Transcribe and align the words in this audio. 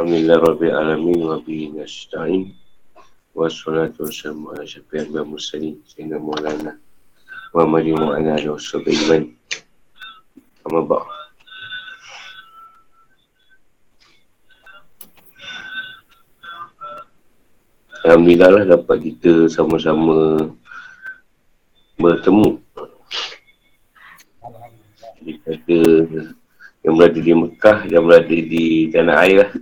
Alhamdulillah 0.00 0.40
Rabbil 0.40 0.72
Alamin 0.72 1.20
wa 1.28 1.36
bihi 1.44 1.76
nasta'in 1.76 2.56
Wassalatu 3.36 4.08
wassalamu 4.08 4.56
ala 4.56 4.64
syafi'an 4.64 5.12
wa 5.12 5.28
muslim 5.28 5.76
Sayyidina 5.84 6.16
Muhammadin 6.16 8.00
wa 8.00 8.16
ala 8.16 8.32
alihi 8.32 8.48
wa 8.48 8.56
sahbihi 8.56 9.28
Amma 10.64 10.80
ba' 10.88 11.04
Alhamdulillah 18.08 18.48
lah 18.56 18.64
dapat 18.80 19.04
kita 19.04 19.52
sama-sama 19.52 20.48
bertemu. 22.00 22.56
Jika 25.28 25.60
ada 25.60 25.80
yang 26.88 26.94
berada 26.96 27.20
di 27.20 27.32
Mekah, 27.36 27.78
yang 27.92 28.08
berada 28.08 28.32
di 28.32 28.88
tanah 28.88 29.16
air 29.28 29.36
lah. 29.44 29.52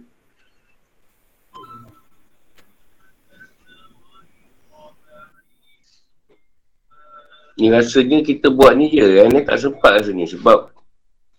Ni 7.58 7.74
rasanya 7.74 8.22
kita 8.22 8.54
buat 8.54 8.78
ni 8.78 8.94
je, 8.94 9.18
yang 9.18 9.34
ni 9.34 9.42
tak 9.42 9.58
sempat 9.58 9.98
rasanya 9.98 10.30
sebab 10.30 10.70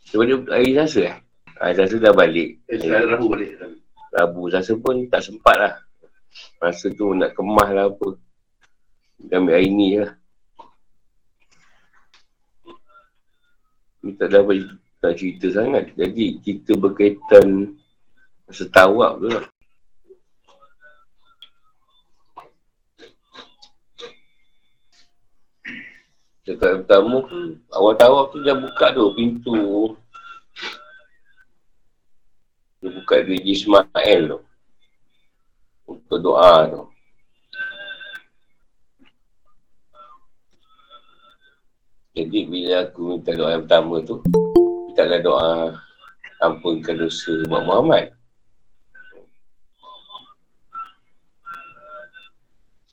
sebab 0.10 0.24
dia 0.26 0.38
hari 0.52 0.72
rasa 0.76 1.00
eh. 1.06 1.16
Hari 1.62 1.76
rasa 1.80 1.96
dah 2.02 2.12
balik. 2.12 2.60
Eh, 2.66 2.82
Rabu 2.82 3.32
balik. 3.32 3.56
Rabu 4.10 4.50
rasa 4.50 4.74
pun 4.76 5.06
tak 5.08 5.22
sempat 5.22 5.56
lah. 5.56 5.74
Masa 6.60 6.90
tu 6.92 7.14
nak 7.14 7.32
kemas 7.38 7.70
lah 7.72 7.88
apa. 7.88 8.18
Dia 9.22 9.38
ambil 9.38 9.56
air 9.60 9.70
ni 9.70 9.88
lah. 10.02 10.12
Ni 14.04 14.12
tak 14.18 14.34
dapat 14.34 14.66
tak 15.00 15.14
cerita 15.16 15.48
sangat. 15.54 15.94
Jadi 15.94 16.42
kita 16.44 16.76
berkaitan 16.76 17.78
masa 18.50 18.64
tawak 18.72 19.24
tu 19.24 19.28
lah. 19.30 19.46
Dekat 26.50 26.82
pertama 26.82 27.22
tu, 27.30 27.62
awal 27.70 27.94
tawak 27.94 28.34
tu 28.34 28.42
dia 28.42 28.58
buka 28.58 28.90
tu 28.90 29.14
pintu. 29.14 29.94
Dia 32.82 32.90
buka 32.90 33.22
di 33.22 33.38
Ismail 33.54 34.34
tu 34.34 34.40
untuk 35.86 36.18
doa 36.18 36.66
tu. 36.74 36.90
Jadi 42.18 42.40
bila 42.50 42.82
aku 42.82 43.02
minta 43.14 43.32
doa 43.38 43.54
yang 43.54 43.70
pertama 43.70 43.96
tu, 44.02 44.18
minta 44.90 45.06
lah 45.06 45.22
doa 45.22 45.50
ampunkan 46.42 46.98
dosa 46.98 47.46
Mak 47.46 47.62
Muhammad. 47.62 48.10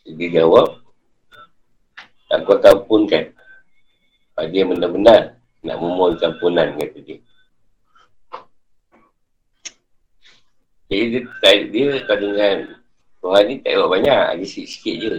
Dia 0.04 0.44
jawab, 0.44 0.76
aku 2.28 2.48
akan 2.52 2.84
ampunkan. 2.84 3.35
Dia 4.50 4.62
benar-benar 4.66 5.36
nak 5.66 5.76
memohon 5.82 6.18
ampunan 6.22 6.78
kata 6.78 6.98
dia. 7.02 7.18
Jadi 10.86 11.04
dia, 11.10 11.20
dia, 11.42 11.54
dia 11.66 11.86
kata 12.06 12.22
dengan 12.22 12.56
Tuhan 13.18 13.42
ni 13.50 13.54
tak 13.58 13.74
buat 13.74 13.90
banyak, 13.90 14.20
ada 14.38 14.44
sikit-sikit 14.46 14.94
je. 15.02 15.10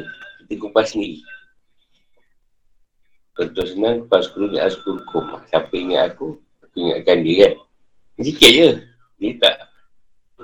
Kita 0.48 0.54
kupas 0.64 0.96
sendiri. 0.96 1.20
Contoh 3.36 3.68
senang, 3.68 4.08
kupas 4.08 4.32
kuru 4.32 4.56
ni 4.56 4.64
askurkum. 4.64 5.44
Siapa 5.52 5.76
ingat 5.76 6.16
aku, 6.16 6.40
aku 6.64 6.76
ingatkan 6.80 7.20
dia 7.20 7.36
kan. 7.52 7.54
Sikit 8.24 8.52
je. 8.56 8.70
Dia 9.20 9.32
tak, 9.44 9.56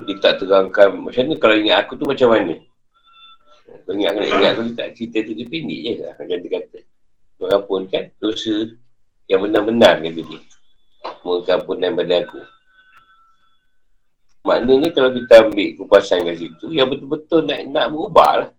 dia 0.04 0.16
tak 0.20 0.34
terangkan, 0.44 1.00
macam 1.00 1.24
mana 1.24 1.34
kalau 1.40 1.56
ingat 1.56 1.78
aku 1.88 1.96
tu 1.96 2.04
macam 2.04 2.28
mana? 2.36 2.60
Kalau 3.64 3.96
ingat, 3.96 4.12
ingat, 4.20 4.28
ingat 4.28 4.50
aku, 4.54 4.62
dia 4.68 4.76
tak 4.76 4.90
cerita 5.00 5.18
tu, 5.24 5.32
dia 5.40 5.48
pendek 5.48 5.80
je 5.80 5.94
lah. 6.04 6.14
Macam 6.20 6.38
dia 6.44 6.52
kata. 6.52 6.80
Tuhan 7.40 7.60
pun 7.64 7.82
kan, 7.88 8.04
dosa 8.20 8.56
yang 9.32 9.42
benar-benar 9.44 10.04
kata 10.04 10.22
dia. 10.22 10.40
Mohon 11.24 11.52
ampunan 11.52 11.92
pada 11.96 12.16
aku. 12.24 12.42
Maknanya 14.44 14.90
kalau 14.92 15.10
kita 15.16 15.34
ambil 15.48 15.70
kupasan 15.80 16.28
kat 16.28 16.36
situ, 16.36 16.68
yang 16.76 16.92
betul-betul 16.92 17.48
nak, 17.48 17.64
nak 17.72 17.86
berubah 17.96 18.32
lah. 18.44 18.52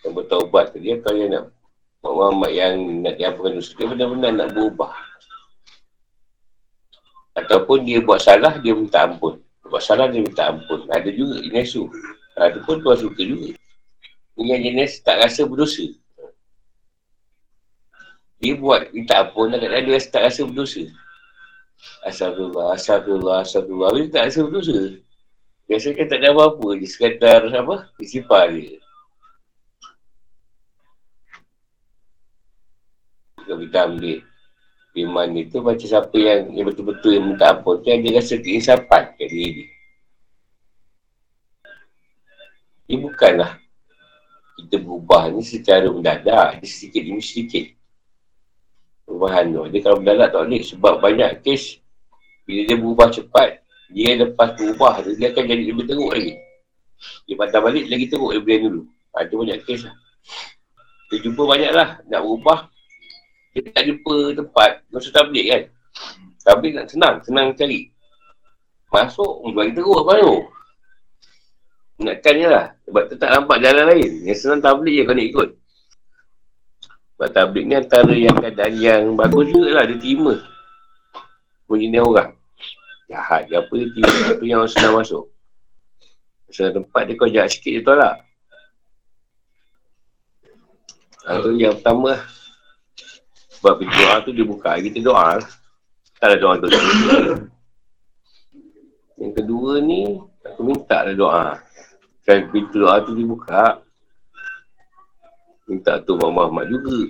Yang 0.00 0.12
bertaubat 0.16 0.64
tu 0.72 0.80
dia, 0.80 0.96
kalau 1.04 1.20
yang 1.20 1.30
nak 1.36 1.44
Muhammad 2.00 2.50
yang 2.56 2.72
nak 3.04 3.20
diapakan 3.20 3.60
dosa, 3.60 3.76
dia 3.76 3.84
benar-benar 3.84 4.30
nak 4.32 4.48
berubah. 4.56 4.96
Ataupun 7.36 7.84
dia 7.84 8.00
buat 8.00 8.24
salah, 8.24 8.56
dia 8.64 8.72
minta 8.72 9.04
ampun. 9.04 9.44
Buat 9.68 9.84
salah, 9.84 10.08
dia 10.08 10.24
minta 10.24 10.48
ampun. 10.48 10.88
Ada 10.88 11.12
juga 11.12 11.44
jenis 11.44 11.76
tu. 11.76 11.84
Tu 12.40 12.60
pun 12.64 12.80
tuan 12.80 12.96
suka 12.96 13.20
juga. 13.20 13.52
Ini 14.40 14.72
jenis 14.72 15.04
tak 15.04 15.20
rasa 15.20 15.44
berdosa. 15.44 15.84
Dia 18.40 18.56
buat 18.56 18.88
minta 18.96 19.20
ampun, 19.20 19.52
kadang-kadang 19.52 19.84
dia 19.84 20.00
tak 20.08 20.32
rasa 20.32 20.48
berdosa. 20.48 20.88
Astagfirullah, 22.08 22.72
astagfirullah, 22.72 23.36
astagfirullah. 23.44 23.88
Habis 23.92 24.08
tak 24.08 24.24
rasa 24.32 24.40
berdosa. 24.48 24.76
Biasanya 25.68 25.94
kan 25.94 26.06
tak 26.08 26.18
ada 26.18 26.28
apa-apa 26.32 26.66
je. 26.80 26.86
Sekadar 26.88 27.40
apa? 27.46 27.76
Isipar 28.00 28.48
je. 28.56 28.80
Kalau 33.44 33.58
kita 33.60 33.78
ambil 33.86 34.18
iman 34.98 35.28
itu 35.38 35.56
macam 35.62 35.86
siapa 35.86 36.16
yang, 36.18 36.50
yang 36.50 36.66
betul-betul 36.66 37.14
yang 37.14 37.24
minta 37.30 37.54
ampun 37.54 37.78
tu 37.78 37.86
dia 37.86 38.10
rasa 38.18 38.34
keinsapan 38.42 39.14
kat 39.14 39.26
diri 39.30 39.48
dia. 39.54 39.68
Dia 42.90 42.96
bukanlah 42.98 43.52
kita 44.58 44.76
berubah 44.82 45.30
ni 45.30 45.46
secara 45.46 45.86
mendadak. 45.86 46.58
Dia 46.58 46.66
sedikit 46.66 47.02
demi 47.06 47.22
sedikit. 47.22 47.79
Perubahan 49.20 49.52
tu. 49.52 49.68
Dia 49.68 49.80
kalau 49.84 49.96
mendadak 50.00 50.32
tak 50.32 50.40
boleh 50.48 50.62
sebab 50.64 50.94
banyak 51.04 51.44
kes 51.44 51.76
bila 52.48 52.60
dia 52.64 52.76
berubah 52.80 53.12
cepat, 53.12 53.60
dia 53.92 54.16
lepas 54.16 54.56
berubah 54.56 55.04
tu, 55.04 55.12
dia 55.20 55.28
akan 55.28 55.44
jadi 55.44 55.64
lebih 55.68 55.84
teruk 55.84 56.08
lagi. 56.08 56.40
Dia 57.28 57.36
patah 57.36 57.60
balik 57.60 57.84
lagi 57.92 58.08
teruk 58.08 58.32
daripada 58.32 58.52
yang 58.56 58.64
dulu. 58.64 58.82
Ha, 59.12 59.28
tu 59.28 59.36
banyak 59.36 59.58
kes 59.68 59.80
lah. 59.84 59.94
Dia 61.12 61.16
jumpa 61.20 61.42
banyak 61.44 61.68
lah 61.68 62.00
nak 62.08 62.20
berubah. 62.24 62.58
Dia 63.52 63.60
tak 63.76 63.84
jumpa 63.92 64.14
tempat, 64.40 64.70
masa 64.88 65.08
tablik 65.12 65.44
kan. 65.52 65.62
Tablik 66.40 66.72
nak 66.80 66.86
senang, 66.88 67.14
senang 67.20 67.52
cari. 67.52 67.92
Masuk, 68.88 69.44
bagi 69.52 69.76
teruk 69.76 70.00
apa 70.00 70.12
tu? 70.16 70.34
Ingatkan 72.00 72.34
je 72.40 72.48
lah. 72.48 72.66
Sebab 72.88 73.02
tu 73.04 73.14
tak 73.20 73.30
nampak 73.36 73.60
jalan 73.60 73.84
lain. 73.84 74.24
Yang 74.24 74.48
senang 74.48 74.64
tablik 74.64 74.96
je 74.96 75.04
kau 75.04 75.12
nak 75.12 75.28
ikut. 75.28 75.48
Sebab 77.20 77.36
tablik 77.36 77.68
ni 77.68 77.76
antara 77.76 78.16
yang 78.16 78.32
keadaan 78.32 78.80
yang 78.80 79.12
bagus 79.12 79.52
juga 79.52 79.76
lah. 79.76 79.84
Dia 79.84 80.00
terima. 80.00 80.40
Punya 81.68 82.00
orang. 82.00 82.32
Jahat 83.12 83.44
ke 83.44 83.60
apa 83.60 83.74
dia 83.76 83.92
tiba 83.92 84.40
tu 84.40 84.44
yang 84.48 84.64
senang 84.64 84.96
masuk. 84.96 85.28
Senang 86.48 86.80
tempat 86.80 87.04
dia 87.04 87.20
kau 87.20 87.28
jahat 87.28 87.52
sikit 87.52 87.76
dia 87.76 87.84
tolak. 87.84 88.24
Ha, 91.28 91.44
tu 91.44 91.52
yang 91.60 91.76
pertama 91.76 92.24
sebab 93.52 93.84
pintu 93.84 94.00
doa 94.00 94.16
tu 94.24 94.32
dia 94.32 94.46
buka 94.48 94.72
kita 94.80 95.04
doa 95.04 95.36
tak 96.16 96.26
ada 96.32 96.36
doa 96.40 96.56
tu. 96.56 96.72
Yang 99.20 99.32
kedua 99.44 99.84
ni 99.84 100.16
aku 100.40 100.64
minta 100.64 101.04
lah 101.04 101.12
doa. 101.12 101.60
Kan 102.24 102.48
pintu 102.48 102.80
doa 102.80 103.04
tu 103.04 103.12
dibuka 103.12 103.84
minta 105.70 106.02
tu 106.02 106.18
Muhammad 106.18 106.66
juga 106.66 107.06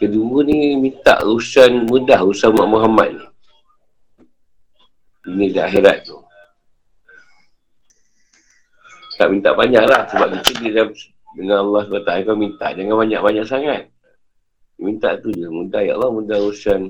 Kedua 0.00 0.40
ni 0.48 0.80
minta 0.80 1.20
urusan 1.20 1.84
mudah 1.84 2.24
urusan 2.24 2.56
Mak 2.56 2.68
Muhammad 2.72 3.20
ni. 3.20 3.26
Ini 5.28 5.52
dah 5.52 5.68
akhirat 5.68 6.08
tu. 6.08 6.16
Tak 9.20 9.28
minta 9.28 9.52
banyak 9.52 9.84
lah 9.84 10.08
sebab 10.08 10.40
kita 10.40 10.72
dia 10.72 10.88
dengan 11.36 11.68
Allah 11.68 11.84
SWT 11.84 12.24
kau 12.24 12.32
minta. 12.32 12.72
Jangan 12.72 12.96
banyak-banyak 12.96 13.44
sangat. 13.44 13.92
Minta 14.80 15.20
tu 15.20 15.36
je. 15.36 15.44
Mudah 15.52 15.84
ya 15.84 16.00
Allah, 16.00 16.08
mudah 16.08 16.48
urusan 16.48 16.88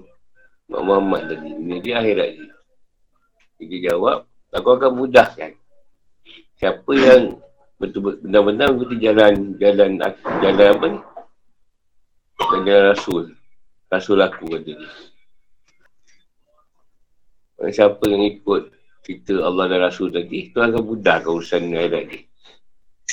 Mak 0.70 0.82
Muhammad 0.86 1.34
tadi. 1.34 1.50
Ini 1.50 1.76
dia 1.82 1.98
akhirat 1.98 2.30
je. 2.38 2.46
Dia 3.66 3.90
jawab, 3.90 4.22
aku 4.54 4.68
akan 4.70 4.90
mudahkan. 4.94 5.59
Siapa 6.60 6.92
yang 6.92 7.40
benar-benar 7.80 8.76
mengikuti 8.76 9.00
jalan 9.00 9.56
jalan 9.56 9.96
jalan 10.44 10.68
apa 10.76 10.86
ni? 10.92 11.00
dengan 12.48 12.92
Rasul. 12.92 13.32
Rasul 13.90 14.18
aku 14.20 14.44
kata 14.48 14.64
dia. 14.64 14.78
Siapa 17.60 18.00
yang 18.08 18.24
ikut 18.24 18.72
kita 19.04 19.44
Allah 19.44 19.68
dan 19.68 19.84
Rasul 19.84 20.08
tadi, 20.08 20.48
itu 20.48 20.56
akan 20.60 20.80
mudah 20.80 21.20
urusan 21.24 21.72
akhirat 21.76 22.04
dia. 22.08 22.20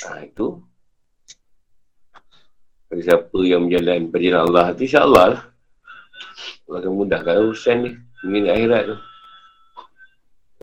Ha, 0.08 0.24
itu. 0.24 0.64
Bagi 2.88 3.04
siapa 3.04 3.38
yang 3.44 3.68
berjalan 3.68 4.08
perjalanan 4.08 4.46
Allah, 4.48 4.66
itu 4.72 4.82
insyaAllah 4.88 5.26
lah. 5.36 5.42
Allah 6.68 6.78
akan 6.80 6.94
mudahkan 6.96 7.36
urusan 7.44 7.76
ni. 7.84 7.92
Dunia 8.24 8.56
akhirat 8.56 8.84
tu. 8.88 8.98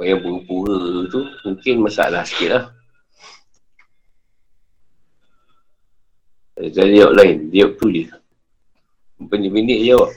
Yang 0.01 0.21
pura-pura 0.27 0.79
tu 1.07 1.21
mungkin 1.45 1.75
masalah 1.85 2.25
sikit 2.25 2.51
lah. 2.51 2.65
Ada 6.65 6.81
jawab 6.89 7.13
lain. 7.21 7.37
Jawab 7.53 7.73
tu 7.77 7.87
je. 7.93 8.05
Pendek-pendek 9.29 9.79
je 9.85 9.89
jawab. 9.93 10.11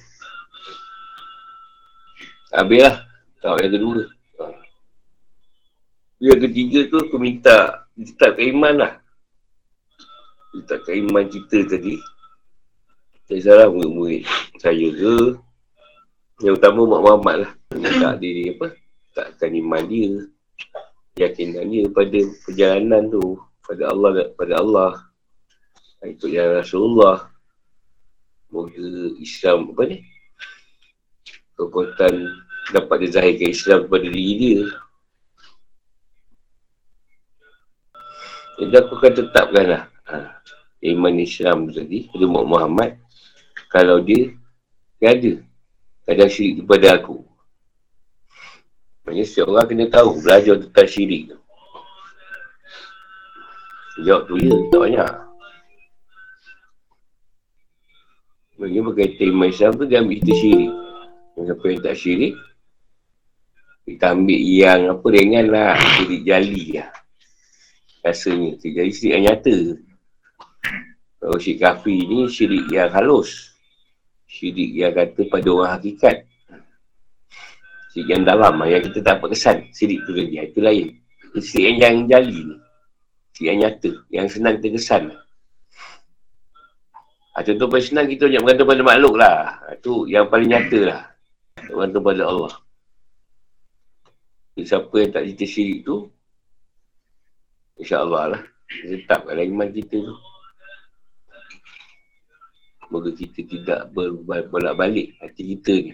Habis 2.55 2.79
lah. 2.87 2.95
Tahu 3.43 3.57
yang 3.59 3.73
kedua. 3.75 3.99
Yang 6.17 6.39
ketiga 6.49 6.79
tu 6.89 6.97
aku 6.97 7.17
minta 7.19 7.85
tetap 7.93 8.39
iman 8.39 8.73
lah. 8.79 8.93
Tetap 10.55 10.89
iman 10.89 11.25
kita 11.29 11.67
tadi. 11.69 11.99
Saya 13.27 13.39
salah 13.43 13.67
murid-murid 13.69 14.23
saya 14.57 14.87
ke. 14.89 15.37
Yang 16.41 16.53
utama 16.57 16.81
Mak 16.87 17.01
Muhammad 17.03 17.35
lah. 17.43 17.51
Tak 17.75 18.23
dia 18.23 18.55
apa. 18.55 18.67
Takkan 19.13 19.51
iman 19.51 19.83
dia. 19.85 20.09
Yakinan 21.17 21.69
dia 21.69 21.85
pada 21.91 22.19
perjalanan 22.45 23.03
tu. 23.11 23.37
Pada 23.61 23.83
Allah. 23.93 24.31
Pada 24.33 24.53
Allah. 24.57 25.06
Itu 26.05 26.29
yang 26.29 26.61
Rasulullah. 26.61 27.33
Moga 28.53 28.77
Islam 29.17 29.73
apa 29.73 29.83
ni. 29.89 29.97
Kekuatan 31.57 32.13
dapat 32.69 32.95
dia 33.01 33.17
zahirkan 33.17 33.49
Islam 33.49 33.79
kepada 33.89 34.05
diri 34.05 34.33
dia. 34.37 34.61
Jadi 38.57 38.73
aku 38.77 38.93
akan 38.97 39.13
tetapkan 39.13 39.65
lah. 39.65 39.83
Ha, 40.09 40.41
iman 40.93 41.13
Islam 41.17 41.69
tadi. 41.73 42.09
Pada 42.13 42.25
Muhammad. 42.29 43.01
Kalau 43.73 43.97
dia. 44.01 44.33
Dia 45.01 45.17
ada. 45.17 45.33
Kadang 46.07 46.31
syirik 46.31 46.63
kepada 46.63 46.87
aku. 47.01 47.25
Maksudnya 49.03 49.25
setiap 49.25 49.47
orang 49.51 49.67
kena 49.67 49.85
tahu. 49.91 50.09
Belajar 50.21 50.55
tentang 50.61 50.87
syirik 50.87 51.21
tu. 51.33 51.37
Jawab 54.05 54.29
tu 54.29 54.35
ya. 54.37 54.55
Tak 54.69 54.79
banyak. 54.79 55.26
Maksudnya 58.57 58.81
berkaitan 58.81 59.27
iman 59.37 59.49
Islam 59.53 59.71
tu. 59.77 59.85
Dia 59.85 60.01
ambil 60.01 60.17
kita 60.17 60.33
syirik. 60.33 60.71
Siapa 61.37 61.65
yang 61.69 61.81
tak 61.85 61.95
syirik. 61.95 62.33
Kita 63.85 64.05
ambil 64.17 64.39
yang 64.41 64.81
apa 64.89 65.05
ringan 65.13 65.45
lah. 65.53 65.77
Syirik 65.77 66.21
jali 66.25 66.63
lah. 66.73 66.89
Rasanya. 68.01 68.57
Jadi 68.57 68.89
syirik 68.89 69.13
yang 69.13 69.23
nyata. 69.29 69.57
Kalau 71.21 71.37
syirik 71.37 71.61
kafir 71.61 71.99
ni 72.01 72.25
syirik 72.25 72.65
yang 72.73 72.89
halus. 72.89 73.53
Syirik 74.25 74.73
yang 74.73 74.93
kata 74.97 75.21
pada 75.29 75.49
orang 75.53 75.71
hakikat. 75.77 76.25
Syirik 77.93 78.09
yang 78.09 78.23
dalam 78.25 78.57
yang 78.65 78.81
kita 78.81 79.05
tak 79.05 79.21
dapat 79.21 79.37
kesan 79.37 79.57
syirik 79.69 80.01
tu 80.09 80.17
lagi. 80.17 80.41
Itu 80.41 80.65
lain. 80.65 80.97
Syirik 81.37 81.77
yang, 81.77 82.09
jali 82.09 82.37
ni. 82.41 82.57
Syirik 83.37 83.49
yang 83.53 83.57
nyata. 83.61 83.91
Yang 84.09 84.27
senang 84.33 84.57
terkesan 84.65 85.13
ha, 87.37 87.45
contoh 87.45 87.67
paling 87.69 87.85
senang 87.85 88.09
kita 88.09 88.25
banyak 88.25 88.41
bergantung 88.41 88.69
pada 88.73 88.81
makhluk 88.81 89.15
lah 89.21 89.37
itu 89.69 89.93
yang 90.09 90.25
paling 90.25 90.49
nyata 90.49 90.79
lah 90.81 91.01
bergantung 91.69 92.01
pada 92.01 92.23
Allah 92.25 92.53
siapa 94.57 94.95
yang 94.97 95.11
tak 95.13 95.23
cerita 95.29 95.45
syirik 95.45 95.85
tu 95.85 96.09
InsyaAllah 97.77 98.23
lah. 98.33 98.41
Tetap 98.67 99.29
kat 99.29 99.37
iman 99.37 99.69
kita 99.69 100.01
tu. 100.01 100.15
Semoga 102.87 103.09
kita 103.13 103.39
tidak 103.45 103.79
bolak-balik 103.93 105.13
hati 105.21 105.55
kita 105.55 105.73
ni. 105.75 105.93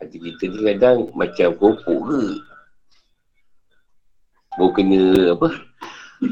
Hati 0.00 0.16
kita 0.16 0.44
ni 0.48 0.58
kadang 0.72 0.98
macam 1.12 1.48
kopok 1.56 2.00
ke. 2.08 2.22
Baru 4.56 4.70
kena 4.72 5.02
apa? 5.36 5.48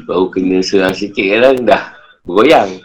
Baru 0.09 0.33
kena 0.33 0.65
serang 0.65 0.97
sikit 0.97 1.21
kadang 1.21 1.61
dah 1.61 1.93
bergoyang. 2.25 2.81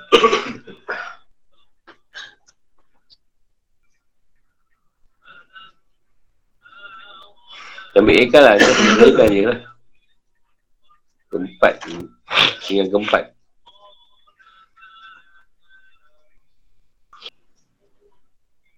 Ambil 7.96 8.22
ikan 8.28 8.42
lah. 8.44 8.54
Ikan 9.02 9.28
je 9.34 9.42
lah. 9.48 9.60
Keempat. 11.32 11.74
Dengan 12.68 12.86
keempat. 12.92 13.24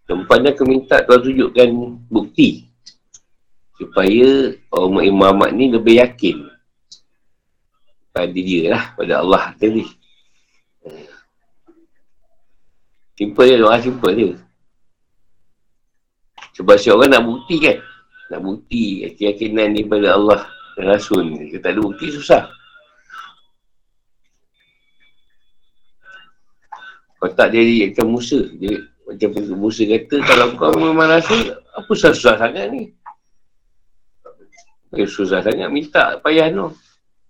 Keempatnya 0.08 0.50
aku 0.56 0.64
minta 0.64 0.96
tuan 1.04 1.20
tunjukkan 1.20 1.68
bukti. 2.08 2.70
Supaya 3.76 4.56
orang 4.72 5.04
Imam 5.04 5.18
Muhammad 5.20 5.50
ni 5.58 5.68
lebih 5.68 6.00
yakin. 6.00 6.48
Pada 8.12 8.28
dia 8.32 8.76
lah 8.76 8.92
pada 8.92 9.24
Allah 9.24 9.56
tadi 9.56 10.01
simple 13.18 13.42
je 13.46 13.54
doa 13.60 13.76
simple 13.78 14.10
je 14.18 14.28
sebab 16.58 16.76
si 16.76 16.88
orang 16.90 17.10
nak 17.14 17.24
bukti 17.24 17.56
kan 17.62 17.78
nak 18.32 18.40
bukti 18.40 19.04
keyakinan 19.16 19.76
ni 19.76 19.84
pada 19.84 20.16
Allah 20.16 20.48
dan 20.76 20.84
Rasul 20.88 21.28
ni. 21.28 21.52
Kita 21.52 21.68
tak 21.68 21.72
ada 21.76 21.80
bukti, 21.84 22.06
susah. 22.08 22.42
Kalau 27.20 27.32
tak 27.36 27.54
jadi 27.54 27.92
macam 27.92 28.06
Musa. 28.18 28.40
Dia, 28.56 28.82
macam 29.04 29.28
Musa 29.54 29.82
kata, 29.84 30.16
kalau 30.24 30.46
kau 30.56 30.72
memang 30.74 31.12
Rasul, 31.12 31.52
apa 31.52 31.90
susah-susah 31.92 32.34
sangat 32.40 32.66
ni? 32.72 32.82
Eh, 34.96 35.08
susah 35.08 35.44
sangat 35.44 35.68
minta 35.68 36.18
payah 36.24 36.48
tu. 36.50 36.72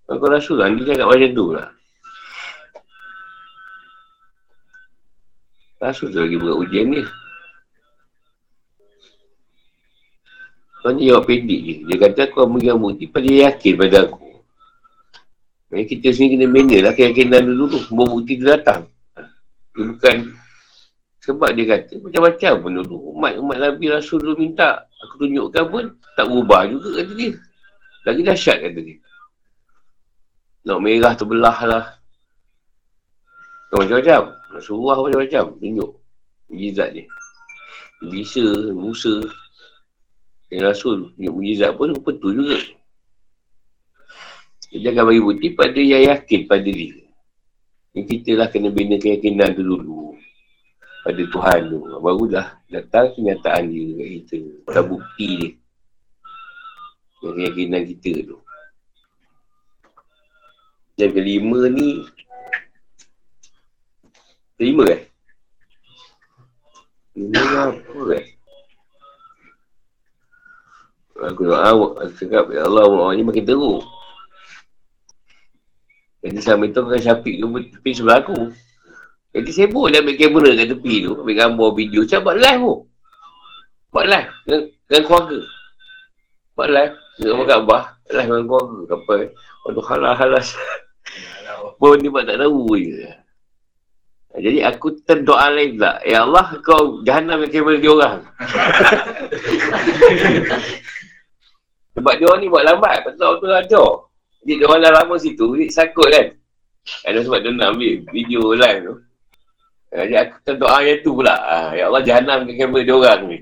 Kalau 0.06 0.18
kau 0.22 0.30
Rasul 0.30 0.62
dia 0.62 0.94
cakap 0.94 1.06
macam 1.10 1.30
tu 1.34 1.46
lah. 1.52 1.68
Rasul 5.82 6.14
tu 6.14 6.22
lagi 6.22 6.38
buat 6.38 6.62
ujian 6.62 6.94
ni. 6.94 7.02
Kau 10.82 10.94
ni 10.94 11.10
jawab 11.10 11.26
pendek 11.26 11.60
je. 11.62 11.74
Dia 11.90 11.96
kata 11.98 12.30
aku 12.30 12.46
memegang 12.46 12.78
bukti 12.78 13.10
pada 13.10 13.26
dia 13.26 13.50
yakin 13.50 13.74
pada 13.74 13.96
aku. 14.06 14.18
Jadi 15.74 15.84
kita 15.90 16.08
sini 16.14 16.38
kena 16.38 16.46
bina 16.46 16.78
lah 16.86 16.92
keyakinan 16.94 17.42
dulu 17.50 17.64
tu. 17.74 17.78
Semua 17.82 18.06
bukti 18.06 18.38
tu 18.38 18.46
datang. 18.46 18.86
Dia 19.74 19.82
bukan 19.90 20.16
sebab 21.22 21.54
dia 21.54 21.64
kata 21.70 22.02
macam-macam 22.02 22.52
pun 22.58 22.72
dulu. 22.82 22.96
Umat-umat 23.14 23.56
Nabi 23.62 23.86
Rasul 23.94 24.18
dulu 24.22 24.42
minta 24.42 24.90
aku 25.06 25.22
tunjukkan 25.22 25.64
pun 25.70 25.84
tak 26.18 26.26
berubah 26.26 26.66
juga 26.66 26.98
kata 26.98 27.12
dia. 27.14 27.32
Lagi 28.02 28.20
dahsyat 28.26 28.58
kata 28.58 28.78
dia. 28.82 28.98
Nak 30.66 30.78
merah 30.82 31.14
terbelah 31.14 31.58
lah. 31.62 31.84
Macam-macam. 33.72 34.22
Rasulullah 34.52 34.96
macam-macam. 35.00 35.44
Tunjuk. 35.56 35.90
Mujizat 36.52 36.88
dia. 36.92 37.08
Bisa, 38.02 38.44
Musa, 38.76 39.24
yang 40.52 40.68
Rasul 40.68 41.16
tunjuk 41.16 41.32
mujizat 41.32 41.72
pun 41.80 41.96
betul 41.96 42.36
juga. 42.36 42.60
Dia 44.68 44.92
jangan 44.92 45.08
bagi 45.08 45.24
bukti 45.24 45.48
pada 45.56 45.80
yang 45.80 46.04
yakin 46.12 46.40
pada 46.44 46.68
dia. 46.68 47.00
Yang 47.96 48.06
kita 48.08 48.30
lah 48.36 48.48
kena 48.52 48.68
bina 48.68 49.00
keyakinan 49.00 49.56
tu 49.56 49.64
dulu. 49.64 50.12
Pada 51.08 51.22
Tuhan 51.24 51.60
tu. 51.72 51.80
Barulah 52.04 52.60
datang 52.68 53.16
kenyataan 53.16 53.72
dia 53.72 53.84
kat 53.96 54.08
kita. 54.12 54.38
Pada 54.68 54.80
bukti 54.84 55.28
dia. 55.40 55.50
Yang 57.24 57.34
keyakinan 57.36 57.82
kita 57.88 58.12
tu. 58.28 58.36
Yang 61.00 61.12
kelima 61.16 61.60
ni. 61.72 62.04
Kelima 64.56 64.84
eh? 64.88 65.00
Kelima 67.12 67.70
apa 67.70 68.02
eh? 68.16 68.26
Aku 71.22 71.46
doa, 71.46 71.70
aku 71.70 72.02
cakap, 72.18 72.50
Ya 72.50 72.66
Allah, 72.66 72.88
orang 72.88 73.14
ni 73.14 73.22
makin 73.22 73.46
teruk. 73.46 73.86
Jadi 76.22 76.38
sama 76.38 76.66
itu 76.70 76.82
kan 76.82 76.98
Syafiq 77.02 77.42
tu 77.42 77.46
tepi 77.50 77.90
sebelah 77.94 78.22
aku. 78.22 78.50
Jadi 79.32 79.50
sibuk 79.50 79.90
dia 79.90 80.04
ambil 80.04 80.14
kamera 80.18 80.50
kat 80.54 80.68
tepi 80.70 80.94
tu. 81.02 81.12
Ambil 81.18 81.34
gambar 81.34 81.68
video. 81.74 82.00
Macam 82.06 82.20
buat 82.22 82.36
live 82.38 82.62
tu. 82.62 82.76
Buat 83.92 84.06
live 84.06 84.30
dengan, 84.44 84.62
dengan 84.86 85.02
keluarga. 85.08 85.40
Buat 86.52 86.68
live. 86.68 86.94
Dengan 87.18 87.34
makan 87.42 87.56
abah. 87.64 87.82
Live 88.12 88.28
dengan 88.28 88.44
keluarga. 88.46 88.78
Apa. 88.92 89.14
Waduh 89.62 89.86
halas 89.88 90.14
halas. 90.20 90.48
Pun 91.78 91.98
ni 91.98 92.08
buat 92.10 92.26
tak 92.26 92.38
tahu 92.38 92.76
je. 92.78 93.21
Jadi 94.32 94.64
aku 94.64 94.96
terdoa 95.04 95.52
lain 95.52 95.76
pula. 95.76 96.00
Ya 96.08 96.24
Allah 96.24 96.56
kau 96.64 97.04
jahannam 97.04 97.44
dengan 97.44 97.52
kamera 97.52 97.76
dia 97.76 97.92
orang. 97.92 98.24
Sebab 101.92 102.12
dia 102.16 102.24
orang 102.24 102.40
ni 102.40 102.48
buat 102.48 102.64
lambat. 102.64 103.04
Betul 103.04 103.44
tu 103.44 103.52
ajar. 103.52 104.08
Jadi 104.40 104.52
dia 104.56 104.64
orang 104.64 104.80
dah 104.80 104.92
lama 105.04 105.20
situ. 105.20 105.44
Jadi 105.52 105.68
sakut 105.68 106.08
kan. 106.08 106.32
Ada 107.06 107.22
sebab 107.22 107.38
dia 107.44 107.54
nak 107.54 107.76
ambil 107.76 107.92
video 108.10 108.42
live 108.56 108.80
tu. 108.82 108.94
Jadi 109.92 110.14
aku 110.16 110.34
terdoa 110.40 110.80
yang 110.80 111.04
tu 111.04 111.12
pula. 111.12 111.36
Ha, 111.36 111.76
ya 111.76 111.92
Allah, 111.92 112.02
jahannam 112.02 112.48
ke 112.48 112.56
kamera 112.56 112.82
dia 112.82 112.96
orang 112.96 113.20
ni. 113.28 113.38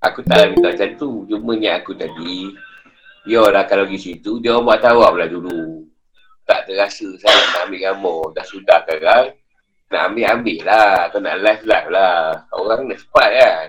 Aku 0.00 0.24
tak 0.24 0.56
minta 0.56 0.72
macam 0.72 0.90
tu. 0.96 1.28
Cuma 1.28 1.52
ni 1.52 1.68
aku 1.68 1.92
tadi, 1.92 2.56
dia 3.28 3.44
orang 3.44 3.68
kalau 3.68 3.84
pergi 3.84 4.00
situ, 4.00 4.40
dia 4.40 4.56
orang 4.56 4.72
buat 4.72 4.80
tawab 4.80 5.12
lah 5.20 5.28
dulu. 5.28 5.84
Tak 6.46 6.70
terasa 6.70 7.08
saya 7.18 7.42
nak 7.52 7.62
ambil 7.66 7.80
gambar. 7.82 8.20
Dah 8.38 8.46
sudah 8.46 8.78
sekarang, 8.86 9.34
nak 9.90 10.02
ambil-ambil 10.10 10.58
lah. 10.62 11.10
Kau 11.10 11.18
nak 11.18 11.36
live-live 11.42 11.88
lah. 11.90 12.46
Orang 12.54 12.86
nak 12.86 12.98
cepat 13.02 13.30
kan. 13.34 13.66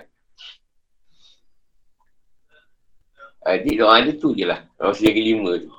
Jadi 3.48 3.70
doa 3.80 3.96
dia 4.04 4.12
tu 4.14 4.30
je 4.36 4.44
lah. 4.44 4.60
Orang 4.78 4.94
sedia 4.94 5.10
kelima 5.10 5.56
tu. 5.58 5.70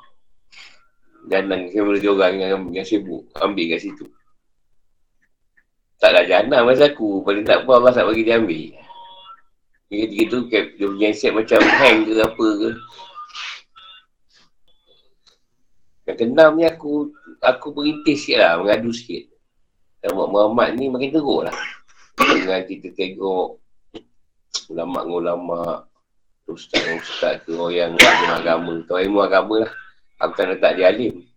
Jangan 1.30 1.70
kamera 1.70 1.98
dia 2.02 2.12
orang 2.12 2.34
yang, 2.40 2.64
yang 2.74 2.88
sibuk. 2.88 3.30
Ambil 3.38 3.76
kat 3.76 3.80
situ. 3.86 4.06
Taklah 6.00 6.24
jana 6.26 6.64
masa 6.64 6.90
aku. 6.90 7.22
Paling 7.22 7.44
tak 7.44 7.68
apa 7.68 7.72
Allah 7.76 7.92
tak 7.92 8.08
bagi 8.08 8.24
dia 8.24 8.40
ambil. 8.40 8.72
Ketika 9.90 10.24
tu 10.32 10.40
dia 10.50 10.86
punya 10.88 11.10
set 11.12 11.34
macam 11.36 11.60
hang 11.62 12.08
ke 12.08 12.14
apa 12.24 12.48
ke. 12.58 12.70
Yang 16.10 16.18
kenam 16.26 16.58
ni 16.58 16.66
aku 16.66 17.14
aku 17.38 17.70
berintis 17.70 18.26
sikit 18.26 18.42
lah. 18.42 18.52
Mengadu 18.58 18.90
sikit. 18.90 19.30
Dan 20.02 20.18
Muhammad 20.18 20.74
ni 20.74 20.90
makin 20.90 21.14
teruk 21.14 21.46
lah. 21.46 21.56
Dengan 22.18 22.66
kita 22.66 22.90
tengok 22.98 23.62
ulama-ulama 24.74 25.86
ustaz-ustaz 26.50 27.46
orang 27.46 27.94
yang 27.94 27.94
agama. 28.34 28.82
Tahu 28.90 28.98
ilmu 29.06 29.22
agama 29.22 29.70
lah. 29.70 29.72
Aku 30.18 30.34
tak 30.34 30.50
nak 30.50 30.58
tak 30.58 30.82
dia 30.82 30.90
alim. 30.90 31.30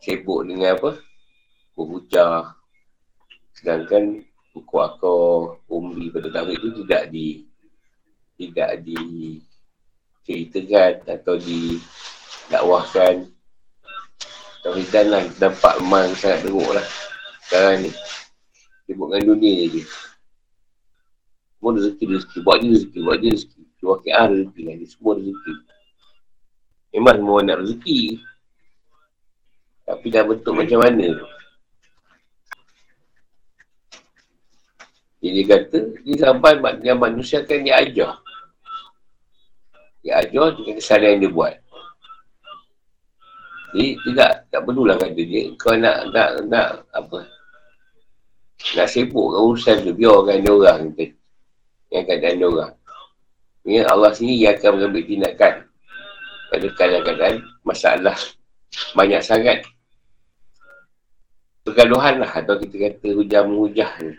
Sibuk 0.00 0.48
dengan 0.48 0.80
apa? 0.80 0.96
Berbucah, 1.76 2.56
Sedangkan 3.54 4.24
buku 4.54 4.76
akor 4.82 5.62
umri 5.70 6.08
pada 6.08 6.30
tahun 6.30 6.56
itu 6.58 6.68
tidak 6.84 7.02
di 7.10 7.26
tidak 8.34 8.70
di 8.82 8.98
ceritakan 10.26 11.06
atau 11.06 11.38
di 11.38 11.78
dakwahkan. 12.50 13.28
Tawidan 14.64 15.06
lah 15.12 15.22
nampak 15.36 15.76
memang 15.84 16.16
sangat 16.16 16.48
teruk 16.48 16.70
lah. 16.72 16.86
Sekarang 17.44 17.84
ni 17.84 17.90
sibuk 18.84 19.12
dengan 19.12 19.36
dunia 19.36 19.68
je 19.68 19.82
semua 21.64 21.80
rezeki 21.80 22.04
rezeki 22.12 22.38
buat 22.44 22.60
dia 22.60 22.70
rezeki 22.76 22.98
buat 23.00 23.18
dia 23.24 23.30
rezeki. 23.32 23.60
Keluar 23.80 23.98
KR 24.04 24.28
rezeki 24.36 24.60
lah 24.68 24.74
dia 24.76 24.88
semua 24.92 25.12
rezeki. 25.16 25.54
Memang 26.92 27.16
semua 27.16 27.38
nak 27.40 27.58
rezeki. 27.64 28.00
Tapi 29.88 30.06
dah 30.12 30.22
bentuk 30.28 30.52
macam 30.52 30.78
mana? 30.84 31.08
Tu 35.24 35.32
dia 35.32 35.44
kata, 35.48 35.78
dia 36.04 36.16
sampai 36.20 36.60
yang 36.84 37.00
manusia 37.00 37.40
kan 37.48 37.64
dia 37.64 37.80
ajar. 37.80 38.20
Dia 40.04 40.20
ajar 40.20 40.52
dengan 40.52 40.76
kesalahan 40.76 41.16
yang 41.16 41.20
dia 41.24 41.32
buat. 41.32 41.54
Jadi 43.74 43.98
tidak, 44.06 44.30
tak 44.54 44.60
perlulah 44.62 44.94
kata 44.94 45.18
dia, 45.18 45.50
kau 45.58 45.74
nak, 45.74 46.14
nak, 46.14 46.46
nak, 46.46 46.86
apa, 46.94 47.26
nak 48.78 48.86
sibuk 48.86 49.34
ke 49.34 49.38
urusan 49.42 49.82
tu, 49.82 49.92
biarkan 49.98 50.46
dia 50.46 50.52
orang 50.54 50.78
kata. 50.94 51.06
Yang 51.90 52.04
keadaan 52.06 52.34
dia 52.38 52.46
orang. 52.46 52.74
Ini 53.64 53.78
Allah 53.90 54.10
sendiri 54.14 54.46
yang 54.46 54.54
akan 54.60 54.70
mengambil 54.78 55.02
tindakan 55.08 55.54
pada 56.52 56.66
kadang-kadang 56.78 57.34
masalah 57.66 58.16
banyak 58.94 59.22
sangat 59.24 59.58
pergaduhan 61.64 62.20
lah 62.20 62.30
atau 62.30 62.60
kita 62.60 62.76
kata 62.76 63.08
hujah-hujah 63.16 63.90
ni 64.04 64.14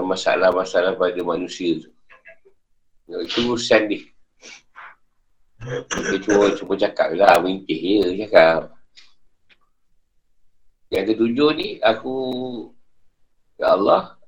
masalah-masalah 0.00 0.96
pada 0.96 1.20
manusia 1.22 1.78
tu. 1.78 1.90
Itu 3.20 3.52
urusan 3.52 3.86
dia. 3.90 4.02
Dia 5.92 6.18
cuma, 6.24 6.48
cuma 6.56 6.72
cakap 6.80 7.12
lah, 7.12 7.36
mengintih 7.42 7.78
je 8.08 8.24
cakap. 8.24 8.79
Yang 10.90 11.14
ketujuh 11.14 11.50
ni, 11.54 11.68
aku, 11.78 12.14
Ya 13.54 13.78
Allah, 13.78 14.18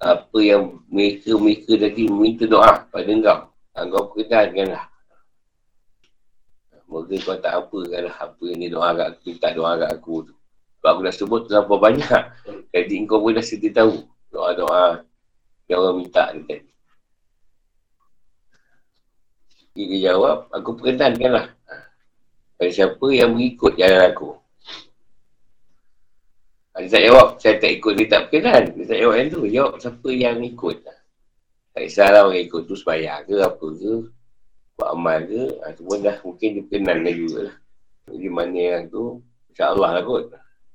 apa 0.00 0.38
yang 0.40 0.80
mereka-mereka 0.88 1.76
tadi 1.76 2.08
meminta 2.08 2.48
doa 2.48 2.88
pada 2.88 3.04
engkau. 3.04 3.52
Engkau 3.76 4.02
perkenalkan 4.08 4.72
lah. 4.72 4.88
Moga 6.88 7.14
kau 7.22 7.38
tak 7.38 7.54
apa 7.54 7.78
kan 7.86 8.02
lah 8.08 8.16
apa 8.18 8.42
yang 8.50 8.58
dia 8.66 8.70
doa 8.74 8.88
kat 8.98 9.06
aku, 9.14 9.22
minta 9.30 9.48
doa 9.54 9.72
kat 9.78 9.90
aku 9.94 10.14
tu. 10.26 10.34
Sebab 10.80 10.88
aku 10.90 11.00
dah 11.04 11.14
sebut 11.14 11.40
terlalu 11.46 11.76
banyak. 11.76 12.22
Jadi 12.72 12.94
kau 13.04 13.20
pun 13.20 13.36
dah 13.36 13.44
sedia 13.44 13.70
tahu. 13.76 14.08
Doa-doa 14.32 15.04
yang 15.68 15.78
orang 15.84 15.96
minta 16.00 16.32
ni 16.32 16.42
tadi. 16.48 16.70
Dia 19.76 20.16
jawab, 20.16 20.48
aku 20.50 20.80
perkenankan 20.80 21.30
lah. 21.30 21.46
Pada 22.56 22.70
siapa 22.72 23.06
yang 23.12 23.36
mengikut 23.36 23.76
jalan 23.76 24.02
aku. 24.08 24.39
Dia 26.70 26.86
tak 26.86 27.02
jawab, 27.02 27.28
saya 27.42 27.54
tak 27.58 27.72
ikut, 27.76 27.92
dia 27.98 28.06
tak 28.06 28.20
perkenan. 28.28 28.62
Dia 28.78 28.84
tak 28.86 28.98
jawab 29.02 29.14
yang 29.18 29.28
tu. 29.28 29.40
Jawab 29.50 29.72
siapa 29.82 30.08
yang 30.14 30.38
ikut. 30.44 30.76
Tak 31.70 31.82
kisahlah 31.86 32.22
orang 32.30 32.42
ikut 32.46 32.62
tu 32.66 32.74
sebayang 32.78 33.26
ke 33.26 33.36
apa 33.42 33.66
ke. 33.74 33.94
Buat 34.78 34.88
amal 34.94 35.18
ke. 35.26 35.42
Ha, 35.60 35.74
semua 35.74 35.96
dah 35.98 36.16
mungkin 36.22 36.48
dia 36.56 36.62
perkenan 36.64 36.98
juga 37.10 37.38
lah. 37.50 37.56
Jadi 38.10 38.26
mana 38.30 38.58
yang 38.58 38.84
tu, 38.86 39.22
insyaAllah 39.52 39.90
lah 39.98 40.02
kot. 40.06 40.24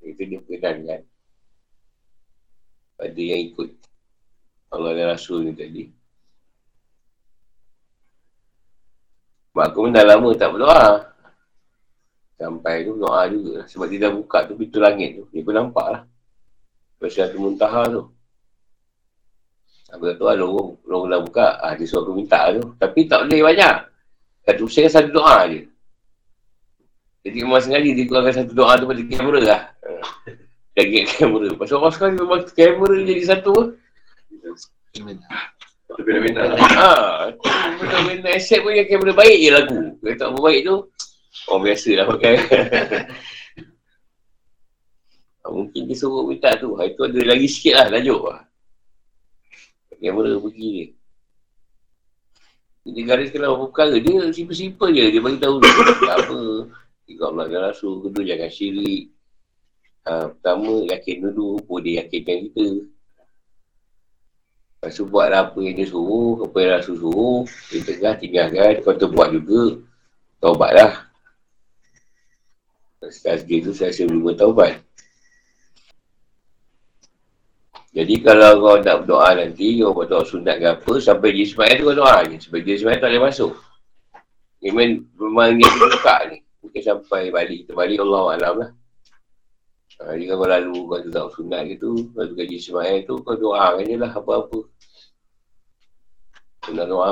Itu 0.06 0.22
dia 0.22 0.38
perkenankan 0.38 1.02
pada 2.96 3.20
yang 3.20 3.42
ikut 3.52 3.70
Allah 4.72 4.92
dan 4.96 5.08
Rasul 5.12 5.52
ni 5.52 5.54
tadi. 5.56 5.84
Sebab 9.52 9.66
aku 9.72 9.88
pun 9.88 9.96
dah 9.96 10.04
lama 10.04 10.30
tak 10.36 10.52
berdoa. 10.52 11.15
Sampai 12.36 12.84
tu 12.84 13.00
doa 13.00 13.32
juga 13.32 13.64
lah. 13.64 13.66
Sebab 13.72 13.88
dia 13.88 14.00
dah 14.08 14.12
buka 14.12 14.44
tu 14.48 14.60
pintu 14.60 14.84
langit 14.84 15.16
tu. 15.16 15.24
Dia 15.32 15.42
pun 15.44 15.56
nampak 15.56 15.88
lah. 15.88 16.02
Pasal 17.00 17.32
tu 17.32 17.40
muntaha 17.40 17.88
tu. 17.88 18.04
Aku 19.96 20.12
tu 20.18 20.26
lah 20.28 20.36
lorong, 20.36 20.82
lorong 20.84 21.08
dah 21.08 21.22
buka. 21.24 21.48
Ah, 21.64 21.72
dia 21.80 21.88
suruh 21.88 22.04
aku 22.04 22.12
minta 22.12 22.52
tu. 22.52 22.76
Tapi 22.76 23.08
tak 23.08 23.28
boleh 23.28 23.40
banyak. 23.40 23.76
Satu 24.44 24.68
usia 24.68 24.92
satu 24.92 25.10
doa 25.16 25.48
je. 25.48 25.64
Jadi 27.26 27.38
memang 27.42 27.64
sengaja 27.64 27.90
dia 27.90 28.06
keluarkan 28.06 28.34
satu 28.36 28.52
doa 28.54 28.78
tu 28.78 28.86
pada 28.86 29.02
kamera 29.02 29.40
lah. 29.42 29.62
Jaga 30.76 31.00
kamera. 31.08 31.48
Pasal 31.56 31.76
orang 31.80 31.94
sekarang 31.96 32.16
memang 32.20 32.42
kamera 32.52 32.96
jadi 33.02 33.24
satu. 33.24 33.56
Benda-benda. 35.96 36.44
Ha, 36.60 36.92
benda-benda 37.80 38.30
aset 38.36 38.60
pun 38.60 38.76
yang 38.76 38.90
kamera 38.92 39.14
baik 39.16 39.38
je 39.40 39.50
lagu. 39.50 39.80
Kalau 40.04 40.18
tak 40.20 40.30
baik 40.44 40.62
tu, 40.68 40.76
orang 41.52 41.64
biasa 41.70 41.90
lah 41.96 42.06
pakai. 42.10 42.34
mungkin 45.56 45.88
dia 45.88 45.96
suruh 45.96 46.28
minta 46.28 46.52
tu. 46.60 46.76
Ha, 46.76 46.90
itu 46.90 47.02
ada 47.06 47.22
lagi 47.24 47.48
sikit 47.48 47.74
lah, 47.80 47.88
lajuk 47.96 48.22
lah. 48.28 48.44
Kamera 49.96 50.38
pergi 50.38 50.68
dia. 50.70 50.88
Dia 52.86 53.02
garis 53.10 53.34
kalau 53.34 53.58
apa 53.58 53.66
perkara, 53.74 53.96
dia 53.98 54.30
simple-simple 54.30 54.94
je. 54.94 55.06
Dia 55.10 55.22
bagi 55.24 55.42
tahu 55.42 55.58
Tak 56.06 56.18
apa. 56.28 56.40
Tiga 57.10 57.24
Allah 57.34 57.46
dan 57.50 57.62
Rasul. 57.72 58.06
Kedua, 58.06 58.22
jangan 58.22 58.52
syirik. 58.52 59.04
Ha, 60.06 60.30
pertama, 60.30 60.86
yakin 60.86 61.16
dulu. 61.26 61.58
Dia 61.82 62.06
yakinkan 62.06 62.38
kita. 62.46 62.68
Lepas 64.78 64.92
tu 64.94 65.10
buatlah 65.10 65.50
apa 65.50 65.58
yang 65.66 65.74
dia 65.82 65.88
suruh. 65.90 66.46
Apa 66.46 66.58
yang 66.62 66.72
Rasul 66.78 66.96
suruh. 67.02 67.42
Dia 67.74 67.80
tengah 67.82 68.14
tinggalkan. 68.22 68.74
Kau 68.86 68.94
tu 68.94 69.10
buat 69.10 69.34
juga. 69.34 69.82
Taubatlah. 70.38 71.10
Sekali 73.04 73.62
tu 73.62 73.72
saya 73.76 73.92
rasa 73.92 74.08
belum 74.08 74.34
taubat. 74.36 74.80
Jadi 77.96 78.16
kalau 78.20 78.60
kau 78.60 78.76
nak 78.84 79.08
berdoa 79.08 79.40
nanti, 79.40 79.80
kau 79.80 79.96
buat 79.96 80.12
doa 80.12 80.28
sunat 80.28 80.60
ke 80.60 80.68
apa, 80.68 80.94
sampai 81.00 81.32
di 81.32 81.48
Ismail 81.48 81.80
tu 81.80 81.84
kau 81.88 81.96
doa 81.96 82.28
je. 82.28 82.36
Sebab 82.44 82.60
di 82.60 82.76
Ismail 82.76 83.00
tak 83.00 83.08
boleh 83.08 83.24
masuk. 83.24 83.52
Memang, 84.60 85.00
memang 85.16 85.50
dia 85.56 85.70
buka 85.80 86.16
ni. 86.28 86.44
Mungkin 86.60 86.82
sampai 86.84 87.32
balik. 87.32 87.64
Kita 87.64 87.72
balik 87.72 88.04
Allah 88.04 88.24
Alam 88.36 88.56
lah. 88.60 88.72
Ha, 89.96 90.12
jadi 90.12 90.26
kalau 90.28 90.44
lalu 90.44 90.76
kau 90.92 91.00
tu 91.00 91.08
tak 91.08 91.26
sunat 91.40 91.62
lepas 91.72 92.28
tu 92.28 92.36
gaji 92.36 92.58
semayang 92.60 93.08
tu, 93.08 93.16
kau 93.24 93.40
doa 93.40 93.80
je 93.80 93.96
lah 93.96 94.12
apa-apa. 94.12 94.60
Kau 96.68 96.72
nak 96.76 96.88
doa. 96.92 97.12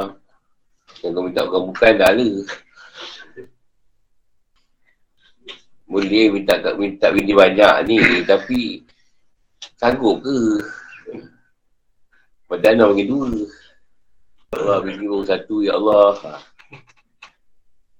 Yang 0.99 1.11
kau 1.15 1.23
minta 1.23 1.41
kau 1.47 1.63
bukan 1.63 1.91
dah 1.95 2.11
ada. 2.11 2.27
Boleh 5.93 6.33
minta 6.33 6.57
tak 6.57 6.73
minta 6.81 7.13
bini 7.13 7.37
banyak 7.37 7.75
ni, 7.85 8.01
tapi 8.29 8.81
sanggup 9.77 10.25
ke? 10.25 10.37
Padahal 12.49 12.73
nak 12.73 12.87
bagi 12.97 13.05
dua. 13.05 13.29
Allah 14.57 14.81
bini 14.81 15.05
baru 15.05 15.21
satu, 15.21 15.61
ya 15.61 15.77
Allah. 15.77 16.41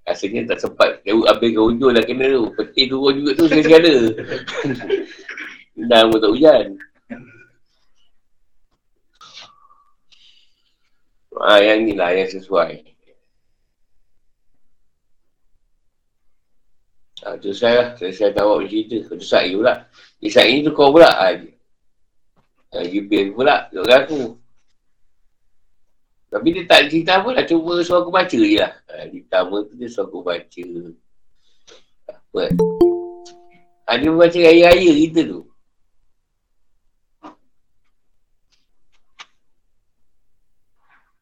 Rasanya 0.04 0.52
tak 0.52 0.60
sempat 0.60 1.00
Kau 1.00 1.24
habis 1.24 1.56
ke 1.56 1.60
hujung 1.64 1.96
dah 1.96 2.04
kena 2.04 2.28
tu 2.28 2.52
Peti 2.52 2.92
turun 2.92 3.24
juga 3.24 3.40
tu 3.40 3.48
segala 3.48 3.94
Dah 5.90 6.06
pun 6.06 6.20
tak 6.22 6.30
hujan. 6.30 6.66
Ah, 11.34 11.58
yang 11.58 11.82
ni 11.82 11.98
lah 11.98 12.14
yang 12.14 12.30
sesuai. 12.30 12.93
Ah, 17.24 17.40
tu 17.40 17.56
saya 17.56 17.74
lah. 17.80 17.88
Saya, 17.96 18.12
saya 18.12 18.30
tahu 18.36 18.60
awak 18.60 18.68
cerita. 18.68 18.96
Tu 19.16 19.24
saya 19.24 19.48
pula. 19.56 19.74
Eh, 20.20 20.28
saya 20.28 20.52
ni 20.52 20.60
tu 20.60 20.76
kau 20.76 20.92
pula. 20.92 21.08
Ah, 21.08 21.32
ah, 22.76 22.84
Gibil 22.84 23.32
pula. 23.32 23.64
Duk 23.72 23.88
aku. 23.88 24.36
Tapi 26.28 26.48
dia 26.52 26.68
tak 26.68 26.92
cerita 26.92 27.24
apa 27.24 27.32
lah. 27.32 27.44
Cuba 27.48 27.80
suruh 27.80 28.04
aku 28.04 28.12
baca 28.12 28.36
je 28.36 28.60
lah. 28.60 28.76
Ah, 28.92 29.08
pertama 29.08 29.64
tu 29.64 29.72
dia 29.80 29.88
suruh 29.88 30.04
aku 30.04 30.20
baca. 30.20 30.64
Apa? 32.12 32.42
Ah, 33.88 33.96
dia 33.96 34.12
baca 34.12 34.38
raya-raya 34.44 34.92
kita 34.92 35.20
tu. 35.24 35.40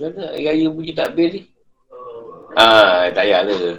Mana 0.03 0.35
raya 0.35 0.67
punya 0.67 0.93
takbir 0.99 1.31
ni? 1.31 1.52
Ah, 2.53 3.09
tak 3.09 3.25
payah 3.25 3.41
lah. 3.49 3.57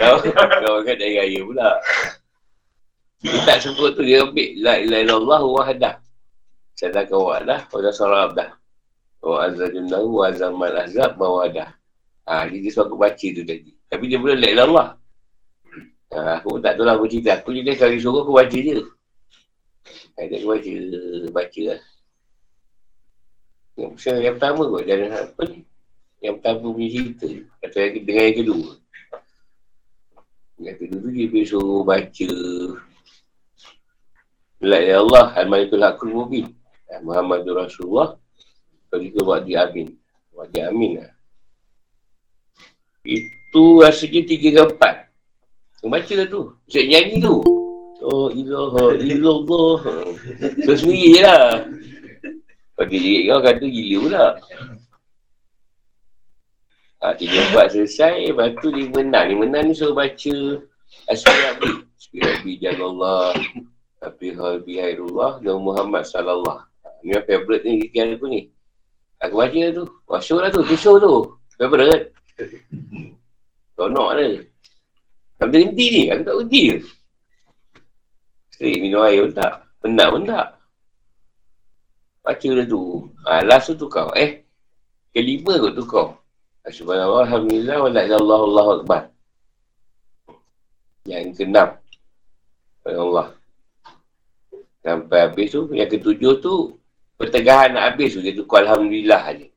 kau, 0.00 0.16
kau 0.36 0.76
kan 0.84 0.96
dari 1.00 1.16
raya 1.16 1.40
pula. 1.40 1.80
Dia 3.24 3.40
tak 3.48 3.64
sebut 3.64 3.96
tu, 3.96 4.04
dia 4.04 4.20
ambil 4.20 4.52
La 4.60 4.76
ilaha 4.76 5.00
illallah 5.00 5.42
wahadah. 5.48 5.94
Sedangkan 6.76 7.18
wahadah, 7.18 7.60
wahadah 7.72 7.92
salam 7.96 8.36
dah. 8.36 8.52
Wa 9.24 9.48
azzajunahu 9.48 10.08
wa 10.12 10.24
azzamal 10.28 10.76
azab 10.76 11.16
wahadah. 11.16 11.72
Ah, 12.28 12.44
dia, 12.44 12.60
dia 12.60 12.68
suruh 12.68 12.92
aku 12.92 13.00
baca 13.00 13.26
tu 13.32 13.42
tadi. 13.48 13.72
Tapi 13.88 14.04
dia 14.04 14.20
pula 14.20 14.36
la 14.36 14.48
ilallah. 14.52 14.88
Ah, 16.12 16.36
aku 16.36 16.56
pun 16.56 16.60
tak 16.60 16.76
tahu 16.76 16.84
lah 16.84 17.00
aku 17.00 17.08
cerita. 17.08 17.40
Aku 17.40 17.56
je 17.56 17.64
kali 17.64 17.96
suruh 17.96 18.28
aku 18.28 18.36
baca 18.36 18.52
je. 18.52 18.84
Ah, 20.20 20.24
dia 20.28 20.36
aku 20.36 20.52
baca, 20.52 20.72
baca 21.32 21.60
lah. 21.64 21.80
Yang, 23.78 24.20
yang 24.20 24.34
pertama 24.36 24.62
kot, 24.68 24.84
jangan 24.84 25.10
apa 25.16 25.42
ni. 25.48 25.58
Yang 26.18 26.34
pertama 26.42 26.66
punya 26.74 26.88
cerita. 26.90 27.28
Atau 27.62 27.78
yang, 27.78 27.92
dengan 28.02 28.22
yang 28.26 28.38
kedua. 28.42 28.68
Yang 30.58 30.76
kedua 30.82 30.98
tu 30.98 31.10
dia 31.14 31.42
suruh 31.46 31.82
baca. 31.86 32.32
La 34.58 34.78
ya 34.82 34.98
Allah, 34.98 35.26
Al-Malikul 35.38 35.84
Hakul 35.86 36.10
Mubin. 36.10 36.50
Muhammadur 37.04 37.62
Rasulullah. 37.62 38.18
Kalau 38.90 39.02
juga 39.04 39.20
buat 39.22 39.42
dia 39.46 39.68
amin. 39.70 39.94
Buat 40.34 40.48
dia 40.50 40.72
amin 40.72 41.04
lah. 41.04 41.12
Itu 43.06 43.84
rasanya 43.84 44.20
tiga 44.26 44.48
ke 44.50 44.62
empat. 44.74 44.94
Kau 45.78 45.86
baca 45.86 46.12
lah 46.18 46.26
tu. 46.26 46.42
Cik 46.66 46.84
nyanyi 46.90 47.22
tu. 47.22 47.38
Oh, 48.02 48.30
ilaha 48.32 48.98
illallah. 48.98 49.78
So, 50.66 50.72
sendiri 50.74 51.18
je 51.18 51.20
lah. 51.22 51.66
Pakai 52.78 52.98
jerit 52.98 53.22
kau 53.30 53.40
kata 53.42 53.64
gila 53.66 53.96
pula. 54.02 54.26
Ha, 56.98 57.14
tiga 57.14 57.38
empat 57.50 57.78
selesai, 57.78 58.34
lepas 58.34 58.58
tu 58.58 58.74
lima 58.74 58.98
enam. 58.98 59.24
Lima 59.30 59.44
enam 59.46 59.70
ni 59.70 59.74
suruh 59.74 59.94
baca 59.94 60.34
Asmi-Abi. 61.06 61.86
Asmi-Abi 61.94 62.52
Jalallah. 62.58 63.38
Abi 63.98 64.34
Halbi 64.34 64.78
Hairullah 64.78 65.42
dan 65.42 65.58
Muhammad 65.62 66.06
Sallallahu. 66.06 66.62
Ni 67.02 67.14
yang 67.14 67.22
favourite 67.26 67.62
ni 67.66 67.86
kikian 67.86 68.14
aku 68.18 68.26
ni. 68.26 68.50
Aku 69.22 69.38
baca 69.38 69.62
tu. 69.74 69.84
Wah, 70.10 70.22
show 70.22 70.38
lah 70.42 70.50
tu. 70.50 70.62
Tu 70.66 70.74
show 70.74 70.98
tu. 70.98 71.38
Favourite. 71.58 72.14
Tonok 73.78 74.10
lah. 74.14 74.42
Tak 75.38 75.46
berhenti 75.50 75.86
ni. 75.90 76.02
Aku 76.10 76.22
tak 76.26 76.34
berhenti 76.34 76.62
ke? 76.66 76.78
Sering 78.58 78.78
minum 78.82 79.06
air 79.06 79.22
pun 79.26 79.32
tak. 79.38 79.52
Penat 79.78 80.08
pun 80.10 80.22
tak. 80.26 80.46
Baca 82.26 82.48
dah 82.58 82.66
tu. 82.66 82.82
Ha, 83.26 83.42
last 83.46 83.70
tu 83.74 83.86
kau. 83.86 84.10
Eh, 84.18 84.42
kelima 85.14 85.58
kot 85.62 85.74
tu 85.78 85.86
kau. 85.86 86.18
Subhanallah, 86.68 87.28
Alhamdulillah, 87.28 87.76
wa 87.80 87.90
la'illallah, 87.90 88.40
Allahu 88.44 88.70
Akbar. 88.80 89.02
Yang 91.08 91.40
keenam. 91.40 91.68
Allah. 92.88 93.36
Sampai 94.80 95.28
habis 95.28 95.52
tu, 95.52 95.68
yang 95.76 95.88
ketujuh 95.88 96.40
tu, 96.40 96.80
pertengahan 97.20 97.76
nak 97.76 97.92
habis 97.92 98.16
tu, 98.16 98.24
dia 98.24 98.32
tukar 98.32 98.64
Alhamdulillah 98.64 99.22
je. 99.36 99.48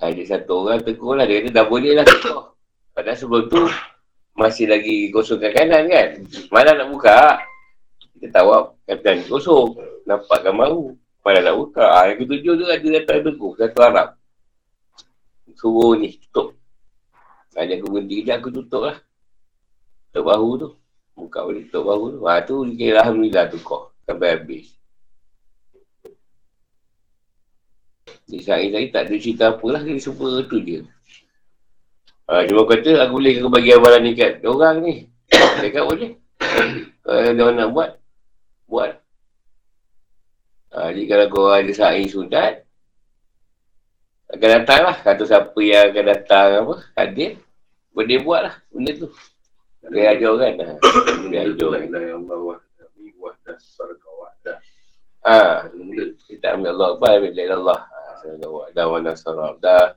Ada 0.00 0.36
satu 0.36 0.68
orang 0.68 0.84
tegur 0.84 1.16
lah, 1.16 1.24
dia 1.24 1.40
kata 1.40 1.50
dah 1.56 1.64
boleh 1.64 1.96
lah 1.96 2.04
tukar. 2.04 2.52
Padahal 2.92 3.16
sebelum 3.16 3.44
tu, 3.48 3.64
masih 4.36 4.68
lagi 4.68 5.08
kosongkan 5.08 5.52
kanan 5.56 5.88
kan. 5.88 6.08
Mana 6.52 6.76
nak 6.76 6.88
buka, 6.92 7.40
kita 8.20 8.36
tahu 8.36 8.76
kata 8.84 9.24
kosong. 9.32 9.80
Nampakkan 10.04 10.52
mahu. 10.52 10.92
Pada 11.24 11.40
nak 11.40 11.56
buka. 11.56 11.84
Ha, 11.84 12.12
yang 12.12 12.18
ketujuh 12.24 12.52
tu 12.60 12.64
ada 12.68 12.88
datang 13.00 13.20
teguh. 13.24 13.52
Satu 13.56 13.78
Arab. 13.80 14.19
Suruh 15.60 15.92
ni 16.00 16.16
tutup. 16.16 16.56
Hanya 17.52 17.76
aku 17.76 17.92
berhenti 17.92 18.24
kejap 18.24 18.40
aku 18.40 18.48
tutup 18.48 18.82
lah. 18.88 18.96
Tutup 20.08 20.24
bahu 20.24 20.50
tu. 20.56 20.68
Buka 21.12 21.44
boleh 21.44 21.68
tutup 21.68 21.84
bahu 21.84 22.04
tu. 22.16 22.18
Ha 22.24 22.40
tu 22.48 22.64
kira 22.72 23.04
Alhamdulillah 23.04 23.44
tu 23.52 23.60
kau. 23.60 23.92
Sampai 24.08 24.40
habis. 24.40 24.72
Jadi 28.24 28.40
saya 28.40 28.64
tak 28.88 29.12
ada 29.12 29.14
cerita 29.20 29.44
apa 29.52 29.66
lah. 29.68 29.84
Dia 29.84 30.00
semua 30.00 30.40
tu 30.48 30.56
je. 30.64 30.80
Ha, 32.30 32.46
cuma 32.48 32.64
kata 32.64 33.04
aku 33.04 33.20
boleh 33.20 33.42
aku 33.42 33.50
bagi 33.52 33.70
amalan 33.76 34.00
ni 34.00 34.12
kat 34.16 34.40
orang 34.48 34.80
ni. 34.80 34.94
Cakap 35.60 35.84
boleh. 35.84 36.16
Kalau 37.04 37.20
dia 37.36 37.44
nak 37.52 37.68
buat. 37.76 37.90
Buat. 38.64 38.92
Ha, 40.70 40.94
jadi 40.94 41.04
kalau 41.10 41.26
kau 41.34 41.50
ada 41.50 41.72
sa'i 41.74 42.06
sunat, 42.06 42.62
akan 44.30 44.48
datang 44.62 44.80
lah. 44.86 44.96
Kata 45.02 45.22
siapa 45.26 45.58
yang 45.58 45.90
akan 45.90 46.04
datang 46.06 46.48
apa, 46.62 46.74
hadir, 46.94 47.30
boleh 47.90 48.18
buat 48.22 48.40
lah 48.46 48.54
benda 48.70 48.92
tu. 48.94 49.08
Dia 49.90 50.14
ajar 50.14 50.32
kan. 50.38 50.52
Ha. 50.60 50.74
Dia 51.32 51.40
ajar 51.50 51.68
kan. 51.74 51.88
Ha, 55.20 55.68
kita 56.24 56.46
ambil 56.56 56.72
Allah 56.78 56.88
Akbar, 56.96 57.10
ambil 57.20 57.52
Allah. 57.52 57.80
Ha, 57.84 58.70
dah 58.72 58.86
wa 58.88 58.98
nasara 59.02 59.52
dah. 59.60 59.92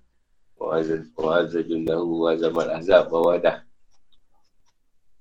Wa 0.60 0.80
azza 0.80 1.60
junnahu 1.64 2.28
wa 2.28 2.32
zaman 2.40 2.68
azab 2.80 3.12
wa 3.12 3.32
wadah. 3.36 3.64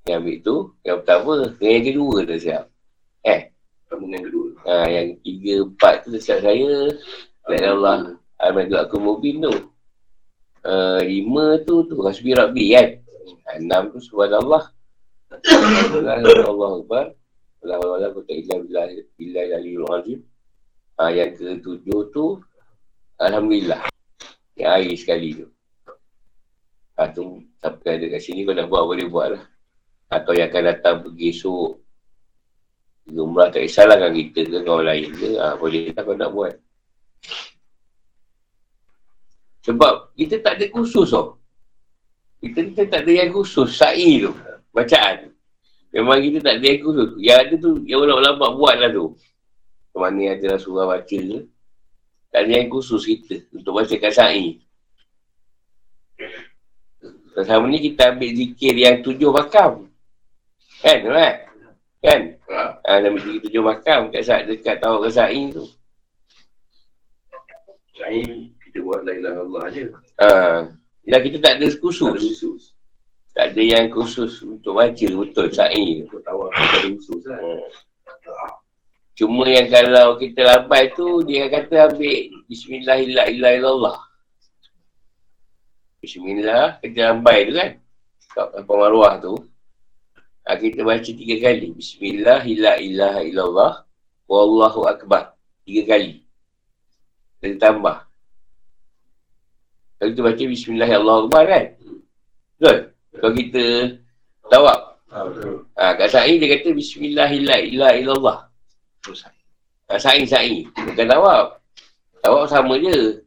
Yang 0.07 0.19
ambil 0.19 0.37
tu, 0.43 0.57
yang 0.83 0.99
pertama, 1.03 1.35
yang 1.63 1.85
kedua 1.87 2.17
dah 2.27 2.39
siap. 2.39 2.65
Eh, 3.23 3.41
pertama 3.87 4.05
yang 4.11 4.25
kedua. 4.27 4.49
Ha, 4.67 4.73
yang 4.91 5.09
tiga, 5.23 5.55
empat 5.67 5.95
tu 6.03 6.09
dekat 6.15 6.39
saya. 6.43 6.75
Dan 7.43 7.63
Allah 7.79 8.22
Amin 8.43 8.67
tu 8.67 8.75
aku 8.75 8.99
mubin 8.99 9.39
tu. 9.39 9.55
Uh, 10.67 10.99
lima 11.03 11.63
tu 11.63 11.87
tu 11.87 11.95
Rasbi 12.03 12.35
Rabbi 12.35 12.75
kan. 12.75 12.89
Enam 13.55 13.95
tu 13.95 14.03
subhanallah. 14.03 14.67
Allah 15.31 16.71
Akbar. 16.83 17.15
Allah 17.63 17.79
Allah 17.79 18.11
aku 18.11 18.27
tak 18.27 18.43
ilah 18.43 18.59
bila 18.67 18.91
bila 19.15 19.41
dari 19.47 19.79
azim. 19.79 20.21
Ha, 20.99 21.15
yang 21.15 21.33
ke 21.39 21.63
tujuh 21.63 22.11
tu 22.11 22.43
Alhamdulillah. 23.23 23.87
Yang 24.59 24.71
air 24.75 24.95
sekali 24.99 25.29
tu. 25.39 25.47
Ha, 26.99 27.15
tu 27.15 27.47
sampai 27.63 27.97
ada 27.97 28.07
kat 28.19 28.21
sini 28.21 28.43
kau 28.43 28.59
nak 28.59 28.67
buat 28.67 28.83
boleh 28.91 29.07
buat 29.07 29.29
lah. 29.39 29.45
Atau 30.11 30.35
yang 30.35 30.51
akan 30.51 30.63
datang 30.67 30.97
pergi 31.07 31.31
esok 31.31 31.79
Umrah 33.13 33.51
tak 33.51 33.67
kisahlah 33.67 33.99
kan 33.99 34.15
kita 34.15 34.47
ke 34.47 34.59
kawan 34.63 34.87
lain 34.87 35.11
ke. 35.15 35.39
Ha, 35.39 35.59
boleh 35.59 35.95
tak 35.95 36.03
kau 36.07 36.19
nak 36.19 36.31
buat. 36.35 36.55
Sebab 39.63 40.15
kita 40.19 40.43
tak 40.43 40.59
ada 40.59 40.67
khusus 40.75 41.15
tau. 41.15 41.39
Kita, 42.43 42.59
kita 42.67 42.83
tak 42.91 43.01
ada 43.07 43.13
yang 43.15 43.31
khusus. 43.31 43.71
Sa'i 43.79 44.27
tu. 44.27 44.35
Bacaan. 44.75 45.31
Memang 45.95 46.19
kita 46.19 46.39
tak 46.43 46.55
ada 46.59 46.67
yang 46.67 46.81
khusus. 46.83 47.11
Yang 47.23 47.39
ada 47.39 47.55
tu, 47.63 47.73
yang 47.87 48.01
ulama-ulama 48.03 48.47
buat 48.59 48.75
lah 48.83 48.91
tu. 48.91 49.15
Mana 49.95 50.19
yang 50.19 50.35
ada 50.43 50.59
surah 50.59 50.91
baca 50.91 51.07
ke. 51.07 51.39
Tak 52.33 52.41
ada 52.43 52.51
yang 52.51 52.69
khusus 52.73 53.07
kita 53.07 53.47
untuk 53.55 53.79
bacakan 53.79 54.11
sa'i. 54.11 54.59
Selama 57.33 57.65
ni 57.71 57.79
kita 57.81 58.13
ambil 58.13 58.31
zikir 58.35 58.75
yang 58.75 58.99
tujuh 59.01 59.31
makam. 59.31 59.87
Kan? 60.83 60.99
Kan? 61.07 61.35
Kan? 62.03 62.21
Ha, 62.83 62.99
nama 62.99 63.15
tiga 63.15 63.39
tujuh 63.47 63.63
makam 63.63 64.11
kat 64.11 64.27
saat 64.27 64.51
dekat 64.51 64.83
tahu 64.83 65.07
ke 65.07 65.09
sa'i 65.09 65.55
tu. 65.55 65.65
Sa'i 67.95 68.51
kita 68.73 68.89
buat 68.89 69.05
la 69.05 69.13
ilaha 69.13 69.39
Allah 69.45 69.65
je. 69.69 69.85
Ha. 70.17 70.29
Ya, 71.05 71.21
kita 71.21 71.37
tak 71.45 71.61
ada 71.61 71.69
khusus. 71.77 72.17
khusus. 72.17 72.73
Tak 73.37 73.53
ada 73.53 73.61
yang 73.61 73.93
khusus 73.93 74.41
untuk 74.41 74.81
baca 74.81 75.07
betul 75.13 75.53
sa'i 75.53 76.01
tu. 76.01 76.09
Untuk 76.09 76.25
tahu 76.25 76.49
apa 76.49 76.57
ada 76.57 76.89
khusus 76.89 77.21
lah. 77.29 77.37
Hmm. 77.37 77.61
Cuma 79.13 79.45
yang 79.45 79.69
kalau 79.69 80.17
kita 80.17 80.41
lambat 80.41 80.97
tu, 80.97 81.21
dia 81.29 81.53
kata 81.53 81.93
ambil 81.93 82.33
Bismillahirrahmanirrahim. 82.49 84.01
Bismillah, 86.01 86.81
kita 86.81 87.13
lambat 87.13 87.39
tu 87.45 87.53
kan. 87.61 87.71
Kat 88.33 88.49
apa 88.57 88.73
maruah 88.73 89.21
tu. 89.21 89.37
Ha, 90.49 90.57
kita 90.57 90.81
baca 90.81 91.05
tiga 91.05 91.37
kali. 91.45 91.77
Bismillah, 91.77 92.41
ila 92.41 92.81
ilaha 92.81 93.21
illallah, 93.21 93.73
wallahu 94.25 94.89
akbar. 94.89 95.37
Tiga 95.69 95.93
kali. 95.93 96.25
Dan 97.45 97.61
tambah. 97.61 98.12
Kalau 100.03 100.19
kita 100.19 100.27
baca 100.27 100.43
Bismillahirrahmanirrahim 100.51 101.47
kan? 101.47 101.79
Betul? 102.59 102.91
Kalau 103.23 103.33
kita 103.39 103.65
tawab. 104.51 104.99
Ha, 105.79 105.95
kat 105.95 106.11
sa'i 106.11 106.43
dia 106.43 106.59
kata 106.59 106.75
Bismillahirrahmanirrahim. 106.75 108.27
Ha, 109.87 109.95
sa'i, 110.03 110.27
sa'i. 110.27 110.67
Bukan 110.75 111.07
tawab. 111.07 111.55
Tawab 112.19 112.51
sama 112.51 112.83
je. 112.83 113.23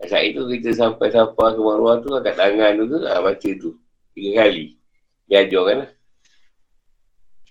Kat 0.00 0.16
sa'i 0.16 0.32
tu 0.32 0.48
kita 0.48 0.72
sampai 0.72 1.12
sampai 1.12 1.52
ke 1.52 1.60
marwah 1.60 2.00
tu 2.00 2.08
kat 2.24 2.32
tangan 2.40 2.80
tu 2.80 2.96
tu. 2.96 3.04
Ha, 3.04 3.20
baca 3.20 3.50
tu. 3.60 3.76
Tiga 4.16 4.48
kali. 4.48 4.80
Dia 5.28 5.44
ajar 5.44 5.60
kan 5.60 5.76
lah. 5.84 5.90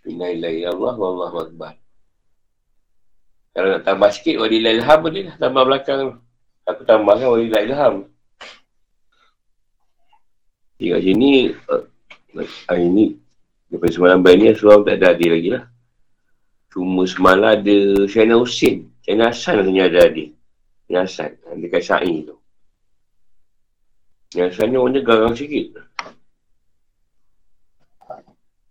Bismillahirrahmanirrahim. 0.02 0.98
Wallahu 0.98 1.46
akbar. 1.46 1.78
Kalau 3.54 3.70
nak 3.70 3.86
tambah 3.86 4.10
sikit, 4.10 4.42
wadilah 4.42 4.82
ilham 4.82 4.98
boleh 5.06 5.30
lah. 5.30 5.38
Tambah 5.38 5.62
belakang 5.62 5.98
tu. 6.02 6.18
Aku 6.66 6.82
tambahkan 6.90 7.30
wadilah 7.30 7.62
ilham. 7.62 8.10
Di 10.76 10.92
kat 10.92 11.02
sini, 11.08 11.56
uh, 11.72 11.84
ni, 12.76 13.16
daripada 13.72 13.92
semalam 13.96 14.20
bayi 14.20 14.36
ni, 14.44 14.52
suam 14.52 14.84
tak 14.84 15.00
ada 15.00 15.16
adik 15.16 15.32
lagi 15.32 15.50
lah. 15.56 15.64
Cuma 16.76 17.08
semalam 17.08 17.56
ada 17.56 17.78
Syahina 18.12 18.36
Hussein. 18.36 18.92
Syahina 19.00 19.32
Hassan 19.32 19.64
katanya 19.64 19.88
ada 19.88 20.00
adik. 20.12 20.36
Syahina 20.84 21.08
Hassan. 21.08 21.32
Dekat 21.64 21.82
Sa'i 21.88 22.28
tu. 22.28 22.36
Yang 24.36 24.48
Hassan 24.52 24.68
ni 24.68 24.76
orang 24.76 25.00
garang 25.00 25.32
sikit. 25.32 25.80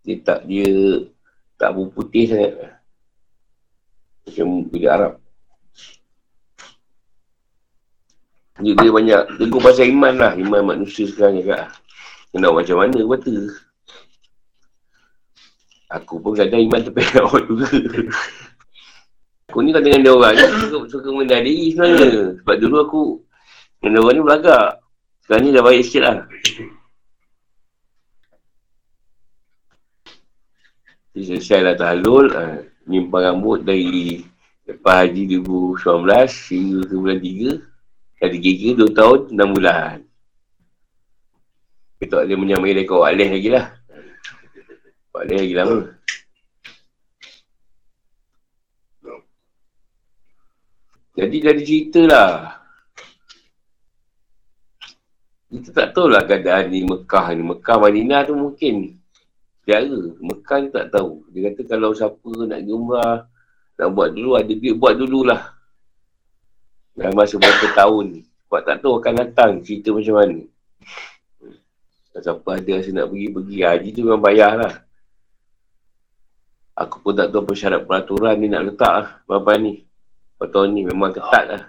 Dia 0.04 0.20
tak, 0.20 0.44
dia 0.44 0.68
tak 1.56 1.72
berputih 1.72 2.28
sangat. 2.28 2.52
Macam 4.28 4.48
bila 4.68 4.88
Arab. 4.92 5.14
Dia, 8.60 8.72
dia 8.76 8.90
banyak 8.92 9.20
tegur 9.40 9.64
pasal 9.64 9.88
iman 9.88 10.12
lah. 10.12 10.32
Iman 10.36 10.76
manusia 10.76 11.08
sekarang 11.08 11.40
juga. 11.40 11.72
Kena 12.34 12.50
macam 12.50 12.82
mana 12.82 12.98
kata. 12.98 13.34
Aku 15.94 16.18
pun 16.18 16.34
kadang 16.34 16.66
iman 16.66 16.82
terpilih 16.82 17.14
awak 17.22 17.46
juga. 17.46 17.70
aku 19.46 19.62
ni 19.62 19.70
kan 19.70 19.86
dengan 19.86 20.02
dia 20.02 20.10
orang 20.10 20.34
ni 20.34 20.66
suka, 20.66 20.76
suka 20.90 21.08
mendah 21.14 21.38
diri 21.38 21.70
sebenarnya. 21.70 22.42
Sebab 22.42 22.56
dulu 22.58 22.76
aku 22.82 23.02
dengan 23.78 24.02
orang 24.02 24.14
ni 24.18 24.22
belagak. 24.26 24.68
Sekarang 25.22 25.42
ni 25.46 25.54
dah 25.54 25.62
baik 25.62 25.82
sikit 25.86 26.02
lah. 26.02 26.18
Jadi 31.14 31.24
selesai 31.30 31.60
lah 31.62 31.74
tahlul. 31.78 32.26
Uh, 32.34 32.66
nyimpan 32.90 33.30
rambut 33.30 33.62
dari 33.62 34.26
lepas 34.66 35.06
haji 35.06 35.38
2019 35.38 36.50
hingga 36.50 36.80
ke 36.82 36.94
bulan 36.98 37.18
3. 37.22 38.26
Ada 38.26 38.36
gigi 38.42 38.74
2 38.74 38.90
tahun 38.90 39.18
6 39.30 39.54
bulan. 39.54 40.03
Kita 42.04 42.20
tak 42.20 42.28
boleh 42.28 42.36
menyamai 42.36 42.76
rekod 42.76 43.00
Alih 43.00 43.32
lagi 43.32 43.48
lah. 43.48 43.64
Alih 45.16 45.40
lagi 45.40 45.54
lama. 45.56 45.78
Jadi 51.16 51.36
jadi 51.40 51.62
cerita 51.64 52.02
lah. 52.04 52.32
Kita 55.48 55.70
tak 55.72 55.88
tahu 55.96 56.12
lah 56.12 56.28
keadaan 56.28 56.68
di 56.68 56.84
Mekah 56.84 57.26
ni. 57.32 57.40
Mekah 57.40 57.76
Madinah 57.80 58.20
tu 58.28 58.36
mungkin 58.36 59.00
Tiara. 59.64 59.96
Mekah 60.20 60.56
ni 60.60 60.68
tak 60.76 60.92
tahu. 60.92 61.24
Dia 61.32 61.56
kata 61.56 61.62
kalau 61.64 61.96
siapa 61.96 62.30
nak 62.44 62.60
gemar, 62.68 63.32
nak 63.80 63.88
buat 63.96 64.12
dulu, 64.12 64.36
ada 64.36 64.52
duit 64.52 64.76
buat 64.76 64.92
dululah. 64.92 65.56
Dalam 66.92 67.16
masa 67.16 67.40
berapa 67.40 67.64
tahun. 67.72 68.28
Sebab 68.44 68.60
tak 68.60 68.76
tahu 68.84 68.92
akan 69.00 69.14
datang 69.24 69.64
cerita 69.64 69.88
macam 69.88 70.20
mana. 70.20 70.44
Kalau 72.14 72.22
siapa 72.22 72.62
ada 72.62 72.70
rasa 72.78 72.90
nak 72.94 73.10
pergi-pergi, 73.10 73.58
haji 73.66 73.88
tu 73.90 74.00
memang 74.06 74.22
bayar 74.22 74.54
lah. 74.54 74.74
Aku 76.78 77.02
pun 77.02 77.18
tak 77.18 77.34
tahu 77.34 77.42
apa 77.42 77.52
syarat 77.58 77.82
peraturan 77.82 78.38
ni 78.38 78.46
nak 78.46 78.70
letak 78.70 78.94
lah. 78.94 79.08
Berapa 79.26 79.58
ni. 79.58 79.82
Tahun 80.38 80.70
ni 80.70 80.86
memang 80.86 81.10
ketat 81.10 81.44
lah. 81.50 81.62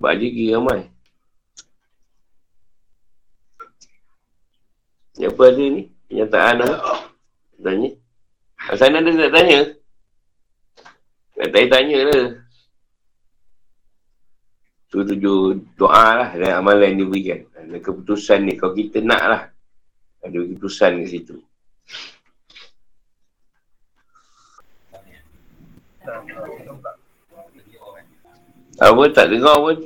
Sebab 0.00 0.08
haji 0.08 0.26
kira 0.32 0.56
ramai. 0.56 0.88
Apa 5.20 5.42
ada 5.52 5.64
ni? 5.68 5.82
Kenyataan 6.08 6.64
apa? 6.64 6.76
Tanya. 7.60 7.90
Asal 8.72 8.88
ada 8.88 9.04
nak 9.04 9.32
tanya? 9.36 9.58
Nak 11.36 11.48
tanya-tanya 11.52 11.98
lah. 12.08 12.24
Tu 14.90 14.98
tuju 15.06 15.54
doa 15.78 16.06
lah 16.18 16.30
dan 16.34 16.58
amalan 16.58 16.98
yang 16.98 17.06
diberikan. 17.06 17.46
Dan 17.54 17.78
keputusan 17.78 18.42
ni, 18.42 18.58
kalau 18.58 18.74
kita 18.74 18.98
nak 18.98 19.22
lah. 19.22 19.42
Ada 20.26 20.34
keputusan 20.34 21.06
kat 21.06 21.08
situ. 21.14 21.38
Apa 28.82 29.02
tak 29.14 29.30
dengar 29.30 29.62
pun? 29.62 29.78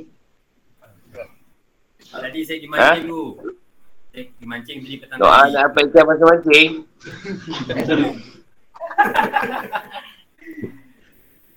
Tadi 2.15 2.39
saya 2.47 2.57
pergi 2.63 2.69
mancing 2.71 3.05
ha? 3.05 3.11
tu. 3.11 3.37
Saya 4.15 4.23
beli 4.79 4.95
petang 5.03 5.19
Doa 5.19 5.51
nak 5.51 5.69
apa 5.69 5.77
ikan 5.85 6.03
pasal 6.07 6.25
mancing? 6.33 6.71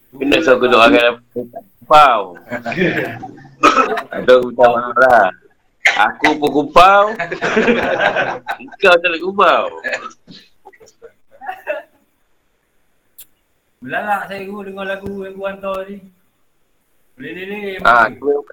Kena 0.18 0.36
aku 0.42 0.66
doakan 0.66 1.02
apa? 1.14 1.22
Kupau. 1.88 2.36
Aku 4.12 4.52
minta 4.52 4.68
lah. 4.92 5.32
Aku 5.96 6.36
pun 6.36 6.50
kupau. 6.52 7.16
Kau 8.76 8.92
tak 9.00 9.08
nak 9.08 9.20
kupau. 9.24 9.62
Melalak 13.80 14.28
saya 14.28 14.44
guru 14.44 14.68
dengar 14.68 14.84
lagu 14.84 15.24
yang 15.24 15.32
gua 15.32 15.48
hantar 15.48 15.88
ni. 15.88 16.04
Boleh-boleh. 17.16 17.80
Ha, 17.80 18.12
aku 18.12 18.44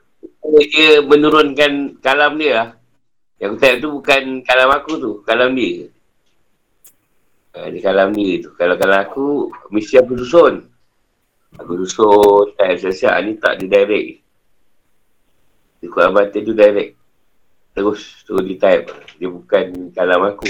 dia 0.72 1.04
menurunkan 1.04 2.00
kalam 2.00 2.40
dia 2.40 2.52
lah. 2.56 2.70
Yang 3.44 3.54
tengok 3.60 3.78
tu 3.84 3.90
bukan 4.00 4.24
kalam 4.48 4.70
aku 4.72 4.92
tu, 4.96 5.12
kalam 5.28 5.52
dia. 5.60 5.92
Ha, 7.52 7.68
dia 7.68 7.84
kalam 7.84 8.16
dia 8.16 8.48
tu. 8.48 8.56
Kalau 8.56 8.80
kalam 8.80 9.04
aku, 9.04 9.52
mesti 9.76 10.00
aku 10.00 10.24
susun. 10.24 10.72
Aku 11.56 11.80
susun, 11.84 12.52
tak 12.60 12.80
siap-siap 12.80 13.16
ni 13.24 13.40
tak 13.40 13.60
di 13.60 13.66
direct. 13.72 14.10
Di 15.80 15.88
Quran 15.88 16.12
Batin 16.12 16.42
tu 16.44 16.52
direct. 16.52 16.92
Terus, 17.76 18.24
terus 18.28 18.44
di 18.44 18.56
type. 18.60 18.92
Dia 19.20 19.28
bukan 19.32 19.92
kalam 19.96 20.24
aku. 20.28 20.48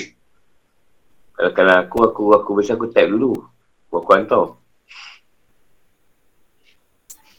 Kalau 1.36 1.52
kalam 1.54 1.78
aku, 1.86 1.98
aku, 2.10 2.24
aku 2.34 2.50
biasa 2.58 2.74
aku 2.74 2.90
type 2.90 3.10
dulu. 3.12 3.34
Aku 3.94 4.12
hantar. 4.12 4.60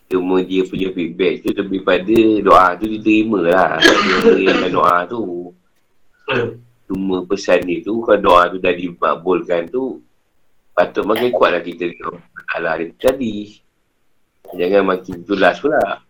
Cuma 0.07 0.39
dia 0.39 0.63
punya 0.63 0.95
feedback 0.95 1.43
tu 1.43 1.51
lebih 1.51 1.83
pada 1.83 2.19
doa 2.39 2.79
tu 2.79 2.87
diterima 2.87 3.43
lah. 3.43 3.83
Dia 3.83 4.17
berikan 4.23 4.71
doa 4.71 4.97
tu. 5.11 5.51
Cuma 6.87 7.27
pesan 7.27 7.67
dia 7.67 7.83
tu, 7.83 7.99
kalau 8.07 8.23
doa 8.23 8.43
tu 8.47 8.63
dah 8.63 8.71
dimakbulkan 8.71 9.67
tu, 9.67 10.06
patut 10.77 11.09
makin 11.09 11.33
kuat 11.33 11.57
lah 11.57 11.63
kita. 11.65 11.89
Alah 12.53 12.77
dia 12.77 12.93
tadi. 13.01 13.65
Jangan 14.53 14.85
makin 14.85 15.25
jelas 15.25 15.57
pula. 15.59 16.05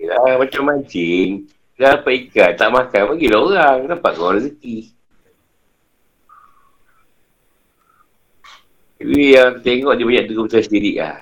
Yalah, 0.00 0.40
macam 0.40 0.62
mancing. 0.72 1.46
Dah 1.76 2.00
dapat 2.00 2.32
ikan, 2.32 2.56
tak 2.56 2.72
makan, 2.72 3.00
bagilah 3.12 3.40
orang. 3.44 3.76
Dapat 3.92 4.10
kau 4.16 4.32
rezeki. 4.32 4.96
Tapi 8.96 9.36
yang 9.36 9.60
tengok 9.60 9.92
dia 9.92 10.08
banyak 10.08 10.24
terus 10.24 10.48
pasal 10.48 10.64
sendiri 10.64 10.92
lah. 11.04 11.20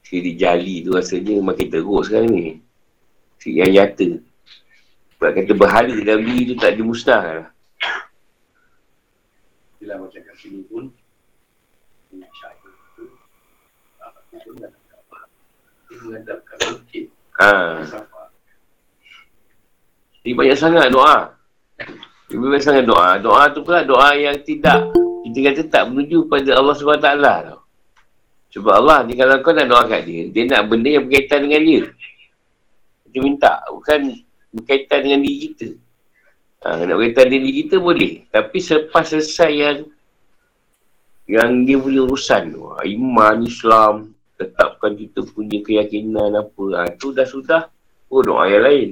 Sendiri 0.00 0.32
jali 0.40 0.80
tu 0.80 0.96
rasanya 0.96 1.36
makin 1.44 1.68
teruk 1.68 2.02
sekarang 2.08 2.32
ni. 2.32 2.44
Sendiri 3.36 3.60
yang 3.60 3.70
nyata. 3.76 4.08
Sebab 5.12 5.30
kata 5.36 5.52
berhala 5.52 5.94
dalam 6.00 6.24
diri 6.24 6.42
tu 6.48 6.54
tak 6.56 6.72
dimusnahkan 6.80 7.34
lah. 7.44 7.53
Bila 9.94 10.10
macam 10.10 10.26
kat 10.26 10.34
sini 10.42 10.66
pun, 10.66 10.90
syahid 12.18 12.74
tu, 12.98 13.06
aku 14.02 14.34
pun 14.42 14.54
nak 14.58 14.74
apa. 14.74 15.18
Dia 15.86 15.96
menghadapkan 16.02 16.56
masjid. 16.66 17.04
Ha. 17.38 17.50
Dia 20.26 20.34
banyak 20.34 20.58
sangat 20.58 20.90
doa. 20.90 21.38
Dia 22.26 22.34
banyak 22.42 22.64
sangat 22.66 22.90
doa. 22.90 23.22
Doa 23.22 23.54
tu 23.54 23.62
pula 23.62 23.86
doa 23.86 24.18
yang 24.18 24.34
tidak 24.42 24.90
kita 25.30 25.38
kata 25.46 25.62
tak 25.70 25.84
menuju 25.94 26.26
pada 26.26 26.58
Allah 26.58 26.74
SWT 26.74 27.10
tau. 27.22 27.60
Sebab 28.50 28.74
Allah 28.74 29.06
ni 29.06 29.14
kalau 29.14 29.38
kau 29.46 29.54
nak 29.54 29.70
doa 29.70 29.86
kat 29.86 30.10
dia, 30.10 30.26
dia 30.26 30.42
nak 30.50 30.74
benda 30.74 30.90
yang 30.90 31.06
berkaitan 31.06 31.46
dengan 31.46 31.62
dia. 31.62 31.82
Dia 33.14 33.20
minta, 33.22 33.62
bukan 33.70 34.10
berkaitan 34.50 35.06
dengan 35.06 35.22
diri 35.22 35.38
kita. 35.54 35.68
Ha, 36.64 36.80
nak 36.80 36.96
beritahu 36.96 37.28
diri 37.28 37.50
kita 37.60 37.76
boleh. 37.76 38.24
Tapi 38.32 38.56
selepas 38.56 39.04
selesai 39.04 39.52
yang 39.52 39.78
yang 41.28 41.68
dia 41.68 41.76
punya 41.76 42.08
urusan 42.08 42.56
tu. 42.56 42.72
ha, 42.72 42.80
Iman, 42.88 43.44
Islam, 43.44 44.16
tetapkan 44.40 44.96
kita 44.96 45.28
punya 45.28 45.60
keyakinan 45.60 46.32
apa. 46.32 46.64
Ha, 46.80 46.96
tu 46.96 47.12
dah 47.12 47.28
sudah. 47.28 47.68
Oh, 48.08 48.24
doa 48.24 48.48
yang 48.48 48.64
lain. 48.64 48.90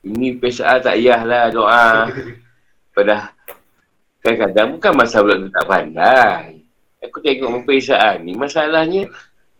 Ini 0.00 0.36
PSA 0.36 0.80
tak 0.84 0.96
payahlah 0.96 1.44
doa. 1.52 2.08
Pada 2.96 3.32
kadang-kadang 4.20 4.76
bukan 4.76 4.92
masa 4.92 5.24
bulan 5.24 5.48
tak 5.48 5.64
pandai. 5.64 6.60
Aku 7.00 7.24
tengok 7.24 7.64
PSA 7.64 8.20
ni 8.20 8.36
masalahnya 8.36 9.08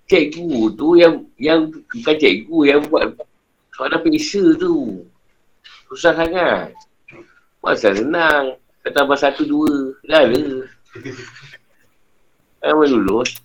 cikgu 0.04 0.76
tu 0.76 0.98
yang 0.98 1.24
yang 1.40 1.72
bukan 1.72 2.16
cikgu 2.20 2.58
yang 2.68 2.80
buat 2.90 3.16
soalan 3.80 4.04
PSA 4.04 4.44
tu. 4.60 5.00
Susah 5.88 6.12
sangat. 6.12 6.76
Masa 7.64 7.96
senang. 7.96 8.60
Kata 8.84 8.92
tambah 8.92 9.16
satu 9.16 9.48
dua. 9.48 9.96
Dah 10.04 10.28
lah. 10.28 10.68
Lama 12.60 12.84
lulus. 12.84 13.40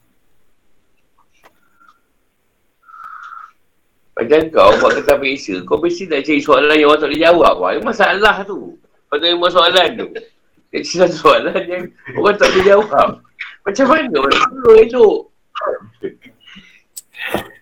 Macam 4.15 4.47
kau 4.51 4.71
buat 4.79 4.95
kata 5.03 5.19
biasa, 5.19 5.67
kau 5.67 5.75
mesti 5.75 6.07
nak 6.07 6.23
cari 6.23 6.39
soalan 6.39 6.71
yang 6.79 6.87
orang 6.87 7.03
tak 7.03 7.11
boleh 7.11 7.19
jawab. 7.19 7.55
Wah, 7.59 7.75
masalah 7.83 8.35
tu. 8.47 8.79
Kau 9.11 9.19
tanya 9.19 9.35
buat 9.39 9.51
soalan 9.51 9.89
tu. 9.99 10.07
Jadi 10.71 10.83
satu 10.87 11.15
soalan 11.15 11.63
yang 11.67 11.83
orang 12.15 12.35
tak 12.39 12.47
boleh 12.51 12.63
jawab. 12.63 13.09
Macam 13.67 13.85
mana 13.91 14.15
orang 14.19 14.47
dulu 14.51 14.71
elok? 14.83 15.19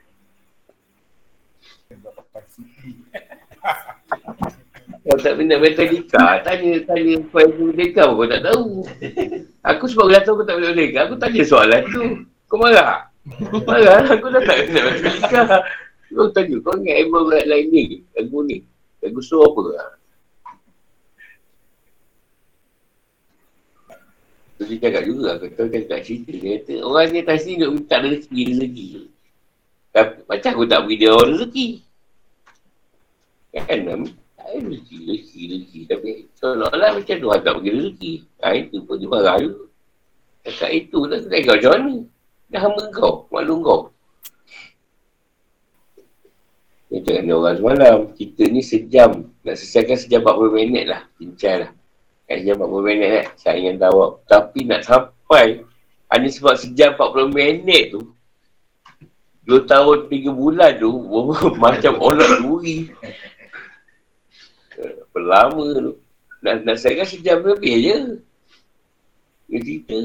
Kau 5.04 5.20
tak 5.20 5.36
minat 5.36 5.60
matematika, 5.60 6.40
tanya 6.44 6.80
tanya 6.88 7.20
file 7.28 7.52
matematika 7.56 8.08
pun 8.08 8.16
kau 8.24 8.28
tak 8.28 8.42
tahu. 8.44 8.68
Aku 9.64 9.84
sebab 9.88 10.06
kata 10.12 10.30
aku 10.32 10.44
tak 10.48 10.56
minat 10.60 10.72
matematika, 10.76 11.00
aku 11.08 11.16
tanya 11.20 11.42
soalan 11.44 11.82
tu. 11.92 12.04
Kau 12.48 12.60
marah? 12.60 13.12
Marah, 13.68 14.04
aku 14.08 14.28
dah 14.32 14.42
tak 14.48 14.58
minat 14.68 14.84
matematika. 14.88 15.42
Kau 16.14 16.28
tanya, 16.32 16.56
kau 16.64 16.76
ingat 16.80 16.96
album 17.04 17.32
lain 17.32 17.66
ni? 17.72 17.84
Lagu 18.16 18.38
ni? 18.48 18.58
Lagu 19.04 19.20
show 19.20 19.44
apa? 19.44 19.62
Tu 24.54 24.64
dia 24.70 24.78
cakap 24.88 25.04
juga, 25.10 25.42
kata 25.42 25.68
cakap 25.68 26.00
cerita. 26.06 26.32
Dia 26.32 26.62
kata, 26.62 26.74
orang 26.86 27.10
ni 27.10 27.20
atas 27.26 27.44
ni 27.50 27.58
duduk 27.58 27.72
minta 27.82 27.98
rezeki, 28.00 28.42
rezeki. 28.54 28.86
Macam 30.30 30.50
aku 30.54 30.64
tak 30.70 30.80
beri 30.86 30.96
dia 31.02 31.12
orang 31.12 31.34
rezeki. 31.36 31.68
Kan, 33.54 33.86
tak 33.86 34.50
ada 34.50 34.58
rezeki, 34.66 34.98
rezeki, 35.06 35.42
rezeki. 35.46 35.80
Tapi, 35.86 36.10
seolah-olah 36.42 36.90
macam 36.98 37.16
Tuhan 37.22 37.40
tak 37.46 37.54
bagi 37.62 37.72
rezeki. 37.72 38.14
Ha, 38.42 38.48
itu 38.58 38.78
pun 38.82 38.96
dia 38.98 39.10
marah 39.10 39.38
juga. 39.38 39.64
Cakap 40.44 40.72
itu, 40.76 41.00
tak 41.08 41.20
kata 41.24 41.38
kau 41.40 41.54
macam 41.56 41.72
mana? 41.72 41.96
Dah 42.52 42.60
hamba 42.60 42.84
kau, 42.92 43.14
maklum 43.32 43.60
kau. 43.64 43.82
Dia 46.92 46.98
cakap 47.02 47.22
dengan 47.24 47.38
orang 47.40 47.56
semalam, 47.58 47.98
kita 48.18 48.44
ni 48.50 48.62
sejam. 48.62 49.12
Nak 49.46 49.56
selesaikan 49.56 49.98
sejam 49.98 50.22
40 50.26 50.58
minit 50.58 50.86
lah. 50.90 51.02
Bincang 51.16 51.58
lah. 51.64 51.72
Kat 52.28 52.36
sejam 52.44 52.58
40 52.60 52.90
minit 52.90 53.10
kan, 53.10 53.26
saya 53.40 53.56
ingin 53.62 53.76
tahu. 53.80 53.98
Tapi 54.28 54.60
nak 54.68 54.82
sampai, 54.84 55.64
hanya 56.12 56.30
sebab 56.30 56.56
sejam 56.60 56.98
40 56.98 57.32
minit 57.32 57.96
tu, 57.96 58.02
2 59.48 59.64
tahun 59.68 59.98
3 60.12 60.32
bulan 60.36 60.72
tu, 60.82 60.92
macam 61.64 61.94
orang 62.02 62.32
duri. 62.44 62.92
Berlama 65.14 65.66
tu. 65.78 65.94
Nak, 66.44 66.68
nak 66.68 66.78
saya 66.82 67.00
kan 67.00 67.08
sejam 67.08 67.40
lebih 67.46 67.76
je. 67.80 67.98
Dia 69.48 69.60
cerita. 69.62 70.00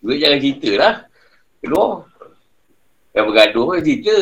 Dia 0.00 0.14
jangan 0.22 0.38
cerita 0.40 0.70
lah. 0.78 0.94
Keluar. 1.60 1.92
Yang 3.12 3.24
bergaduh 3.28 3.64
pun 3.66 3.82
cerita. 3.82 4.18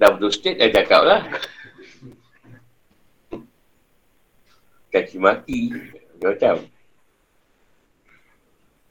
Dah 0.00 0.08
betul 0.16 0.32
state, 0.32 0.56
dah 0.60 0.70
cakap 0.70 1.02
lah. 1.02 1.20
Kaki 4.92 5.16
mati. 5.18 5.60
Macam. 6.20 6.64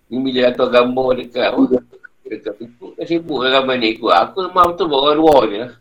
Ni 0.09 0.17
bila 0.25 0.49
atur 0.49 0.73
gambar 0.73 1.07
dekat 1.21 1.53
apa? 1.53 1.77
Dekat 2.25 2.53
Facebook 2.57 2.93
kan 2.97 3.05
sibuk 3.05 3.39
lah 3.45 3.61
gambar 3.61 3.75
ni. 3.77 3.97
Aku 3.97 4.37
lemah 4.41 4.65
betul 4.73 4.85
buat 4.89 5.01
orang 5.05 5.17
luar 5.17 5.41
je 5.45 5.57
lah. 5.61 5.71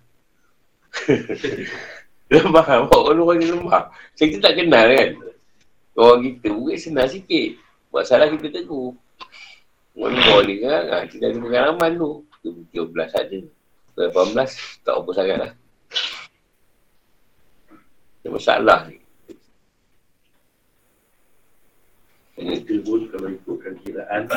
lemah, 2.29 2.65
buat 2.89 3.01
orang 3.09 3.37
ni 3.41 3.47
lemah. 3.49 3.89
Saya 4.15 4.27
kita 4.33 4.53
tak 4.53 4.55
kenal 4.61 4.87
kan. 4.93 5.11
Orang 5.99 6.21
kita 6.25 6.47
mungkin 6.53 6.79
senang 6.79 7.11
sikit. 7.11 7.59
Buat 7.89 8.05
salah 8.07 8.29
kita 8.29 8.53
tegur. 8.53 8.95
Luar 9.99 10.47
ni 10.47 10.63
kan, 10.63 10.83
ha, 10.95 10.97
kita 11.09 11.33
ada 11.33 11.39
pengalaman 11.43 11.91
tu. 11.99 12.11
13 12.71 12.95
saja. 13.11 13.39
18 13.99 14.87
tak 14.87 14.95
apa 14.95 15.11
sangat 15.11 15.37
lah. 15.43 15.53
Ada 18.23 18.29
masalah 18.31 18.81
ni. 18.87 18.99
Itu 22.39 22.79
pun 22.87 23.11
kalau 23.11 23.35
ikutkan 23.35 23.75
kiraan 23.83 24.31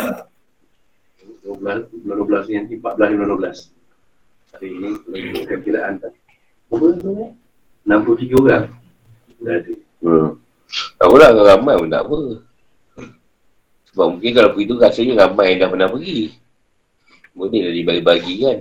12, 1.46 1.54
bulan 1.62 1.86
12 1.86 2.50
ni 2.50 2.54
nanti 2.58 2.74
14 2.82 2.98
bulan 2.98 3.30
12 3.46 4.58
Hari 4.58 4.68
ini 4.74 4.90
kalau 5.06 5.18
ikutkan 5.22 5.60
kiraan 5.62 5.94
tadi 6.02 6.18
Berapa 6.74 6.98
tu 6.98 7.10
ni? 7.14 7.26
63 7.86 8.42
orang 8.42 8.66
Dah 9.42 9.56
ada 9.58 9.74
Hmm. 10.02 10.42
Tak 10.98 11.08
pula 11.14 11.30
kalau 11.30 11.46
ramai 11.46 11.78
pun 11.78 11.90
tak 11.94 12.04
apa. 12.10 12.20
Sebab 13.94 14.06
mungkin 14.18 14.32
kalau 14.34 14.50
pergi 14.56 14.66
tu 14.66 14.76
rasanya 14.82 15.14
ramai 15.30 15.54
yang 15.54 15.60
dah 15.62 15.70
pernah 15.70 15.90
pergi. 15.94 16.20
Boleh 17.38 17.60
dah 17.70 17.74
dibagi-bagi 17.76 18.36
kan. 18.42 18.58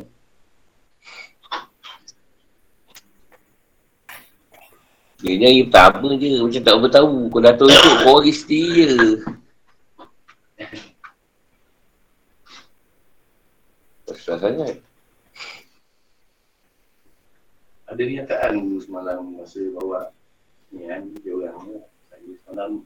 Dia 5.20 5.36
ni 5.36 5.44
hari 5.44 5.62
pertama 5.68 6.08
je. 6.16 6.30
Macam 6.44 6.62
tak 6.64 6.76
bertahu. 6.80 7.16
Kau 7.28 7.40
dah 7.40 7.54
tahu 7.56 7.68
ikut 7.68 7.98
orang 8.04 8.24
isteri 8.28 8.62
je. 8.72 8.88
Susah 14.12 14.36
sangat. 14.40 14.89
Ada 18.00 18.16
nyataan 18.16 18.80
semalam 18.80 19.36
masa 19.36 19.60
bawa 19.76 20.08
ni 20.72 20.88
kan 20.88 21.04
dia 21.20 21.36
orang 21.36 21.68
ni. 21.68 21.76
Saya 22.08 22.32
semalam 22.40 22.80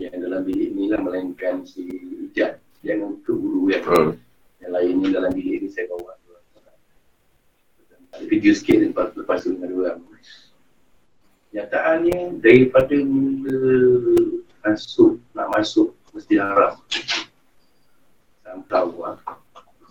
yang 0.00 0.16
dalam 0.16 0.40
bilik 0.40 0.72
ni 0.72 0.88
lah 0.88 1.04
melainkan 1.04 1.68
si 1.68 1.84
Ijat 2.32 2.64
jangan 2.80 3.12
ke 3.28 3.36
guru 3.36 3.68
yang 3.68 3.84
Hmm. 3.84 4.16
yang 4.64 4.72
lainnya 4.72 5.20
dalam 5.20 5.36
bilik 5.36 5.60
ni 5.60 5.68
saya 5.68 5.84
bawa. 5.92 6.16
Ada 8.16 8.24
video 8.24 8.56
sikit 8.56 8.88
lepas, 8.88 9.12
lepas 9.12 9.44
tu 9.44 9.52
dengan 9.52 9.68
orang. 9.84 10.00
Nyataannya 11.52 12.40
daripada 12.40 12.96
mula 13.04 13.68
masuk 14.64 15.20
nak 15.36 15.52
masuk 15.60 15.92
mesti 16.16 16.40
haram 16.40 16.80
sampai 18.40 18.80
awal 18.80 19.20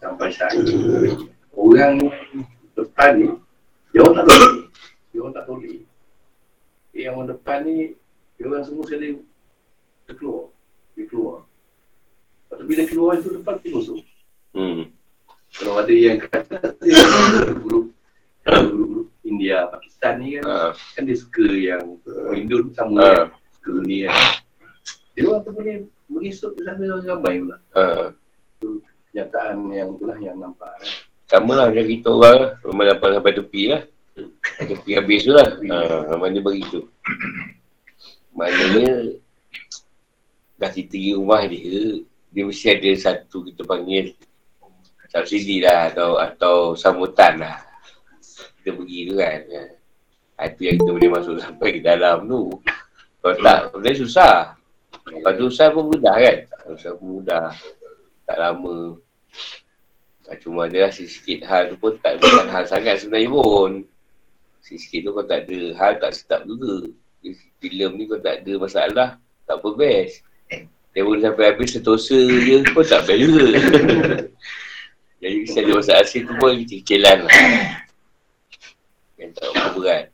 sampai 0.02 0.34
saat 0.34 0.58
ini 0.66 1.30
orang 1.54 2.10
depan 2.74 3.22
ni 3.22 3.30
dia 3.94 4.02
orang 4.02 4.26
tak 4.26 4.34
boleh 4.34 4.63
dia 5.14 5.20
orang 5.22 5.32
tak 5.32 5.46
boleh 5.46 5.78
yang 6.92 7.14
orang 7.16 7.30
depan 7.32 7.58
ni 7.64 7.78
dia 8.34 8.44
orang 8.44 8.66
semua 8.66 8.84
sekali 8.84 9.22
dia 10.04 10.14
keluar 10.14 10.44
dia 10.94 11.06
keluar 11.06 11.38
lepas 12.44 12.56
tu 12.58 12.66
bila 12.66 12.82
keluar 12.84 13.12
itu 13.16 13.30
depan 13.32 13.54
dia 13.60 13.72
musuh 13.72 14.00
Hmm. 14.54 14.86
kalau 15.52 15.82
ada 15.82 15.90
yang 15.90 16.22
kata 16.22 16.78
dia 16.78 17.02
grup 17.58 17.90
grup 18.46 19.10
India 19.22 19.66
Pakistan 19.66 20.22
ni 20.22 20.38
kan 20.38 20.46
Ha. 20.46 20.58
kan 20.94 21.04
dia 21.04 21.18
suka 21.18 21.46
yang 21.48 21.98
uh, 22.06 22.38
Indo 22.38 22.62
tu 22.62 22.70
sama 22.72 23.02
Ha. 23.02 23.10
kan 23.34 23.42
suka 23.52 23.74
ni 23.82 24.06
kan 24.06 24.14
dia 25.14 25.26
orang 25.26 25.42
tu 25.42 25.50
boleh 25.50 25.76
mengisut 26.06 26.54
di 26.54 26.62
sana 26.62 27.02
ramai 27.02 27.42
pula 27.42 27.58
Ha. 27.74 28.14
kenyataan 29.10 29.58
yang 29.70 29.94
itulah 29.94 30.18
yang 30.18 30.38
nampak 30.38 30.70
kan. 30.74 30.90
Sama 31.26 31.52
lah 31.54 31.66
macam 31.70 31.86
kita 31.86 32.10
orang 32.10 32.38
lah. 32.40 32.52
Rumah 32.62 32.86
dapat 32.88 33.10
sampai 33.12 33.34
tepi 33.34 33.62
lah. 33.70 33.82
Tepi 34.64 34.92
habis 34.96 35.26
tu 35.26 35.34
lah. 35.34 35.58
Ha, 35.58 36.14
mana 36.16 36.40
begitu. 36.40 36.86
Maknanya 38.34 39.18
dah 40.58 40.70
pergi 40.70 41.18
rumah 41.18 41.44
dia, 41.50 42.02
dia 42.32 42.44
mesti 42.46 42.72
ada 42.72 42.92
satu 42.96 43.44
kita 43.44 43.66
panggil 43.66 44.16
subsidi 45.12 45.62
lah 45.62 45.94
atau 45.94 46.18
atau 46.18 46.56
sambutan 46.74 47.42
lah. 47.42 47.58
Kita 48.62 48.74
pergi 48.74 49.00
tu 49.10 49.14
kan. 49.18 49.40
Ha, 50.40 50.50
itu 50.50 50.62
yang 50.66 50.78
kita 50.82 50.90
boleh 50.94 51.10
masuk 51.14 51.38
sampai 51.42 51.70
ke 51.78 51.82
dalam 51.82 52.26
tu. 52.26 52.50
Kalau 53.22 53.36
tak, 53.40 53.60
sebenarnya 53.72 53.98
susah. 54.02 54.36
Tu 55.04 55.46
susah 55.52 55.68
pun 55.74 55.84
mudah 55.92 56.16
kan? 56.16 56.38
Susah 56.74 56.92
pun 56.98 57.08
mudah. 57.22 57.54
Tak 58.24 58.38
lama. 58.40 58.98
Tak 60.24 60.40
cuma 60.40 60.72
ada 60.72 60.88
lah 60.88 60.92
sikit 60.96 61.44
hal 61.44 61.76
tu 61.76 61.76
pun 61.76 62.00
tak 62.00 62.16
bukan 62.24 62.48
hal 62.48 62.64
sangat 62.64 63.04
sebenarnya 63.04 63.30
pun. 63.30 63.72
Sikit-sikit 64.64 65.00
tu 65.04 65.12
kau 65.12 65.26
tak 65.28 65.44
ada 65.44 65.60
hal 65.76 65.92
tak 66.00 66.12
sedap 66.16 66.42
juga. 66.48 66.88
Filem 67.60 67.92
ni 68.00 68.08
kau 68.08 68.20
tak 68.20 68.44
ada 68.44 68.54
masalah, 68.56 69.10
tak 69.44 69.60
apa 69.60 69.70
best. 69.76 70.24
Dia 70.96 71.04
boleh 71.04 71.20
sampai 71.20 71.52
habis 71.52 71.76
setosa 71.76 72.16
je 72.16 72.64
pun 72.72 72.84
tak 72.88 73.04
best 73.04 73.20
juga. 73.20 73.46
Jadi 75.24 75.36
kisah 75.48 75.62
dia 75.64 75.74
masak 75.76 75.98
asin 76.04 76.22
tu 76.28 76.34
pun 76.36 76.52
kecil-kecilan 76.52 77.18
lah. 77.24 77.36
Yang 79.16 79.32
tak 79.40 79.46
apa 79.52 79.68
berat. 79.72 80.06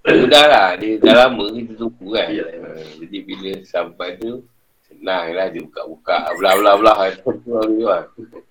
Mudah 0.00 0.44
lah, 0.48 0.68
dia 0.80 0.96
dah 0.96 1.14
lama 1.28 1.44
kita 1.52 1.72
tunggu 1.76 2.08
kan. 2.16 2.32
Yalah. 2.32 2.56
Uh, 2.56 2.88
jadi 3.04 3.18
bila 3.20 3.52
sampai 3.68 4.16
tu, 4.16 4.40
senang 4.88 5.28
lah 5.36 5.52
dia 5.52 5.60
buka-buka, 5.60 6.32
belah-belah-belah. 6.40 6.96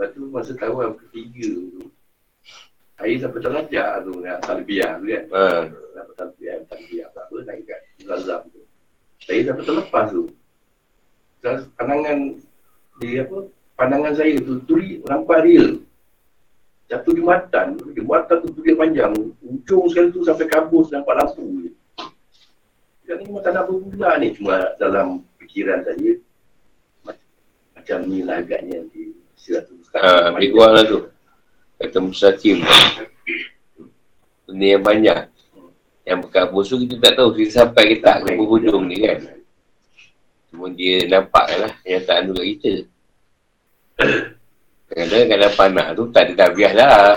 Lepas 0.00 0.16
tu 0.16 0.32
masa 0.32 0.56
tahun 0.56 0.96
ketiga 0.96 1.44
tu, 1.76 1.92
saya 2.96 3.14
sampai 3.20 3.40
terlajak 3.44 3.88
tu 4.08 4.12
dengan 4.16 4.40
talbiah 4.40 4.96
tu 4.96 5.04
kan. 5.12 5.24
Ha. 5.28 5.44
Dapat 5.92 6.14
talbiah, 6.16 6.56
talbiah 6.72 7.06
tak 7.12 7.24
apa, 7.28 7.36
naik 7.44 7.68
kat 7.68 7.80
Zazam 8.08 8.40
tu. 8.48 8.64
Saya 9.20 9.40
sampai 9.44 9.64
terlepas 9.68 10.04
tu. 10.08 10.32
Dan 11.44 11.68
Pandangan 11.76 12.18
dia 12.96 13.28
apa, 13.28 13.38
pandangan 13.76 14.12
saya 14.16 14.40
tu, 14.40 14.64
turi 14.64 15.04
nampak 15.04 15.44
real. 15.44 15.84
Satu 16.88 17.12
jumatan, 17.12 17.76
jumatan 17.92 18.36
tu 18.40 18.56
turi 18.56 18.72
panjang. 18.72 19.12
Ujung 19.44 19.84
sekali 19.92 20.16
tu 20.16 20.24
sampai 20.24 20.48
kabus 20.48 20.88
nampak 20.88 21.12
lampu 21.12 21.44
je. 21.68 21.70
Kan 23.04 23.20
ni 23.20 23.28
memang 23.28 23.44
tak 23.44 23.52
nak 23.52 23.68
berguna 23.68 24.16
ni. 24.16 24.32
Cuma 24.32 24.64
dalam 24.80 25.28
fikiran 25.36 25.84
saya, 25.84 26.16
mac- 27.04 27.28
macam 27.76 27.98
ni 28.08 28.24
lah 28.24 28.40
agaknya 28.40 28.80
Ha, 29.96 30.30
lebih 30.34 30.48
kurang 30.54 30.72
lah 30.76 30.84
tu. 30.86 31.00
Kata 31.80 31.98
Mustaqim. 31.98 32.60
Benda 34.44 34.66
yang 34.66 34.84
banyak. 34.84 35.20
Yang 36.04 36.18
berkabus 36.26 36.66
tu 36.68 36.76
kita 36.84 36.94
tak 37.00 37.12
tahu 37.16 37.28
kita 37.34 37.50
sampai 37.64 37.84
ke 37.94 37.96
tak 38.04 38.26
ke 38.26 38.36
penghujung 38.36 38.84
ni 38.86 39.02
kan. 39.02 39.18
Cuma 40.50 40.66
dia 40.74 41.06
nampak 41.06 41.46
lah 41.56 41.72
kenyataan 41.86 42.22
tu 42.28 42.34
kat 42.34 42.46
kita. 42.46 42.72
Kadang-kadang 44.90 45.28
kadang 45.30 45.54
panak 45.54 45.86
tu 45.94 46.02
tak 46.10 46.22
ada 46.26 46.32
tabiah 46.34 46.72
lah. 46.74 47.14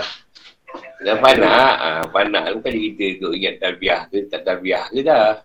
Kadang 1.02 1.18
panak, 1.18 1.74
ha, 1.82 1.90
panak 2.06 2.44
tu 2.54 2.58
kan 2.62 2.72
kita 2.72 3.04
duduk 3.18 3.32
ingat 3.34 3.54
tabiah 3.58 4.00
ke 4.08 4.18
tak 4.30 4.42
tabiah 4.46 4.86
ke 4.88 5.02
dah. 5.02 5.42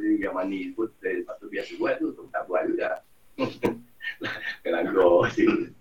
yang 0.00 0.36
manis 0.36 0.72
pun 0.76 0.88
lepas 1.00 1.36
tu 1.40 1.48
biasa 1.48 1.72
buat 1.80 1.94
tu, 1.96 2.12
tu 2.12 2.22
tak 2.28 2.44
buat 2.44 2.62
juga. 2.68 3.00
Je. 4.20 5.46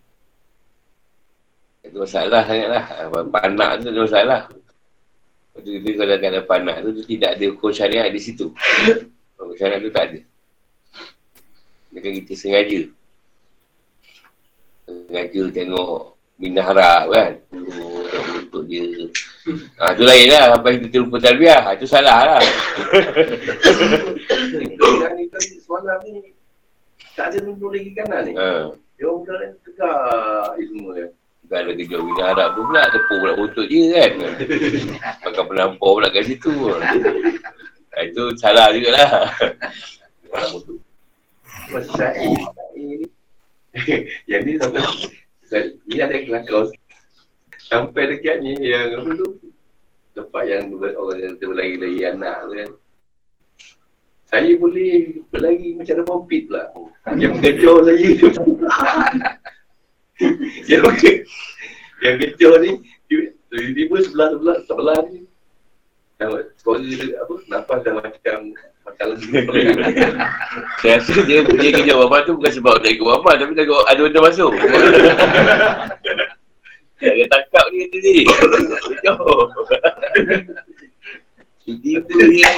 Itu 1.89 1.95
masalah 2.03 2.43
sangat 2.43 2.69
lah. 2.69 2.85
Panak 3.31 3.81
tu 3.83 3.87
ada 3.89 3.99
masalah. 4.03 4.41
Lepas 4.51 5.59
tu 5.63 5.69
kita 5.79 5.89
kalau 5.95 6.15
ada 6.15 6.41
panak 6.43 6.75
tu, 6.83 6.89
tu 7.01 7.03
tidak 7.07 7.39
ada 7.39 7.45
hukum 7.49 7.71
syariat 7.71 8.07
di 8.11 8.19
situ. 8.19 8.51
Hukum 9.39 9.55
syariat 9.55 9.79
tu 9.79 9.91
tak 9.91 10.03
ada. 10.11 10.19
Dia 11.89 11.99
kan 12.03 12.11
kita 12.21 12.33
sengaja. 12.35 12.81
Sengaja 14.85 15.41
tengok 15.55 16.19
minah 16.37 16.65
harap 16.67 17.03
kan. 17.09 17.31
Untuk 18.45 18.63
dia. 18.69 18.85
Ha, 19.81 19.95
tu 19.97 20.03
lain 20.05 20.29
lah. 20.29 20.53
Sampai 20.53 20.77
kita 20.77 20.87
terlupa 20.93 21.17
talbiah. 21.17 21.59
Ha, 21.63 21.79
tu 21.79 21.87
salah 21.89 22.19
lah. 22.27 22.41
Ni 25.17 25.25
tadi 25.31 25.55
semalam 25.63 25.97
ni 26.05 26.38
tak 27.19 27.35
ada 27.35 27.37
nunduk 27.43 27.75
lagi 27.75 27.91
kanan 27.91 28.21
ni. 28.23 28.33
Ha. 28.39 28.71
Dia 28.95 29.03
orang 29.11 29.19
budak 29.27 29.35
lain 29.43 29.51
tegak 29.67 30.55
semua 30.63 30.91
dia. 30.95 31.07
Bukan 31.43 31.59
ada 31.59 31.71
kerja 31.75 31.97
minah 31.99 32.25
harap 32.31 32.49
tu 32.55 32.61
pula. 32.63 32.83
Tepuk 32.87 33.17
pula 33.19 33.33
untuk 33.35 33.65
dia 33.67 33.85
kan. 33.91 34.11
Pakai 35.27 35.43
penampar 35.43 35.91
pula 35.99 36.07
kat 36.07 36.23
situ. 36.31 36.53
Ha, 36.71 37.97
itu 38.07 38.23
salah 38.39 38.71
jugalah. 38.71 39.11
Masa 41.69 41.91
Syahid, 41.91 42.39
Syahid 42.39 42.87
ni. 43.03 43.07
yang 44.31 44.41
ni 44.47 44.57
sampai 44.57 44.81
ni 45.85 45.97
ada 46.01 46.17
kelakar 46.25 46.65
sampai 47.69 48.03
dekat 48.09 48.41
ni 48.41 48.57
yang 48.65 48.97
apa 48.97 49.09
tu 49.13 49.27
tempat 50.17 50.43
yang 50.49 50.73
orang 50.73 51.19
yang 51.21 51.33
berlari-lari 51.37 52.01
anak 52.09 52.37
tu 52.49 52.53
kan 52.57 52.69
saya 54.29 54.51
boleh 54.57 55.21
berlari 55.33 55.77
macam 55.77 55.93
ada 55.97 56.03
pompit 56.05 56.41
pula 56.49 56.69
yang 57.17 57.33
saya 57.41 57.53
tu 58.19 58.27
yang, 60.69 60.83
ke- 60.99 61.23
yang 62.03 62.15
kecoh 62.19 62.53
ni 62.61 62.71
tiba-tiba 63.07 63.97
sebelah-sebelah 64.05 64.57
sebelah 64.67 64.99
ni 65.09 65.29
Nampak 66.19 66.51
suara 66.59 66.83
apa 67.23 67.33
nafas 67.47 67.79
dah 67.79 67.93
macam 67.95 68.51
Saya 70.83 70.99
rasa 70.99 71.13
dia 71.23 71.47
dia 71.47 71.71
kerja 71.71 71.93
bapak 71.95 72.27
tu 72.27 72.35
bukan 72.35 72.51
sebab 72.51 72.83
nak 72.83 72.91
ikut 72.91 73.07
bapak 73.07 73.39
tapi 73.39 73.55
nak 73.55 73.63
ikut 73.69 73.87
ada 73.87 74.01
benda 74.03 74.19
masuk. 74.19 74.51
Dia 76.99 77.23
tangkap 77.31 77.63
dia 77.71 77.87
ni. 77.87 78.27
Jauh. 79.07 79.47
Jadi 81.63 81.91
tu 82.03 82.15
dia. 82.27 82.51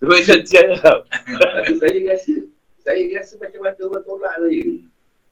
Sebab 0.00 0.16
dia 0.16 0.40
cakap. 0.48 1.04
Tapi 1.04 1.76
saya 1.76 1.98
rasa 2.08 2.32
saya 2.84 3.00
rasa 3.16 3.40
macam 3.40 3.60
mana 3.64 3.80
orang 3.80 4.04
tolak 4.04 4.34
saya. 4.36 4.64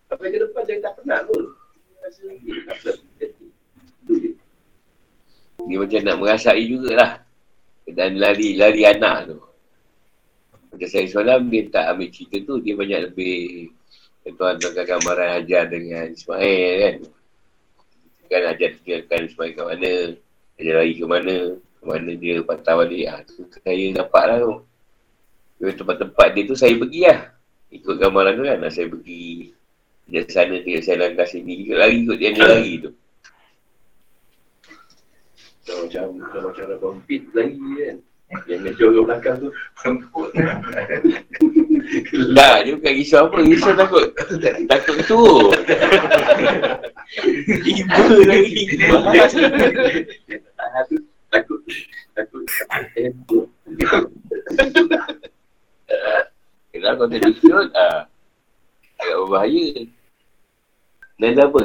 Sampai 0.09 0.29
ke 0.33 0.39
depan 0.41 0.63
saya 0.65 0.79
tak 0.81 0.93
pernah 0.97 1.21
pun. 1.29 1.45
Rasa. 2.01 2.23
Dia 5.63 5.77
macam 5.79 6.01
nak 6.01 6.17
merasai 6.17 6.65
jugalah. 6.65 7.13
Dan 7.93 8.17
lari, 8.17 8.57
lari 8.57 8.89
anak 8.89 9.29
tu. 9.29 9.39
Macam 10.73 10.89
saya 10.89 11.05
semalam 11.05 11.53
dia 11.53 11.69
tak 11.69 11.93
ambil 11.93 12.09
cerita 12.09 12.37
tu, 12.49 12.57
dia 12.65 12.73
banyak 12.73 13.01
lebih 13.13 13.69
tuan-tuan 14.33 14.73
gambaran 14.73 15.29
Hajar 15.37 15.69
dengan 15.69 16.09
Ismail 16.09 16.73
kan. 16.81 16.97
Kan 18.33 18.43
Hajar 18.49 18.69
tinggalkan 18.81 19.29
Ismail 19.29 19.51
kat 19.53 19.67
mana, 19.69 19.93
Hajar 20.57 20.75
lari 20.81 20.93
ke 20.97 21.05
mana, 21.05 21.37
ke 21.61 21.85
mana 21.85 22.11
dia 22.17 22.41
patah 22.41 22.75
balik. 22.81 23.05
Ah, 23.13 23.21
tu 23.29 23.45
saya 23.53 23.85
dapat 23.93 24.25
lah 24.25 24.37
tu. 24.41 24.55
Tempat-tempat 25.61 26.29
dia 26.33 26.43
tu 26.49 26.57
saya 26.57 26.73
pergi 26.81 27.03
lah. 27.05 27.21
Ikut 27.73 27.95
gambaran 27.97 28.37
tu 28.37 28.45
kan, 28.45 28.61
saya 28.69 28.87
pergi 28.93 29.51
dia 30.05 30.23
sana, 30.29 30.61
dia 30.61 30.83
saya 30.85 31.09
langkah 31.09 31.25
sini, 31.25 31.65
ikut 31.65 31.77
lari 31.79 32.05
ikut 32.05 32.17
dia, 32.21 32.31
dia 32.37 32.45
lari 32.45 32.73
tu. 32.85 32.91
Macam 35.73 36.05
macam 36.21 36.65
ada 36.69 36.77
kompit 36.77 37.23
lagi 37.33 37.69
kan. 37.81 37.97
Yang 38.49 38.61
meja 38.65 38.85
orang 38.89 39.05
belakang 39.09 39.37
tu 39.41 39.49
semput. 39.81 40.31
Tak, 42.33 42.65
dia 42.65 42.73
bukan 42.79 42.95
risau 42.97 43.29
apa. 43.29 43.45
Risau 43.45 43.77
takut. 43.77 44.17
Takut 44.65 44.97
tu. 45.05 45.21
Ibu 47.53 48.05
lagi. 48.25 48.63
Ah, 50.57 50.81
tu 50.89 50.97
takut 51.29 51.61
takut 52.17 52.45
takut. 53.77 54.09
Kalau 56.73 56.97
kau 56.97 57.09
tak 57.09 57.21
dikut, 57.21 57.69
ah, 57.77 58.09
agak 58.97 59.17
berbahaya. 59.21 59.67
Dan 61.21 61.37
apa? 61.37 61.61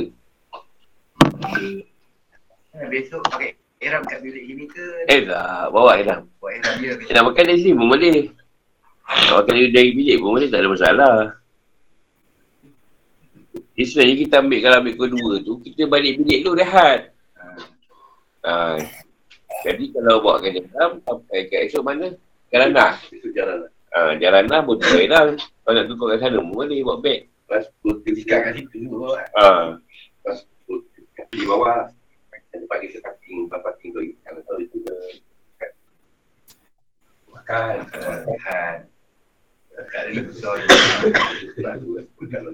Besok 2.92 3.22
pakai 3.32 3.56
Eram 3.78 4.02
kat 4.10 4.26
bilik 4.26 4.44
sini 4.50 4.66
ke 4.68 4.86
Eh 5.06 5.22
tak, 5.30 5.70
bawa 5.70 6.02
Ilham. 6.02 6.26
Buat 6.42 6.60
Eram 6.60 6.74
je 6.82 6.92
Eh, 7.08 7.14
nak 7.14 7.24
makan 7.30 7.44
dari 7.46 7.60
sini 7.62 7.78
pun 7.78 7.88
boleh. 7.94 8.20
Nak 9.06 9.36
makan 9.38 9.54
dari, 9.54 9.70
dari 9.70 9.90
bilik 9.94 10.16
pun 10.18 10.30
boleh, 10.34 10.48
tak 10.50 10.60
ada 10.60 10.70
masalah. 10.70 11.16
Jadi 13.78 13.86
sebenarnya 13.86 14.16
kita 14.26 14.36
ambil, 14.42 14.60
kalau 14.66 14.78
ambil 14.82 14.96
kedua 14.98 15.34
tu, 15.46 15.54
kita 15.62 15.82
balik 15.86 16.14
bilik 16.20 16.40
tu 16.42 16.52
rehat. 16.58 17.00
Ha. 18.42 18.76
Jadi 19.62 19.84
kalau 19.94 20.20
bawa 20.26 20.42
ke 20.42 20.58
dalam, 20.58 20.98
sampai 21.06 21.40
ke 21.46 21.56
esok 21.70 21.86
mana? 21.86 22.10
Kalanah. 22.50 22.98
Itu 23.14 23.30
jalan 23.32 23.66
lah. 23.66 23.72
Ha, 23.96 24.20
jalanah 24.20 24.60
pun 24.68 24.76
tak 24.82 25.00
hilang. 25.00 25.40
Kalau 25.64 25.74
nak 25.76 25.86
tukar 25.88 26.08
kat 26.16 26.20
sana 26.28 26.40
boleh 26.44 26.80
buat 26.84 27.00
beg. 27.00 27.32
Lepas 27.48 27.72
tu 27.80 27.90
tingkat 28.04 28.40
kat 28.44 28.52
situ 28.60 28.92
bawa. 28.92 29.24
Ha. 29.40 29.80
Lepas 29.80 30.44
tu 30.68 30.84
di 31.32 31.44
bawah 31.48 31.88
ada 32.58 32.66
pagi 32.68 32.88
ke 32.90 33.00
parking, 33.04 33.48
tempat 33.48 33.62
parking 33.64 33.90
tu 33.94 34.00
kalau 34.26 34.42
tahu 34.48 34.60
itu 34.64 34.78
ke 34.82 34.96
makan, 37.32 37.74
makan. 38.26 38.76
Kat 39.78 40.02
dalam 40.10 40.26
besar 40.26 40.54
je 40.58 40.68
Lalu 41.62 42.02
kalau 42.34 42.52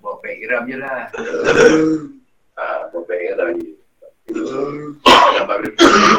Bawa 0.00 0.16
pack 0.24 0.42
Eram 0.42 0.64
je 0.64 0.76
lah 0.80 1.12
ah 2.60 2.88
bawa 2.92 3.52
ni. 3.56 3.76
Nampak 4.32 5.56
dia 5.60 5.70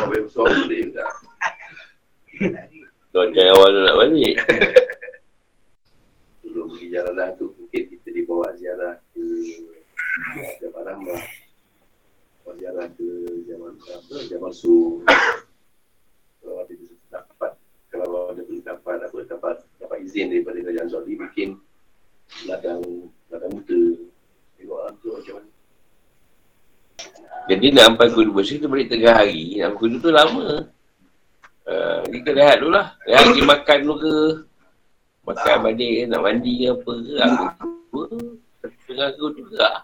bawa 0.06 0.18
besar 0.22 0.46
boleh 0.48 0.82
tak? 0.94 1.12
Lonceng 3.12 3.52
awal 3.52 3.70
tu 3.76 3.82
nak 3.84 3.98
balik. 4.00 4.36
Sebelum 6.40 6.66
pergi 6.72 6.88
jalan 6.96 7.16
lah 7.20 7.30
tu 7.36 7.52
mungkin 7.60 7.84
kita 7.92 8.08
dibawa 8.08 8.56
ziarah 8.56 8.96
ke 9.12 9.24
Jabal 10.64 10.84
Rahmah. 10.88 11.20
Kalau 12.40 12.56
ziarah 12.56 12.88
ke 12.96 13.08
Jabal 13.52 13.76
apa, 13.76 14.16
Jabal 14.32 14.52
Sur. 14.56 15.04
Kalau 16.40 16.56
ada 16.64 16.74
dapat, 17.12 17.52
kalau 17.92 18.32
ada 18.32 18.42
dapat 18.48 18.98
apa, 19.04 19.18
dapat 19.28 19.56
dapat 19.84 19.98
izin 20.08 20.32
daripada 20.32 20.64
Kerajaan 20.64 20.88
Saudi, 20.88 21.20
bikin 21.20 21.60
ladang 22.48 22.80
ladang 23.28 23.52
muda. 23.60 23.84
Tengok 24.56 24.78
orang 24.88 24.96
tu 25.04 25.08
macam 25.12 25.34
mana. 25.36 25.50
Jadi 27.52 27.66
nak 27.76 27.86
sampai 27.92 28.08
kudu 28.16 28.32
bersih 28.32 28.64
tu 28.64 28.72
balik 28.72 28.88
tengah 28.88 29.20
hari. 29.20 29.60
Nak 29.60 29.76
kudu 29.76 30.00
tu 30.00 30.16
lama. 30.16 30.72
Uh, 31.62 32.02
kita 32.10 32.30
rehat 32.34 32.58
dulu 32.62 32.74
lah. 32.74 32.98
Rehat 33.06 33.24
pergi 33.32 33.44
makan 33.46 33.78
dulu 33.86 33.96
ke. 34.02 34.16
Makan 35.22 35.56
balik 35.62 35.92
ke, 35.94 36.04
nak 36.10 36.22
mandi 36.26 36.54
ke 36.58 36.66
apa 36.74 36.94
ke. 36.98 37.14
Aku 37.22 38.00
tengah 38.90 39.08
aku 39.14 39.26
tu 39.38 39.42
gerak. 39.54 39.76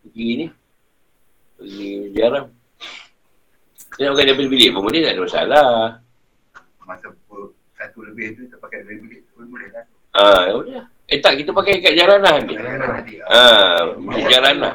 Pergi 0.00 0.28
ni. 0.40 0.46
Pergi 1.60 1.88
jarang. 2.16 2.48
Dia 4.00 4.08
nak 4.08 4.12
makan 4.16 4.24
daripada 4.32 4.48
bilik 4.48 4.68
pun 4.72 4.82
boleh 4.86 5.00
tak 5.04 5.12
ada 5.12 5.20
masalah. 5.20 5.68
Masa 6.88 7.06
pukul 7.12 7.52
satu 7.76 8.00
lebih 8.02 8.32
tu, 8.34 8.48
kita 8.48 8.56
pakai 8.58 8.80
dari 8.82 8.98
bilik 9.04 9.20
tu 9.28 9.30
pun 9.36 9.46
boleh 9.52 9.68
lah. 9.76 9.84
Ah, 10.16 10.40
ya 10.48 10.52
boleh 10.56 10.74
lah. 10.80 10.86
Eh 11.10 11.18
tak, 11.20 11.36
kita 11.36 11.50
pakai 11.52 11.84
kat 11.84 11.92
jaranan 11.98 12.48
ni. 12.48 12.56
Jangan 12.56 12.88
nanti. 12.96 13.14
Ah, 13.28 13.92
bilik 13.98 14.26
jaranan. 14.30 14.72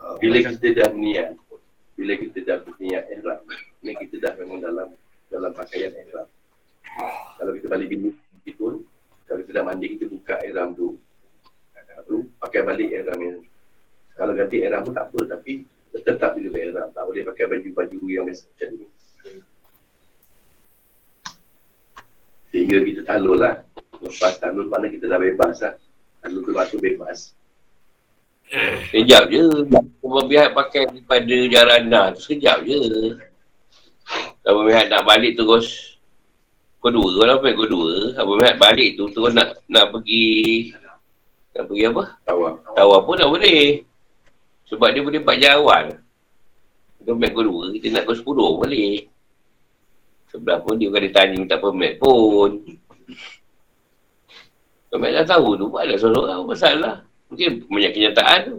Uh, 0.00 0.14
bila 0.18 0.38
kita 0.42 0.66
dah 0.74 0.90
niat, 0.96 1.28
bila 1.98 2.14
kita 2.14 2.38
dah 2.46 2.62
berniat 2.62 3.10
ihram, 3.10 3.42
ni 3.82 3.90
kita 3.98 4.22
dah 4.22 4.32
memang 4.38 4.62
dalam 4.62 4.94
dalam 5.26 5.50
pakaian 5.50 5.90
ihram. 5.90 6.30
Kalau 7.34 7.52
kita 7.58 7.66
balik 7.66 7.90
bilik 7.90 8.14
kita 8.46 8.54
pun, 8.54 8.86
kalau 9.26 9.42
kita 9.42 9.52
dah 9.58 9.64
mandi, 9.66 9.98
kita 9.98 10.06
buka 10.06 10.38
ihram 10.46 10.78
tu. 10.78 10.94
Lalu 11.98 12.30
pakai 12.38 12.62
balik 12.62 12.88
ihram 12.94 13.18
yang 13.18 13.38
kalau 14.14 14.32
ganti 14.38 14.62
ihram 14.62 14.86
pun 14.86 14.94
tak 14.94 15.10
apa, 15.10 15.20
tapi 15.26 15.66
tetap 15.90 16.38
juga 16.38 16.58
ihram. 16.62 16.88
Tak 16.94 17.02
boleh 17.02 17.22
pakai 17.26 17.44
baju-baju 17.50 17.98
yang 18.06 18.24
macam 18.30 18.68
ni. 18.78 18.86
Sehingga 22.54 22.78
kita 22.80 23.02
talul 23.04 23.42
lah. 23.42 23.66
Lepas 23.98 24.38
talul, 24.38 24.70
mana 24.70 24.86
kita 24.86 25.10
dah 25.10 25.18
bebas 25.18 25.58
lah. 25.66 25.74
Talul 26.22 26.46
keluar 26.46 26.70
tu 26.70 26.78
bebas. 26.78 27.37
Sekejap 28.88 29.28
je. 29.28 29.44
Bihat 30.02 30.56
pakai 30.56 30.88
daripada 30.88 31.36
jarana 31.52 32.12
tu 32.16 32.20
sekejap 32.24 32.64
je. 32.64 32.80
Abang 34.48 34.64
Bihat 34.64 34.88
nak 34.88 35.04
balik 35.04 35.36
terus 35.36 35.98
Pukul 36.78 36.94
dua 36.96 37.10
kalau 37.20 37.34
sampai 37.36 37.52
pukul 37.52 37.68
dua 37.68 37.92
Abang 38.16 38.40
Bihat 38.40 38.56
balik 38.56 38.96
tu 38.96 39.04
terus 39.12 39.32
nak 39.36 39.60
nak 39.68 39.92
pergi 39.92 40.72
Nak 41.52 41.64
pergi 41.68 41.84
apa? 41.90 42.02
Tawaf. 42.24 42.54
Tawar 42.72 42.98
pun 43.04 43.14
tak 43.20 43.28
boleh 43.28 43.84
Sebab 44.72 44.88
dia 44.92 45.04
boleh 45.04 45.20
4 45.20 45.42
jam 45.42 45.52
awal 45.60 45.84
Kita 46.96 47.10
permit 47.12 47.30
pukul 47.36 47.44
dua 47.44 47.64
Kita 47.76 47.86
nak 47.92 48.02
pukul 48.08 48.16
sepuluh 48.16 48.50
boleh 48.56 48.92
Sebelah 50.28 50.58
pun 50.60 50.76
dia 50.76 50.88
bukan 50.92 51.02
dia 51.08 51.12
tanya 51.12 51.34
minta 51.36 51.56
permit 51.60 51.92
pun 52.00 52.50
Permit 54.88 55.10
dah 55.12 55.24
tahu 55.28 55.56
tu 55.60 55.66
Buatlah 55.68 55.96
seorang 56.00 56.36
apa 56.40 56.44
masalah 56.48 56.94
Mungkin 57.28 57.68
banyak 57.68 57.92
kenyataan 57.92 58.40
tu 58.48 58.58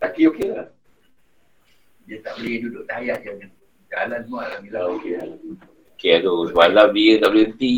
Kaki 0.00 0.32
okey 0.32 0.48
lah. 0.48 0.68
Dia 2.08 2.16
tak 2.24 2.40
boleh 2.40 2.56
duduk 2.64 2.84
tahiyat 2.88 3.20
je. 3.20 3.32
Jalan 3.92 4.20
semua 4.24 4.48
lah. 4.48 4.58
Bila 4.64 4.72
Dah 4.80 4.84
okey 4.96 5.12
lah. 5.20 5.28
Okay 6.00 6.16
tu, 6.24 6.34
semalam 6.48 6.88
dia 6.96 7.20
tak 7.20 7.28
boleh 7.28 7.44
henti 7.52 7.74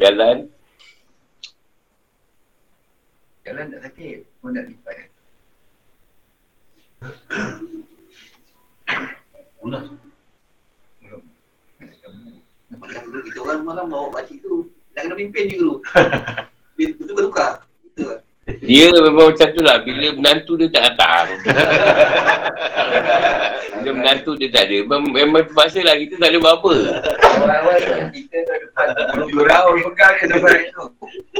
Jalan 0.00 0.48
Jalan 3.44 3.64
tak 3.68 3.80
sakit. 3.84 4.18
Pun 4.40 4.50
nak 4.56 4.64
lipat. 4.64 4.96
Ulah. 9.60 9.84
Kita 13.28 13.38
orang 13.44 13.60
malam 13.62 13.86
bawa 13.92 14.08
pakcik 14.16 14.40
tu. 14.40 14.72
Nak 14.96 15.04
kena 15.04 15.14
pimpin 15.20 15.44
juga 15.52 15.60
tu. 15.60 15.74
Dia 16.80 16.86
betul 16.96 17.14
bertukar. 17.14 17.65
Dia 18.62 18.94
memang 18.94 19.34
macam 19.34 19.48
tu 19.50 19.58
lah 19.58 19.82
Bila 19.82 20.14
menantu 20.14 20.54
dia 20.54 20.70
tak 20.70 20.94
datang 20.94 21.26
Bila 23.82 23.90
menantu 23.98 24.38
dia 24.38 24.46
tak 24.54 24.70
ada 24.70 24.86
Memang, 24.86 25.10
memang 25.10 25.42
terpaksa 25.50 25.82
lah 25.82 25.98
Kita 25.98 26.14
tak 26.14 26.30
ada 26.30 26.38
apa-apa 26.38 26.74
kita 28.16 28.38
pegang 29.82 30.14
je 30.18 30.24
sampai 30.30 30.70
tu. 30.70 30.84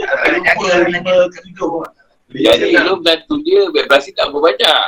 Kalau 0.02 0.38
jaga 0.42 0.70
lima 0.86 1.14
ketujuh. 1.30 1.74
Jadi 2.34 2.74
lu 2.74 2.98
menantu 2.98 3.34
dia 3.46 3.70
Berberasi 3.70 4.11
tak 4.18 4.34
apa 4.34 4.38
banyak 4.42 4.82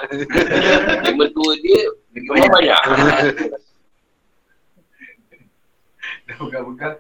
Dia 1.07 1.13
mertua 1.15 1.55
dia 1.63 1.87
Memang 2.19 2.51
banyak 2.51 2.83
Dah 6.29 6.37
pegang-pegang. 6.37 6.97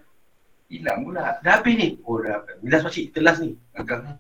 Hilang 0.73 0.99
pula. 1.05 1.37
Dah 1.45 1.61
habis 1.61 1.75
ni. 1.77 1.89
Oh 2.05 2.17
dah 2.17 2.41
habis. 2.41 2.57
Bila 2.65 2.81
pakcik 2.81 3.13
kita 3.13 3.21
last 3.21 3.45
ni. 3.45 3.61
Agak. 3.77 4.17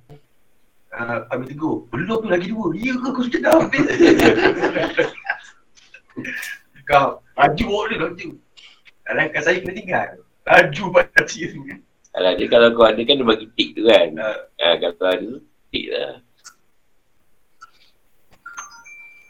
Uh, 0.88 1.20
Ambil 1.30 1.52
tegur. 1.52 1.76
Belum 1.92 2.24
tu 2.24 2.28
lagi 2.28 2.48
dua. 2.48 2.72
Ya 2.74 2.96
ke 2.96 3.08
kau 3.12 3.20
sudah 3.20 3.40
dah 3.44 3.52
habis? 3.60 3.84
kau. 6.88 7.20
Laju 7.36 7.64
awak 7.70 7.86
dia 7.86 7.96
laju. 8.02 8.28
Kadang-kadang 9.04 9.44
saya 9.44 9.56
kena 9.62 9.72
tinggal. 9.72 10.08
Laju 10.42 10.84
pakcik 10.90 11.54
tu. 11.54 11.60
Alah 12.16 12.34
dia 12.34 12.48
kalau 12.48 12.72
kau 12.72 12.82
ada 12.82 12.98
kan 13.04 13.14
dia 13.14 13.22
bagi 13.22 13.46
tik 13.52 13.76
tu 13.76 13.84
kan 13.84 14.16
Ah. 14.16 14.48
ha, 14.58 14.74
Kalau 14.80 14.94
kau 14.96 15.06
ada 15.06 15.22
tu 15.22 15.38
tik 15.70 15.86
lah 15.92 16.18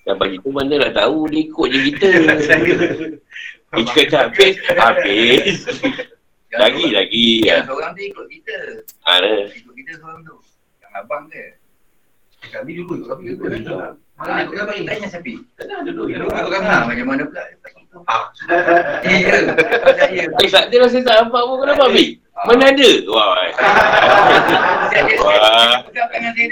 Dan 0.07 0.15
bagi 0.17 0.39
tu 0.41 0.49
mana 0.49 0.73
nak 0.79 0.95
tahu 0.95 1.27
dia 1.29 1.43
ikut 1.43 1.69
je 1.69 1.79
kita 1.91 2.09
Kita 3.77 3.93
kata 3.93 4.17
habis 4.25 4.55
Habis 4.73 5.59
Lagi 6.63 6.87
lagi 6.95 7.45
Yang 7.45 7.67
seorang 7.67 7.93
tu 7.93 8.03
ikut 8.09 8.27
kita. 8.31 8.57
ha. 9.05 9.15
Ikut 9.53 9.75
kita 9.75 9.93
seorang 10.01 10.23
tu. 10.25 10.37
Abang 10.99 11.25
dia. 11.29 11.55
Kami 12.45 12.71
dulu. 12.77 13.07
Kami 13.07 13.35
dulu. 13.35 13.47
Mana 14.15 14.43
ikut 14.43 14.67
ni? 14.69 14.83
Tanya 14.85 15.07
Sapi. 15.09 15.33
Duduk. 15.57 16.07
Dia 16.07 16.19
duduk. 16.19 16.27
ikut 16.29 16.51
kami. 16.53 16.67
Macam 16.67 17.07
mana 17.07 17.23
pula? 17.25 17.43
Ah. 18.05 18.25
Ya. 19.05 19.37
Saya. 19.97 20.23
Eh 20.29 20.49
tak 20.49 20.69
dia 20.69 20.79
rasa 20.79 20.99
tak 21.01 21.15
nampak 21.19 21.41
pun 21.41 21.57
kenapa 21.59 21.87
ambil? 21.87 22.09
Mana 22.45 22.65
ada? 22.71 22.91
Wah 23.09 23.27
Wah. 25.19 25.83
Pegang 25.83 26.09
tangan 26.09 26.33
saya 26.35 26.47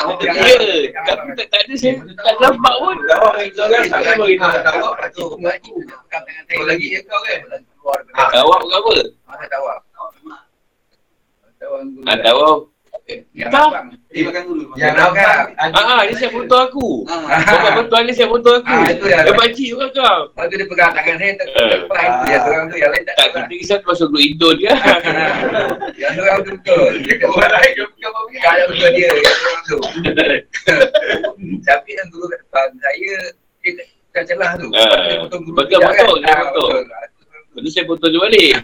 Ya, 0.00 0.16
pegang. 0.16 1.04
tapi 1.04 1.28
tak, 1.36 1.46
tak 1.52 1.60
ada 1.60 1.74
saya 1.76 1.92
tak 2.16 2.34
nampak 2.40 2.74
pun. 2.74 2.96
Kita 2.96 3.60
orang 3.60 3.84
tak 3.84 4.16
bagi 4.16 4.34
Ah, 4.40 4.56
tahu. 4.56 4.64
tawak 4.64 4.94
tangan 4.96 6.40
saya 6.40 6.56
Kau 6.56 6.64
lagi. 6.64 6.88
lagi. 6.88 7.04
Kau 7.04 7.20
kan? 7.20 7.38
Keluar 7.44 7.98
Ah. 8.00 8.02
daripada- 8.02 8.40
Awak 8.40 8.58
bukan 8.58 8.78
apa? 8.80 8.94
Tawak. 9.46 9.78
Tawak. 9.92 10.40
Ah, 12.02 12.16
tahu. 12.18 12.48
Yang 13.32 13.48
Tak. 13.48 13.62
abang. 13.64 13.86
Dia 14.10 14.22
makan 14.24 14.42
dulu. 14.44 14.62
Yang 14.74 14.90
Abang 14.92 15.12
kan? 15.14 15.44
Ah, 15.56 15.80
ah, 15.80 16.00
dia 16.02 16.14
siap 16.16 16.30
foto 16.30 16.56
aku. 16.56 16.88
Ah. 17.06 17.26
Bapak 17.40 17.72
betul 17.78 18.00
dia 18.02 18.14
siap 18.14 18.28
foto 18.28 18.50
aku. 18.52 18.70
Ah, 18.72 18.88
itu 18.88 19.04
yang- 19.06 19.22
Dia 19.22 19.32
pakcik 19.32 19.66
juga 19.68 19.86
kau. 19.92 20.18
Lepas 20.26 20.44
tu 20.44 20.54
dia 20.56 20.66
pegang 20.66 20.92
tangan 20.92 21.14
saya 21.16 21.32
tak 21.32 21.46
depan. 21.46 22.06
Dia 22.24 22.36
seorang 22.40 22.64
tu 22.66 22.76
yang 22.76 22.90
lain 22.90 23.04
tak 23.04 23.14
Tak, 23.14 23.26
kita 23.30 23.54
kisah 23.56 23.76
tu 23.76 23.86
masuk 23.86 24.06
grup 24.08 24.20
Indon 24.20 24.54
dia. 24.56 24.72
Yang 26.00 26.12
seorang 26.12 26.38
tu 26.40 26.50
betul. 26.52 26.90
Dia 27.04 27.14
kat 27.16 27.28
orang 27.28 27.52
lain 27.52 27.70
dia 27.72 27.84
pegang 27.88 28.12
apa 28.12 28.30
Kalau 28.36 28.64
betul 28.68 28.90
dia 28.90 29.08
yang 29.08 29.36
seorang 29.36 29.60
tu. 29.64 29.78
Tapi 31.62 31.90
yang 31.92 32.08
guru 32.08 32.26
kat 32.26 32.38
depan 32.40 32.68
saya 32.76 33.14
dia 33.60 33.72
kat 34.10 34.22
celah 34.26 34.50
tu. 34.54 34.66
Ah, 34.72 34.96
Dia 35.04 35.16
potong 35.20 35.42
guru 35.44 35.56
pegang 35.60 35.80
tidak 35.80 35.94
betul, 35.96 36.16
dia 36.18 36.28
Ah, 36.28 36.40
betul. 36.42 36.68
betul. 36.72 36.82
Lepas 37.50 37.66
tu 37.66 37.70
saya 37.74 37.82
foto 37.82 38.06
dia 38.06 38.20
balik. 38.22 38.62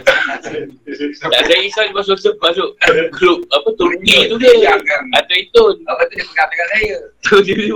Tak 1.18 1.38
ada 1.42 1.54
kisah 1.58 1.90
dia 1.90 1.94
masuk 1.98 2.14
masuk 2.38 2.78
grup 3.10 3.42
apa 3.50 3.68
Turki 3.74 4.30
tu 4.30 4.38
ke. 4.38 4.62
Jangan. 4.62 5.02
Atau 5.18 5.34
Indon. 5.34 5.74
Lepas 5.82 6.06
tu 6.06 6.14
dia 6.14 6.22
pegang 6.30 6.48
tangan 6.54 6.68
saya. 6.70 6.96
Tu 7.26 7.36
dia 7.42 7.56
dia 7.58 7.74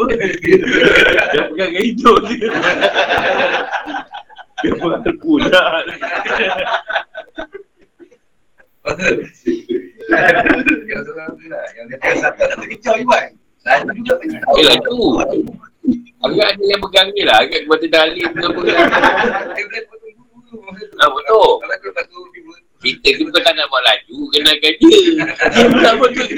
Dia 1.34 1.42
pegang 1.50 1.70
dengan 1.74 1.82
Indon 1.82 2.20
dia. 2.30 2.46
Dia 4.62 4.70
pegang 4.70 5.02
tu 5.02 5.34
yang 10.86 11.02
seorang 11.02 11.30
tu 11.34 11.46
lah. 11.50 11.64
Yang 11.74 11.86
dia 11.90 11.98
juga 13.98 14.14
macam 14.14 14.58
Eh 14.58 14.62
lah 14.62 14.76
tu. 14.78 14.98
Agak 16.22 16.46
ada 16.54 16.62
yang 16.62 16.80
pegang 16.86 17.08
ni 17.18 17.22
lah. 17.26 17.42
Agak 17.42 17.66
kepada 17.66 17.86
dalil 17.90 18.26
ke 18.30 18.46
apa. 18.46 18.60
Dia 18.62 19.62
boleh 19.66 19.82
potong 19.90 20.14
guru. 20.14 20.59
Ah, 21.00 21.08
betul. 21.10 21.50
Dia 22.80 22.90
Kita 22.96 23.08
ni 23.12 23.22
bukan 23.28 23.42
tak 23.44 23.52
nak 23.54 23.66
buat 23.68 23.82
laju. 23.84 24.16
Kenalkan 24.32 24.72
dia. 24.80 24.98
Dia 25.52 25.64
tak 25.84 25.94
betul. 26.00 26.28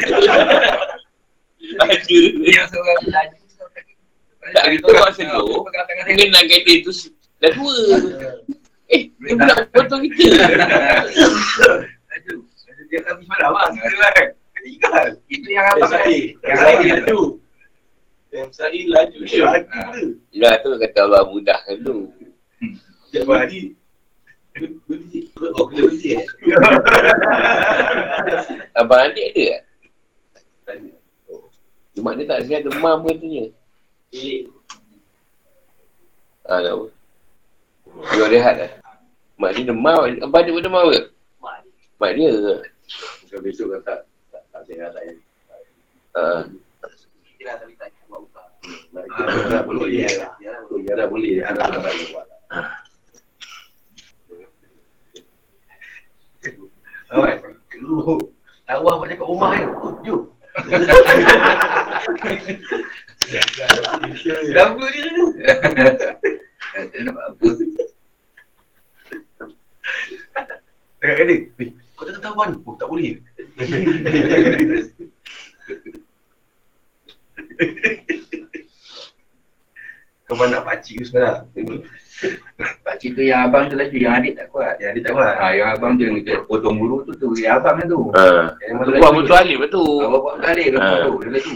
Ada. 1.79 2.19
yang 2.43 2.67
seorang 2.69 3.01
laju. 3.07 3.39
Tak, 4.43 4.65
kita 4.75 4.89
buat 4.91 5.11
saya. 5.15 5.39
Kenalkan 6.11 6.61
dia 6.67 6.83
tu 6.83 6.93
dah 7.43 7.51
tua. 7.59 7.75
Eh, 8.87 9.11
dia 9.19 9.35
pula 9.35 9.55
betul 9.75 9.99
kita. 10.07 10.25
Laju. 10.31 11.27
Laju 12.07 12.83
dia 12.93 13.01
habis 13.09 13.27
malam 13.27 13.51
lah. 13.57 13.73
Ingat. 14.63 15.19
Itu 15.27 15.49
yang 15.51 15.67
abang 15.75 15.91
Sa'id. 15.91 16.39
Yang 16.45 16.61
lain 16.63 16.79
laju. 16.87 17.21
Yang 18.31 18.51
Sa'id 18.55 18.87
laju 18.87 19.19
laju 19.19 19.67
dia. 20.31 20.39
Lah 20.39 20.55
tu 20.63 20.71
kata 20.79 20.99
Allah 21.03 21.23
mudahkan 21.27 21.77
tu. 21.83 21.97
Hari. 23.13 23.75
Oh, 24.53 25.69
eh. 25.73 26.25
Abang 28.77 29.01
adik 29.09 29.33
ada 29.33 29.45
tak? 29.49 29.63
Cuma 31.97 32.13
dia 32.17 32.29
tak 32.29 32.45
sihat 32.45 32.69
demam 32.69 33.05
katanya. 33.05 33.49
Eh, 34.13 34.49
Ha, 36.43 36.59
tahu. 36.59 36.91
Dia 38.13 38.27
rehat 38.27 38.55
dah. 38.59 38.71
Mak 39.39 39.57
dia 39.57 39.65
demam. 39.71 40.05
Abang 40.21 40.43
dia 40.43 40.53
pun 40.53 40.65
demam 40.65 40.91
ke? 40.91 41.01
mak 42.03 42.19
dia 42.19 42.35
ke? 42.35 42.57
Bukan 43.25 43.41
besok 43.47 43.67
kan 43.79 43.81
tak 43.87 43.99
tak 44.35 44.43
tak 44.51 44.63
sehat 44.67 44.91
lain. 44.91 45.17
Ha. 46.19 46.51
Dia 47.39 47.45
lah 47.47 47.55
tapi 47.63 47.73
tak 47.79 47.95
buat 48.11 48.27
buka. 48.27 48.43
Nak 48.91 49.05
dah 49.49 49.63
boleh 49.63 50.03
ya. 50.03 50.11
lah. 50.19 50.35
Lah. 50.43 50.83
Ya 50.83 50.93
dah 50.99 51.07
boleh. 51.07 51.41
Anak 51.47 51.67
dah 51.73 51.81
boleh 51.81 52.07
buat. 52.11 52.27
Awak. 57.13 57.45
Lu. 57.77 58.17
Awak 58.65 58.95
macam 58.97 59.17
kat 59.21 59.29
rumah 59.29 59.53
kan. 59.53 59.69
Jom. 60.01 60.33
Lama 64.57 64.85
dia 64.93 65.09
tu. 65.13 65.25
Apa? 67.13 67.49
Dekat 71.03 71.27
dia. 71.29 71.37
Eh, 71.61 71.69
kau 71.99 72.07
tak 72.09 72.23
tahu 72.25 72.41
ni? 72.49 72.57
Oh, 72.65 72.75
tak 72.81 72.89
boleh. 72.89 73.21
Kau 80.33 80.41
mana 80.41 80.65
nak 80.65 80.65
pakcik 80.65 80.97
tu 80.97 81.13
sebenarnya? 81.13 81.45
Pakcik 82.89 83.13
tu 83.13 83.21
yang 83.21 83.53
abang 83.53 83.69
tu 83.69 83.77
laju, 83.77 83.93
yang 83.93 84.17
adik 84.17 84.33
tak 84.41 84.49
kuat. 84.49 84.81
Ya, 84.81 84.97
dia 84.97 85.05
tak 85.05 85.13
buat. 85.13 85.29
Ha, 85.37 85.53
yang 85.53 85.77
abang 85.77 86.01
tu 86.01 86.09
yang 86.09 86.17
kita 86.25 86.41
potong 86.49 86.81
bulu 86.81 87.05
tu 87.05 87.13
tu, 87.21 87.37
yang 87.37 87.61
abang 87.61 87.85
tu. 87.85 88.09
Ha. 88.17 88.57
Yang 88.65 88.81
Tu 88.81 88.97
buat 88.97 89.13
betul 89.13 89.37
alif 89.37 89.61
betul. 89.61 90.09
Abang 90.09 90.25
buat 90.25 90.41
kali 90.41 90.73
kan 90.73 90.81
Ha. 90.81 91.05
tu, 91.05 91.21
dia 91.21 91.31
laju. 91.37 91.55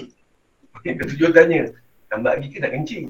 Ketujuh 0.84 1.32
tanya. 1.32 1.72
Tambah 2.12 2.36
lagi 2.36 2.48
ke 2.52 2.60
nak 2.60 2.70
kencing? 2.76 3.04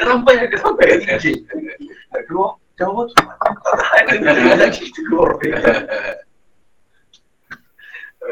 Sampai 0.00 0.34
ada 0.40 0.56
sampai 0.56 0.84
lagi 0.88 1.04
kencing. 1.04 1.38
Keluar, 2.32 2.56
jawab 2.80 3.12
apa? 3.44 3.72
Ada 4.08 4.56
lagi 4.56 4.88
kita 4.88 5.04
keluar. 5.04 5.36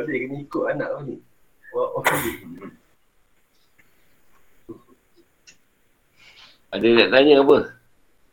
Dia 0.09 0.17
kena 0.25 0.37
ikut 0.41 0.65
anak 0.73 0.89
kau 0.89 1.05
ni. 1.05 1.21
Oh, 1.77 2.01
Ada 6.73 6.89
nak 6.89 7.09
tanya 7.13 7.35
apa? 7.45 7.59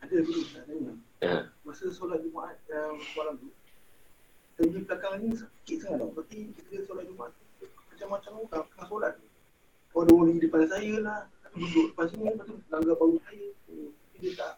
Ada 0.00 0.16
dulu 0.24 0.40
nak 0.48 0.64
tanya. 0.64 0.92
Ya. 1.20 1.36
Masa 1.60 1.92
solat 1.92 2.24
Jumaat 2.24 2.56
uh, 2.72 2.96
malam 3.20 3.36
tu, 3.36 3.52
tepi 4.56 4.80
belakang 4.88 5.20
ni 5.20 5.36
sakit 5.36 5.76
sangat 5.76 6.00
tau. 6.00 6.08
Berarti 6.16 6.56
kita 6.56 6.88
solat 6.88 7.04
Jumaat 7.04 7.36
tu, 7.36 7.68
macam-macam 7.92 8.32
orang 8.48 8.64
tengah 8.72 8.86
solat. 8.88 9.12
Orang 9.92 10.08
duduk 10.08 10.32
di 10.32 10.40
depan 10.48 10.64
saya 10.64 10.94
lah. 11.04 11.20
Duduk 11.52 11.92
depan 11.92 12.04
sini, 12.08 12.24
lepas 12.32 12.48
tu 12.48 12.56
langgar 12.72 12.96
bahu 12.96 13.20
saya. 13.28 13.46
Dia 14.24 14.32
tak. 14.40 14.52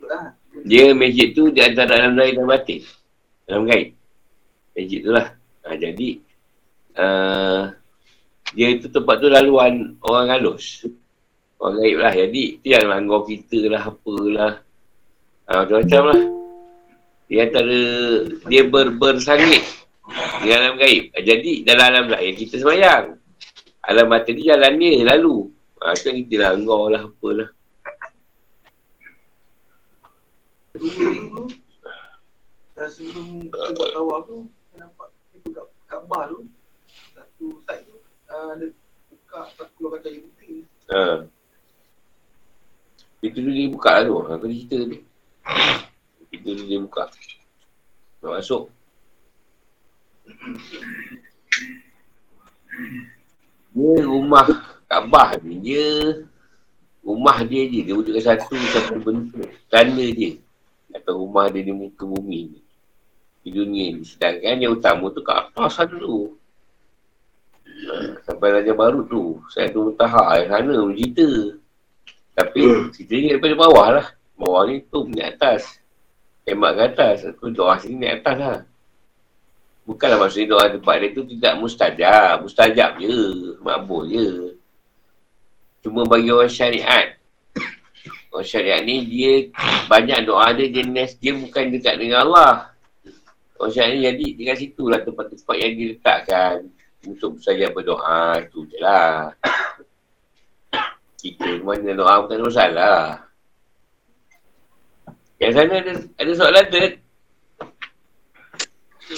Lah. 0.00 0.32
Dia 0.64 0.96
masjid 0.96 1.28
tu 1.36 1.52
di 1.52 1.60
antara 1.60 1.92
dalam 1.92 2.16
zahir 2.16 2.40
dan 2.40 2.48
batin. 2.48 2.80
Dalam 3.44 3.68
gaib. 3.68 3.92
Masjid 4.72 5.00
tu 5.04 5.10
lah. 5.12 5.28
Ha, 5.68 5.76
jadi, 5.76 6.08
uh, 6.96 7.79
dia 8.50 8.74
tu 8.82 8.90
tempat 8.90 9.22
tu 9.22 9.28
laluan 9.30 9.94
orang 10.02 10.26
halus. 10.34 10.86
Orang 11.60 11.78
gaib 11.78 11.98
lah. 12.00 12.12
Jadi, 12.16 12.58
tu 12.58 12.66
yang 12.72 12.88
langgar 12.88 13.20
kita 13.28 13.60
lah, 13.68 13.82
apalah. 13.84 14.52
Ha, 15.46 15.52
macam-macam 15.64 16.02
lah. 16.08 16.20
Dia 17.30 17.46
antara, 17.46 17.80
dia 18.48 18.62
ber, 18.66 18.86
bersangit 18.96 19.62
di 20.42 20.48
alam 20.50 20.80
gaib. 20.80 21.14
Ha, 21.14 21.22
jadi, 21.22 21.52
dalam 21.62 21.84
alam 21.94 22.04
zahir 22.10 22.32
kita 22.34 22.54
semayang. 22.58 23.04
Alam 23.86 24.06
batin 24.08 24.34
ni 24.34 24.42
jalan 24.48 24.72
dia 24.80 25.04
lalu. 25.04 25.36
Ha, 25.84 25.94
yang 25.94 26.16
kita 26.26 26.36
langgar 26.40 26.82
lah, 26.90 27.02
apalah. 27.06 27.50
Tu, 30.70 30.86
dan 32.80 32.88
sebelum 32.88 33.44
kita 33.44 33.76
buat 33.76 33.90
tawaf 33.92 34.20
tu, 34.24 34.48
saya 34.72 34.88
nampak 34.88 35.12
itu 35.36 35.52
kat 35.52 35.66
Kaabah 35.84 36.32
tu, 36.32 36.48
satu 37.12 37.46
side 37.68 37.84
satu. 38.40 39.86
Ha. 40.90 41.24
Itu 43.20 43.36
dulu 43.44 43.52
dia 43.52 43.68
buka 43.68 43.90
lah 44.00 44.02
tu. 44.08 44.14
Aku 44.24 44.46
cerita 44.48 44.76
tu. 44.80 44.98
Itu 46.30 46.36
dulu 46.40 46.62
dia 46.64 46.78
buka. 46.80 47.04
Nak 48.20 48.30
masuk. 48.40 48.62
Dia 53.76 53.92
rumah 54.04 54.44
Kaabah 54.90 55.38
ni. 55.44 55.60
Dia 55.60 55.84
rumah 57.04 57.38
dia 57.44 57.62
je. 57.68 57.80
Dia 57.86 57.94
wujudkan 57.94 58.24
satu 58.24 58.56
satu 58.72 58.98
bentuk. 59.04 59.46
Tanda 59.68 60.06
dia. 60.10 60.40
Atau 60.96 61.22
rumah 61.22 61.46
dia 61.52 61.62
di 61.62 61.70
muka 61.76 62.08
bumi 62.08 62.56
ni. 62.56 62.60
Di 63.44 63.50
dunia 63.52 63.94
ni. 63.94 64.02
Sedangkan 64.02 64.58
yang 64.58 64.74
utama 64.74 65.12
tu 65.12 65.20
kat 65.22 65.52
atas 65.52 65.76
sana 65.76 65.96
tu. 66.00 66.34
Ha, 66.34 66.39
Sampai 68.24 68.48
Raja 68.54 68.72
Baru 68.76 69.06
tu. 69.06 69.40
Saya 69.50 69.72
tu 69.72 69.90
mutahar. 69.90 70.40
Yang 70.40 70.48
sana 70.52 70.74
bercerita. 70.86 71.28
Tapi 72.36 72.60
cerita 72.94 73.14
ni 73.16 73.26
daripada 73.34 73.54
bawah 73.58 73.88
lah. 74.00 74.06
Bawah 74.38 74.62
ni 74.68 74.84
tu 74.88 75.08
ni 75.10 75.20
atas. 75.20 75.80
Hemat 76.46 76.72
ke 76.76 76.82
atas. 76.94 77.16
Aku 77.34 77.52
doa 77.52 77.76
sini 77.80 78.06
naik 78.06 78.22
atas 78.22 78.36
lah. 78.38 78.58
Bukanlah 79.84 80.18
maksudnya 80.22 80.54
doa 80.54 80.64
tempat 80.70 80.94
dia 81.02 81.08
tu 81.16 81.22
tidak 81.26 81.54
mustajab. 81.58 82.34
Mustajab 82.46 82.90
je. 83.02 83.18
Makbul 83.60 84.02
je. 84.08 84.28
Cuma 85.80 86.04
bagi 86.04 86.30
orang 86.30 86.52
syariat. 86.52 87.16
Orang 88.30 88.46
syariat 88.46 88.80
ni 88.86 89.02
dia 89.08 89.50
banyak 89.90 90.22
doa 90.22 90.54
dia 90.54 90.70
jenis 90.70 91.18
dia 91.18 91.34
bukan 91.34 91.74
dekat 91.74 91.98
dengan 91.98 92.30
Allah. 92.30 92.70
Orang 93.58 93.74
syariat 93.74 93.96
ni 93.98 94.06
jadi 94.06 94.26
dekat 94.38 94.56
situ 94.62 94.86
lah 94.86 95.02
tempat-tempat 95.02 95.56
yang 95.58 95.72
diletakkan 95.74 96.70
untuk 97.06 97.40
mustajab 97.40 97.72
berdoa. 97.72 98.40
Itu 98.44 98.68
je 98.68 98.78
lah. 98.80 99.32
Kita 101.20 101.60
mana 101.64 101.92
doa 101.92 102.24
bukan 102.24 102.48
masalah. 102.48 103.30
Yang 105.40 105.52
sana 105.56 105.74
ada, 105.80 105.92
ada 106.20 106.32
soalan 106.36 106.64
tu. 106.68 106.78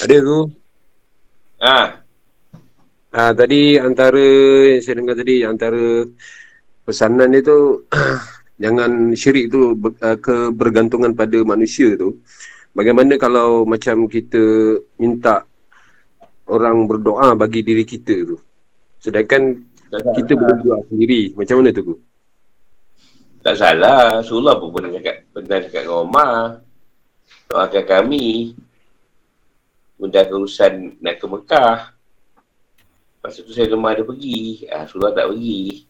Ada 0.07 0.17
tu. 0.23 0.39
Ha. 1.63 1.79
Ah 3.13 3.31
tadi 3.37 3.77
antara 3.77 4.25
yang 4.73 4.83
saya 4.83 4.97
dengar 4.99 5.15
tadi 5.19 5.45
antara 5.45 6.09
pesanan 6.87 7.29
dia 7.29 7.45
tu 7.45 7.85
jangan 8.63 9.13
syirik 9.13 9.53
tu 9.53 9.77
ber, 9.77 9.93
uh, 10.01 10.17
kebergantungan 10.17 11.13
pada 11.13 11.39
manusia 11.43 11.95
tu. 11.99 12.23
Bagaimana 12.73 13.21
kalau 13.21 13.69
macam 13.69 14.09
kita 14.09 14.41
minta 14.97 15.45
orang 16.49 16.87
berdoa 16.91 17.35
bagi 17.39 17.63
diri 17.63 17.87
kita 17.87 18.15
tu. 18.27 18.37
Sedangkan 19.03 19.59
kita 19.91 20.33
boleh 20.39 20.57
doa 20.63 20.79
sendiri. 20.89 21.37
Macam 21.37 21.61
mana 21.61 21.71
tu? 21.75 21.83
Gu? 21.85 21.97
Tak 23.43 23.55
salah. 23.59 24.23
Rasulullah 24.23 24.55
pun 24.57 24.71
pernah 24.71 24.91
cakap, 24.95 25.17
pernah 25.35 25.59
cakap 25.59 25.83
dengan 25.83 25.99
Omar. 26.07 26.33
Doakan 27.51 27.85
kami. 27.85 28.57
Mudahkan 29.99 30.35
urusan 30.35 30.73
nak 31.03 31.15
ke 31.19 31.27
Mekah. 31.27 31.79
Lepas 33.23 33.39
tu 33.39 33.55
saya 33.55 33.71
lemah 33.71 33.95
ada 33.95 34.03
pergi. 34.03 34.67
Ah, 34.67 34.83
Rasulullah 34.87 35.15
tak 35.15 35.31
pergi. 35.31 35.87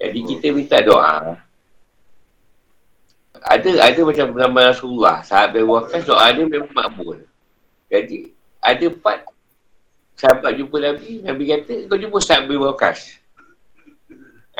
Jadi 0.00 0.18
kita 0.24 0.46
minta 0.56 0.78
doa. 0.80 1.36
Ada 3.40 3.70
ada 3.80 4.00
macam 4.04 4.24
pengamal 4.32 4.64
Rasulullah. 4.72 5.20
Sahabat 5.24 5.64
wakas 5.64 6.04
doa 6.08 6.28
dia 6.32 6.44
memang 6.48 6.72
makbul. 6.72 7.20
Jadi 7.92 8.32
ada 8.60 8.84
empat 8.88 9.24
sahabat 10.20 10.52
jumpa 10.60 10.76
Nabi. 10.76 11.24
Nabi 11.24 11.42
kata 11.48 11.74
kau 11.88 11.96
jumpa 11.96 12.18
sahabat 12.20 12.56
wakas. 12.60 13.16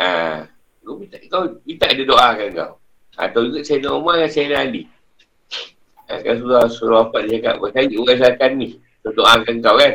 Ah, 0.00 0.48
kau 0.80 0.96
minta, 0.96 1.20
kau 1.28 1.44
minta 1.68 1.86
dia 1.92 2.08
doakan 2.08 2.48
kau. 2.56 2.72
Atau 3.20 3.52
juga 3.52 3.60
Sayyidina 3.60 3.92
Umar 3.92 4.16
dan 4.16 4.32
Sayyidina 4.32 4.64
Ali. 4.64 4.88
Ha, 6.08 6.24
kan 6.24 6.34
surah, 6.40 6.64
surah 6.72 7.00
apa 7.06 7.22
dia 7.28 7.38
cakap, 7.38 7.54
saya 7.76 7.96
urasakan 8.00 8.50
ni. 8.56 8.68
Kau 9.04 9.12
doakan 9.12 9.54
kau 9.60 9.76
kan. 9.76 9.94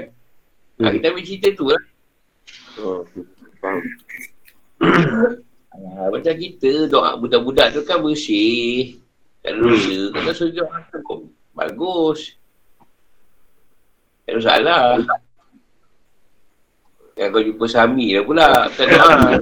Ha, 0.85 0.93
kita 0.93 1.05
ambil 1.09 1.23
cerita 1.25 1.47
tu 1.57 1.65
lah. 1.73 1.81
Oh. 2.77 3.01
Ha, 5.75 6.07
macam 6.07 6.31
kita, 6.39 6.87
doa 6.87 7.19
budak-budak 7.19 7.75
tu 7.75 7.83
kan 7.83 7.99
bersih. 7.99 8.95
Tak 9.43 9.51
ada 9.51 9.59
dosa. 9.59 9.97
Kau 10.07 10.21
tak 10.23 10.33
suruh 10.39 10.53
doakan 10.55 10.99
pun. 11.03 11.19
Bagus. 11.51 12.39
Tak 14.23 14.31
ada 14.31 14.39
masalah. 14.39 14.83
Yang 17.15 17.31
kau 17.31 17.43
jumpa 17.47 17.65
Sami 17.71 18.11
dah 18.11 18.23
pula. 18.27 18.67
Tak 18.75 18.91
doa. 18.91 19.39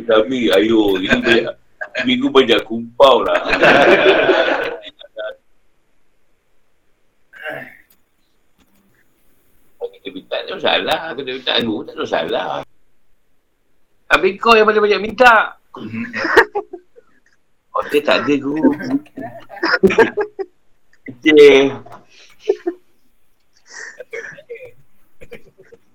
Sami, 0.04 0.52
ayo. 0.52 1.00
Ini 1.00 1.08
banyak. 1.08 1.56
Minggu 2.04 2.28
banyak 2.28 2.60
kumpau 2.68 3.24
lah. 3.24 3.40
Kita 9.80 10.08
minta 10.12 10.28
tak 10.32 10.40
ada 10.44 10.52
masalah. 10.56 11.00
Kita 11.16 11.30
minta 11.32 11.52
aku 11.56 11.84
tak 11.84 11.94
ada 11.96 12.02
masalah. 12.04 12.44
Habis 14.12 14.32
kau 14.40 14.56
yang 14.56 14.66
paling 14.68 14.84
banyak 14.84 15.00
minta. 15.00 15.56
Hotel 17.72 18.02
tak 18.04 18.28
ada 18.28 18.34
guru. 18.36 18.76
Okay. 21.08 21.72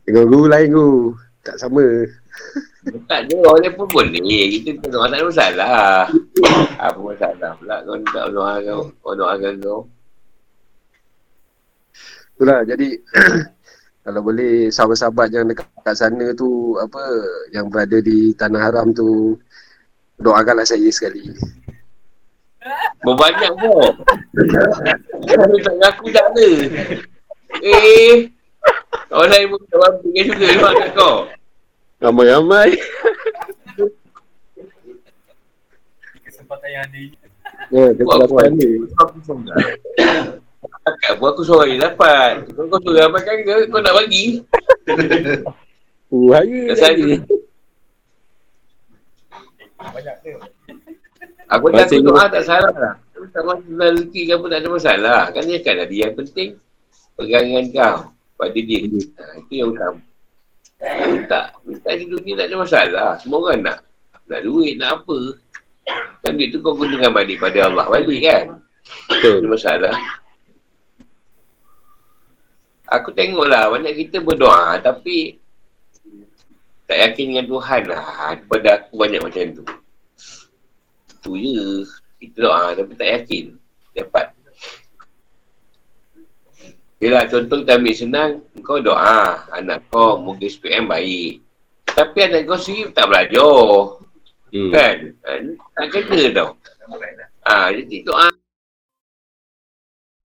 Dengan 0.06 0.26
guru 0.30 0.46
lain 0.46 0.70
guru. 0.70 1.02
Tak 1.42 1.58
sama. 1.58 1.86
Tak 3.10 3.26
ada, 3.26 3.36
orang 3.42 3.62
lain 3.66 3.74
pun 3.74 3.88
boleh. 3.90 4.42
Kita 4.62 4.86
tak 4.86 4.94
tak 4.94 5.10
ada 5.10 5.26
masalah. 5.26 6.06
Apa 6.78 7.00
masalah 7.02 7.52
pula 7.58 7.76
kau 7.82 7.98
tak 8.14 8.26
doa 8.30 8.54
kau. 8.62 8.82
Kau 9.02 9.14
doakan 9.18 9.54
kau. 9.62 9.82
Itulah 12.36 12.62
jadi 12.68 12.90
kalau 14.06 14.22
boleh 14.22 14.68
sahabat-sahabat 14.70 15.28
yang 15.32 15.48
dekat 15.50 15.66
kat 15.82 15.96
sana 15.96 16.36
tu 16.36 16.76
apa 16.78 17.02
yang 17.56 17.72
berada 17.72 17.98
di 18.04 18.36
tanah 18.38 18.62
haram 18.70 18.92
tu 18.94 19.40
doakanlah 20.20 20.68
saya 20.68 20.86
sekali. 20.94 21.26
Berbanyak 23.06 23.54
pun. 23.62 23.94
Kalau 25.30 25.58
tak 25.62 25.76
ngaku 25.78 26.06
tak 26.10 26.26
ada. 26.34 26.50
Eh. 27.62 28.35
Orang 29.14 29.30
lain 29.30 29.46
pun 29.54 29.60
tak 29.70 29.78
mampu 29.78 30.08
kan 30.10 30.24
juga 30.26 30.46
memang 30.50 30.74
kat 30.82 30.90
kau. 30.98 31.16
Ramai-ramai. 32.02 32.70
Kesempatan 36.26 36.70
yang 36.74 36.84
ada 36.90 36.98
ni. 36.98 37.14
Ya, 37.70 37.86
kita 37.94 38.04
Buat 38.04 38.18
lakukan 38.26 38.52
ni. 38.58 38.70
Akak 40.86 41.14
pun 41.18 41.28
aku 41.34 41.42
seorang 41.46 41.70
yang 41.78 41.82
dapat. 41.86 42.46
Kau 42.54 42.66
kau 42.66 42.82
suruh 42.82 43.06
dapatkan 43.06 43.36
ke 43.46 43.54
kau 43.70 43.82
nak 43.82 43.94
bagi. 43.94 44.26
Uh, 46.14 46.74
saja. 46.78 47.06
Banyak 49.82 50.16
ke? 50.22 50.32
Aku 51.46 51.70
tak 51.70 51.90
aku 51.90 52.02
doa 52.02 52.26
tak 52.30 52.44
salah 52.46 52.74
lah. 52.74 52.94
Tak 53.34 53.44
masalah 53.46 53.90
rezeki 53.94 54.22
ke 54.30 54.34
apa 54.34 54.46
tak 54.50 54.60
ada 54.62 54.70
masalah. 54.70 55.22
Kan 55.30 55.44
dia 55.46 55.60
kan 55.62 55.78
ada 55.78 55.94
yang 55.94 56.14
penting 56.18 56.58
pegangan 57.18 57.66
kau 57.72 58.15
pada 58.36 58.60
dia. 58.60 58.80
Ha, 58.86 59.24
itu 59.44 59.54
yang 59.64 59.72
utama. 59.72 60.00
Minta. 60.84 61.42
Minta 61.64 61.90
di 61.96 62.06
dunia 62.06 62.34
tak 62.36 62.48
ada 62.52 62.56
masalah. 62.60 63.10
Semua 63.20 63.40
orang 63.48 63.60
nak. 63.64 63.80
Nak 64.28 64.42
duit, 64.44 64.74
nak 64.76 65.02
apa. 65.02 65.20
Kan 66.26 66.36
duit 66.36 66.50
tu 66.52 66.60
kau 66.60 66.74
gunakan 66.76 67.12
balik 67.14 67.38
pada 67.40 67.70
Allah 67.70 67.86
balik 67.88 68.20
kan. 68.26 68.46
Betul. 69.10 69.42
ada 69.42 69.48
masalah. 69.50 69.96
Aku 72.86 73.10
tengoklah 73.18 73.74
banyak 73.74 73.94
kita 74.06 74.22
berdoa 74.22 74.78
tapi 74.78 75.42
tak 76.86 76.98
yakin 77.02 77.26
dengan 77.34 77.46
Tuhan 77.50 77.82
lah. 77.90 78.06
Daripada 78.38 78.68
aku 78.78 78.94
banyak 78.94 79.22
macam 79.26 79.46
tu. 79.58 79.66
Tu 81.26 81.32
je. 81.42 81.66
Kita 82.22 82.38
doa 82.46 82.64
tapi 82.78 82.94
tak 82.94 83.10
yakin. 83.22 83.46
Dapat. 83.98 84.35
Yelah 87.06 87.30
contoh 87.30 87.62
kita 87.62 87.78
ambil 87.78 87.94
senang. 87.94 88.32
Kau 88.66 88.82
doa. 88.82 89.46
Anak 89.54 89.86
kau 89.94 90.18
mungkin 90.18 90.50
SPM 90.50 90.90
baik. 90.90 91.38
Tapi 91.86 92.18
anak 92.26 92.50
kau 92.50 92.58
sendiri 92.58 92.90
tak 92.98 93.06
belajar. 93.14 94.02
Hmm. 94.50 94.74
Kan? 94.74 95.14
Ah, 95.22 95.38
Tak 95.78 95.86
kena 95.94 96.34
tau. 96.34 96.50
Ah, 97.46 97.70
jadi 97.70 98.02
doa. 98.02 98.34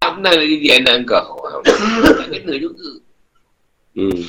Tak 0.01 0.11
pernah 0.16 0.33
nak 0.33 0.47
didik 0.49 0.72
anak 0.81 0.97
kau. 1.05 1.37
Tak 2.16 2.28
kena 2.33 2.55
juga. 2.57 2.89
Hmm. 3.93 4.24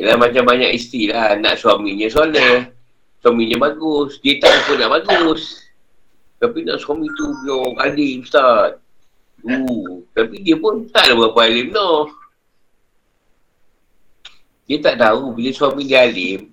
Yelah 0.00 0.16
macam 0.16 0.48
banyak 0.48 0.80
isteri 0.80 1.12
lah. 1.12 1.36
Nak 1.36 1.60
suaminya 1.60 2.08
soleh. 2.08 2.72
Suaminya 3.20 3.68
bagus. 3.68 4.16
Dia 4.24 4.40
tak 4.40 4.64
pun 4.64 4.80
nak 4.80 4.96
bagus. 4.96 5.60
Tapi 6.40 6.64
nak 6.64 6.80
suami 6.80 7.04
tu 7.20 7.28
orang 7.52 7.76
alim 7.84 8.24
Ustaz. 8.24 8.80
Uh, 9.46 10.02
tapi 10.10 10.42
dia 10.42 10.58
pun 10.58 10.90
tak 10.90 11.06
ada 11.06 11.14
berapa 11.14 11.38
alim 11.46 11.70
tau. 11.70 12.10
Dia 14.66 14.82
tak 14.82 14.98
tahu 14.98 15.38
bila 15.38 15.50
suami 15.54 15.86
dia 15.86 16.02
alim. 16.02 16.50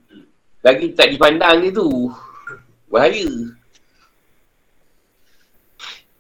Lagi 0.61 0.93
tak 0.93 1.09
dipandang 1.09 1.65
dia 1.65 1.73
tu. 1.73 2.13
Bahaya. 2.93 3.25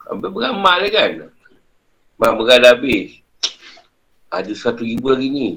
Sampai 0.01 0.29
beramal 0.33 0.81
kan. 0.89 1.29
Mak 2.17 2.33
berat 2.41 2.57
dah 2.65 2.73
habis. 2.73 3.21
Ada 4.33 4.49
satu 4.57 4.81
ribu 4.81 5.13
lagi 5.13 5.29
ni. 5.29 5.49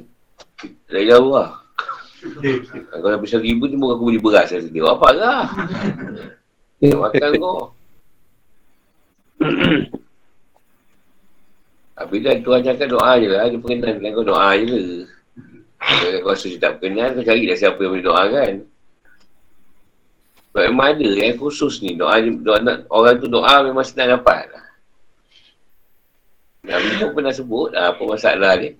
Tak 0.92 1.00
jauh 1.08 1.32
lah. 1.32 1.64
Kalau 2.92 3.08
habis 3.16 3.32
satu 3.32 3.48
ribu 3.48 3.64
ni 3.72 3.80
mungkin 3.80 3.96
aku 3.96 4.04
beli 4.12 4.20
beras 4.20 4.52
lah 4.52 4.60
sendiri. 4.60 4.84
Apa 4.84 5.08
lah. 5.16 5.48
Makan 6.84 7.30
kau. 7.40 7.72
Dah 11.96 12.36
Tuhan 12.44 12.60
cakap 12.60 12.88
doa 12.92 13.16
je 13.16 13.26
lah. 13.32 13.48
Dia 13.48 13.56
perkenankan 13.56 14.10
kau 14.12 14.26
doa 14.28 14.52
je 14.60 14.64
lah. 14.68 15.08
Kalau 15.80 16.20
kau 16.20 16.32
rasa 16.36 16.48
tak 16.60 16.72
berkenan, 16.76 17.16
kau 17.16 17.24
cari 17.24 17.48
dah 17.48 17.56
siapa 17.56 17.80
yang 17.80 17.92
boleh 17.96 18.04
doa 18.04 18.22
kan. 18.28 18.54
Sebab 20.52 20.62
memang 20.72 20.86
ada 20.92 21.08
yang 21.08 21.36
khusus 21.40 21.80
ni. 21.80 21.96
Doa, 21.96 22.20
doa 22.20 22.60
orang 22.92 23.16
tu 23.16 23.28
doa 23.32 23.64
memang 23.64 23.84
senang 23.84 24.20
dapat. 24.20 24.48
Nabi 26.66 26.88
pun 27.00 27.10
pernah 27.16 27.32
sebut 27.32 27.72
lah 27.72 27.96
apa 27.96 28.02
masalah 28.04 28.52
dia. 28.60 28.76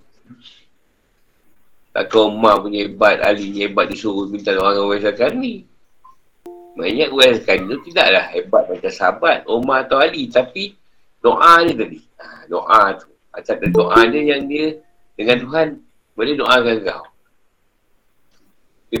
Takkan 1.97 2.29
Umar 2.29 2.61
punya 2.61 2.85
hebat, 2.85 3.17
Ali 3.25 3.49
punya 3.49 3.65
hebat 3.65 3.85
disuruh 3.89 4.29
minta 4.29 4.53
doa 4.53 4.77
dengan 4.77 4.93
Waisakan 4.93 5.31
ni. 5.41 5.65
Maknanya 6.77 7.09
Waisakan 7.09 7.57
tu 7.65 7.75
tidaklah 7.89 8.25
hebat 8.29 8.63
macam 8.69 8.91
sahabat 8.93 9.37
Umar 9.49 9.89
atau 9.89 9.97
Ali. 9.97 10.29
Tapi 10.29 10.77
doa 11.25 11.65
dia 11.65 11.73
tadi. 11.73 12.06
Ha, 12.17 12.49
doa 12.49 12.81
tu. 12.97 13.07
Macam 13.33 13.55
doa 13.69 13.99
dia 14.09 14.21
yang 14.33 14.49
dia 14.49 14.81
dengan 15.13 15.37
Tuhan 15.41 15.67
boleh 16.17 16.33
doakan 16.33 16.77
kau. 16.81 17.05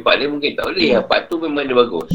Part 0.03 0.19
dia 0.19 0.27
mungkin 0.29 0.51
tak 0.53 0.65
boleh. 0.69 0.99
Part 1.07 1.21
tu 1.31 1.35
memang 1.41 1.63
dia 1.65 1.73
bagus. 1.73 2.11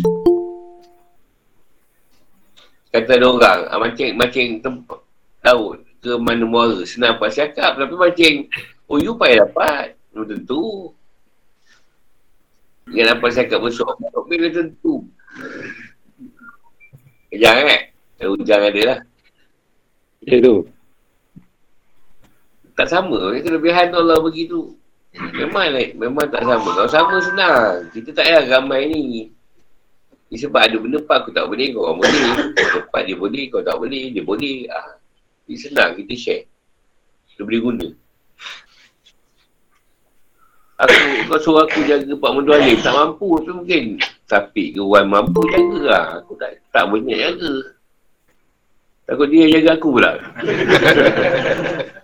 Kata 2.93 3.17
ada 3.17 3.27
orang, 3.27 3.61
ah, 3.73 3.79
macam 3.81 4.07
macam 4.21 4.45
tempat 4.61 5.01
laut 5.43 5.81
ke 6.05 6.13
mana 6.21 6.45
muara. 6.45 6.85
Senang 6.85 7.17
pas 7.17 7.33
cakap. 7.33 7.81
Tapi 7.81 7.95
macam, 7.97 8.33
oh 8.93 9.01
you 9.01 9.17
payah 9.17 9.49
dapat. 9.49 9.97
Belum 10.13 10.27
tentu. 10.29 10.65
Dengan 12.85 13.17
apa 13.17 13.27
cakap 13.33 13.65
besok. 13.65 13.97
Tapi 13.97 14.35
belum 14.37 14.53
tentu. 14.53 14.95
Kejang 17.33 17.65
eh. 17.65 17.83
Hujang 18.21 18.63
ada 18.69 18.83
lah. 18.85 18.99
Ya 20.29 20.37
tu. 20.45 20.69
Tak 22.77 22.89
sama. 22.89 23.37
Kelebihan 23.41 23.93
tu 23.93 23.99
Allah 24.01 24.19
begitu. 24.21 24.77
Memang 25.13 25.77
like, 25.77 25.93
memang 25.93 26.25
tak 26.33 26.45
sama. 26.49 26.69
Kalau 26.73 26.89
sama 26.89 27.17
senang. 27.21 27.93
Kita 27.93 28.17
tak 28.17 28.25
payah 28.25 28.43
ramai 28.49 28.89
ni. 28.89 29.29
Ni 30.33 30.37
sebab 30.41 30.65
ada 30.65 30.77
benda 30.81 30.97
pak 31.05 31.29
aku 31.29 31.31
tak 31.37 31.45
boleh, 31.45 31.77
kau 31.77 31.85
orang 31.85 32.01
boleh. 32.01 32.25
Tempat 32.73 33.03
dia 33.05 33.17
boleh, 33.21 33.45
kau 33.53 33.61
tak 33.61 33.77
boleh, 33.77 34.09
dia 34.17 34.25
boleh. 34.25 34.65
Ah. 34.73 34.97
Ni 35.45 35.61
senang 35.61 35.93
kita 35.93 36.17
share. 36.17 36.45
Kita 37.29 37.45
boleh 37.45 37.61
guna. 37.61 37.89
Aku, 40.83 40.97
kau 41.29 41.39
suruh 41.39 41.63
aku 41.69 41.85
jaga 41.85 42.11
Pak 42.11 42.33
Mendu 42.33 42.51
Alim, 42.57 42.81
tak 42.81 42.97
mampu 42.97 43.39
tu 43.45 43.53
mungkin. 43.55 44.01
Tapi 44.25 44.73
ke 44.73 44.81
Wan 44.81 45.07
mampu 45.13 45.45
jaga 45.53 45.79
lah. 45.85 46.05
Aku 46.25 46.33
tak, 46.41 46.59
tak 46.73 46.89
banyak 46.89 47.19
jaga. 47.21 47.53
Takut 49.05 49.29
dia 49.29 49.45
jaga 49.53 49.77
aku 49.77 49.89
pula. 49.93 50.17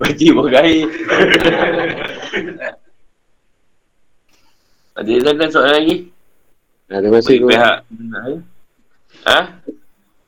Pun 0.00 0.48
gair. 0.48 0.88
Ada 4.96 5.10
lagi 5.20 5.52
soalan 5.52 5.74
lagi? 5.76 5.96
Ha, 6.88 6.98
terima 7.04 7.20
kasih. 7.20 7.36
Bagi 7.36 7.48
pihak. 7.52 7.76
Ha? 9.28 9.38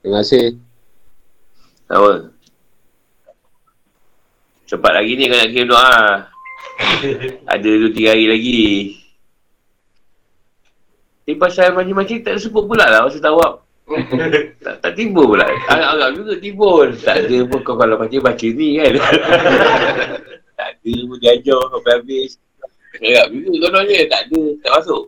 Terima 0.05 0.17
kasih. 0.21 0.61
Sama. 1.89 2.29
Cepat 4.69 4.93
lagi 4.93 5.13
ni 5.17 5.29
kau 5.29 5.37
nak 5.41 5.51
kirim 5.53 5.69
doa. 5.69 5.97
Ada 7.49 7.69
dua 7.69 7.91
tiga 7.97 8.13
hari 8.13 8.27
lagi. 8.29 8.65
Tapi 11.25 11.35
pasal 11.41 11.73
macam-macam 11.73 12.17
tak 12.21 12.37
sebut 12.41 12.65
pula 12.69 12.89
lah 12.89 13.09
pasal 13.09 13.25
tawab. 13.25 13.65
tak, 14.65 14.75
tak 14.81 14.93
timbul 14.97 15.35
pula. 15.35 15.47
Agak-agak 15.69 16.11
juga 16.17 16.33
timbul. 16.41 16.89
Tak 16.99 17.17
ada 17.27 17.39
pun 17.49 17.61
kau 17.65 17.77
kalau 17.77 17.97
baca 18.01 18.17
baca 18.23 18.49
ni 18.49 18.69
kan. 18.81 18.93
tak 20.59 20.69
ada 20.79 20.95
pun 21.09 21.17
dia 21.21 21.31
ajar 21.37 21.61
sampai 21.73 21.93
habis. 21.99 22.31
Agak 23.03 23.27
juga 23.33 23.57
kononnya 23.69 23.99
tak 24.09 24.21
ada. 24.29 24.43
Tak 24.63 24.73
masuk. 24.81 25.05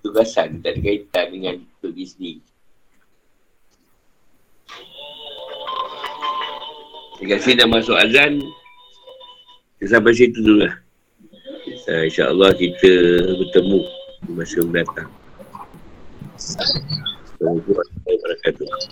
Tugasan 0.00 0.48
tak 0.64 0.70
ada 0.76 0.80
kaitan 0.80 1.26
dengan 1.28 1.54
pergi 1.84 2.04
sendiri. 2.08 2.42
Terima 7.20 7.36
kasih 7.36 7.52
dah 7.52 7.68
masuk 7.68 7.96
azan. 8.00 8.40
Sampai 9.84 10.16
situ 10.16 10.40
dulu 10.40 10.64
lah. 10.64 10.74
Uh, 11.90 12.06
InsyaAllah 12.08 12.52
kita 12.56 12.92
bertemu 13.36 13.80
di 14.24 14.32
masa 14.32 14.58
mendatang. 14.64 15.10
They 17.40 17.46
were, 17.46 17.86
they 18.06 18.18
would 18.22 18.30
have 18.30 18.40
had 18.44 18.58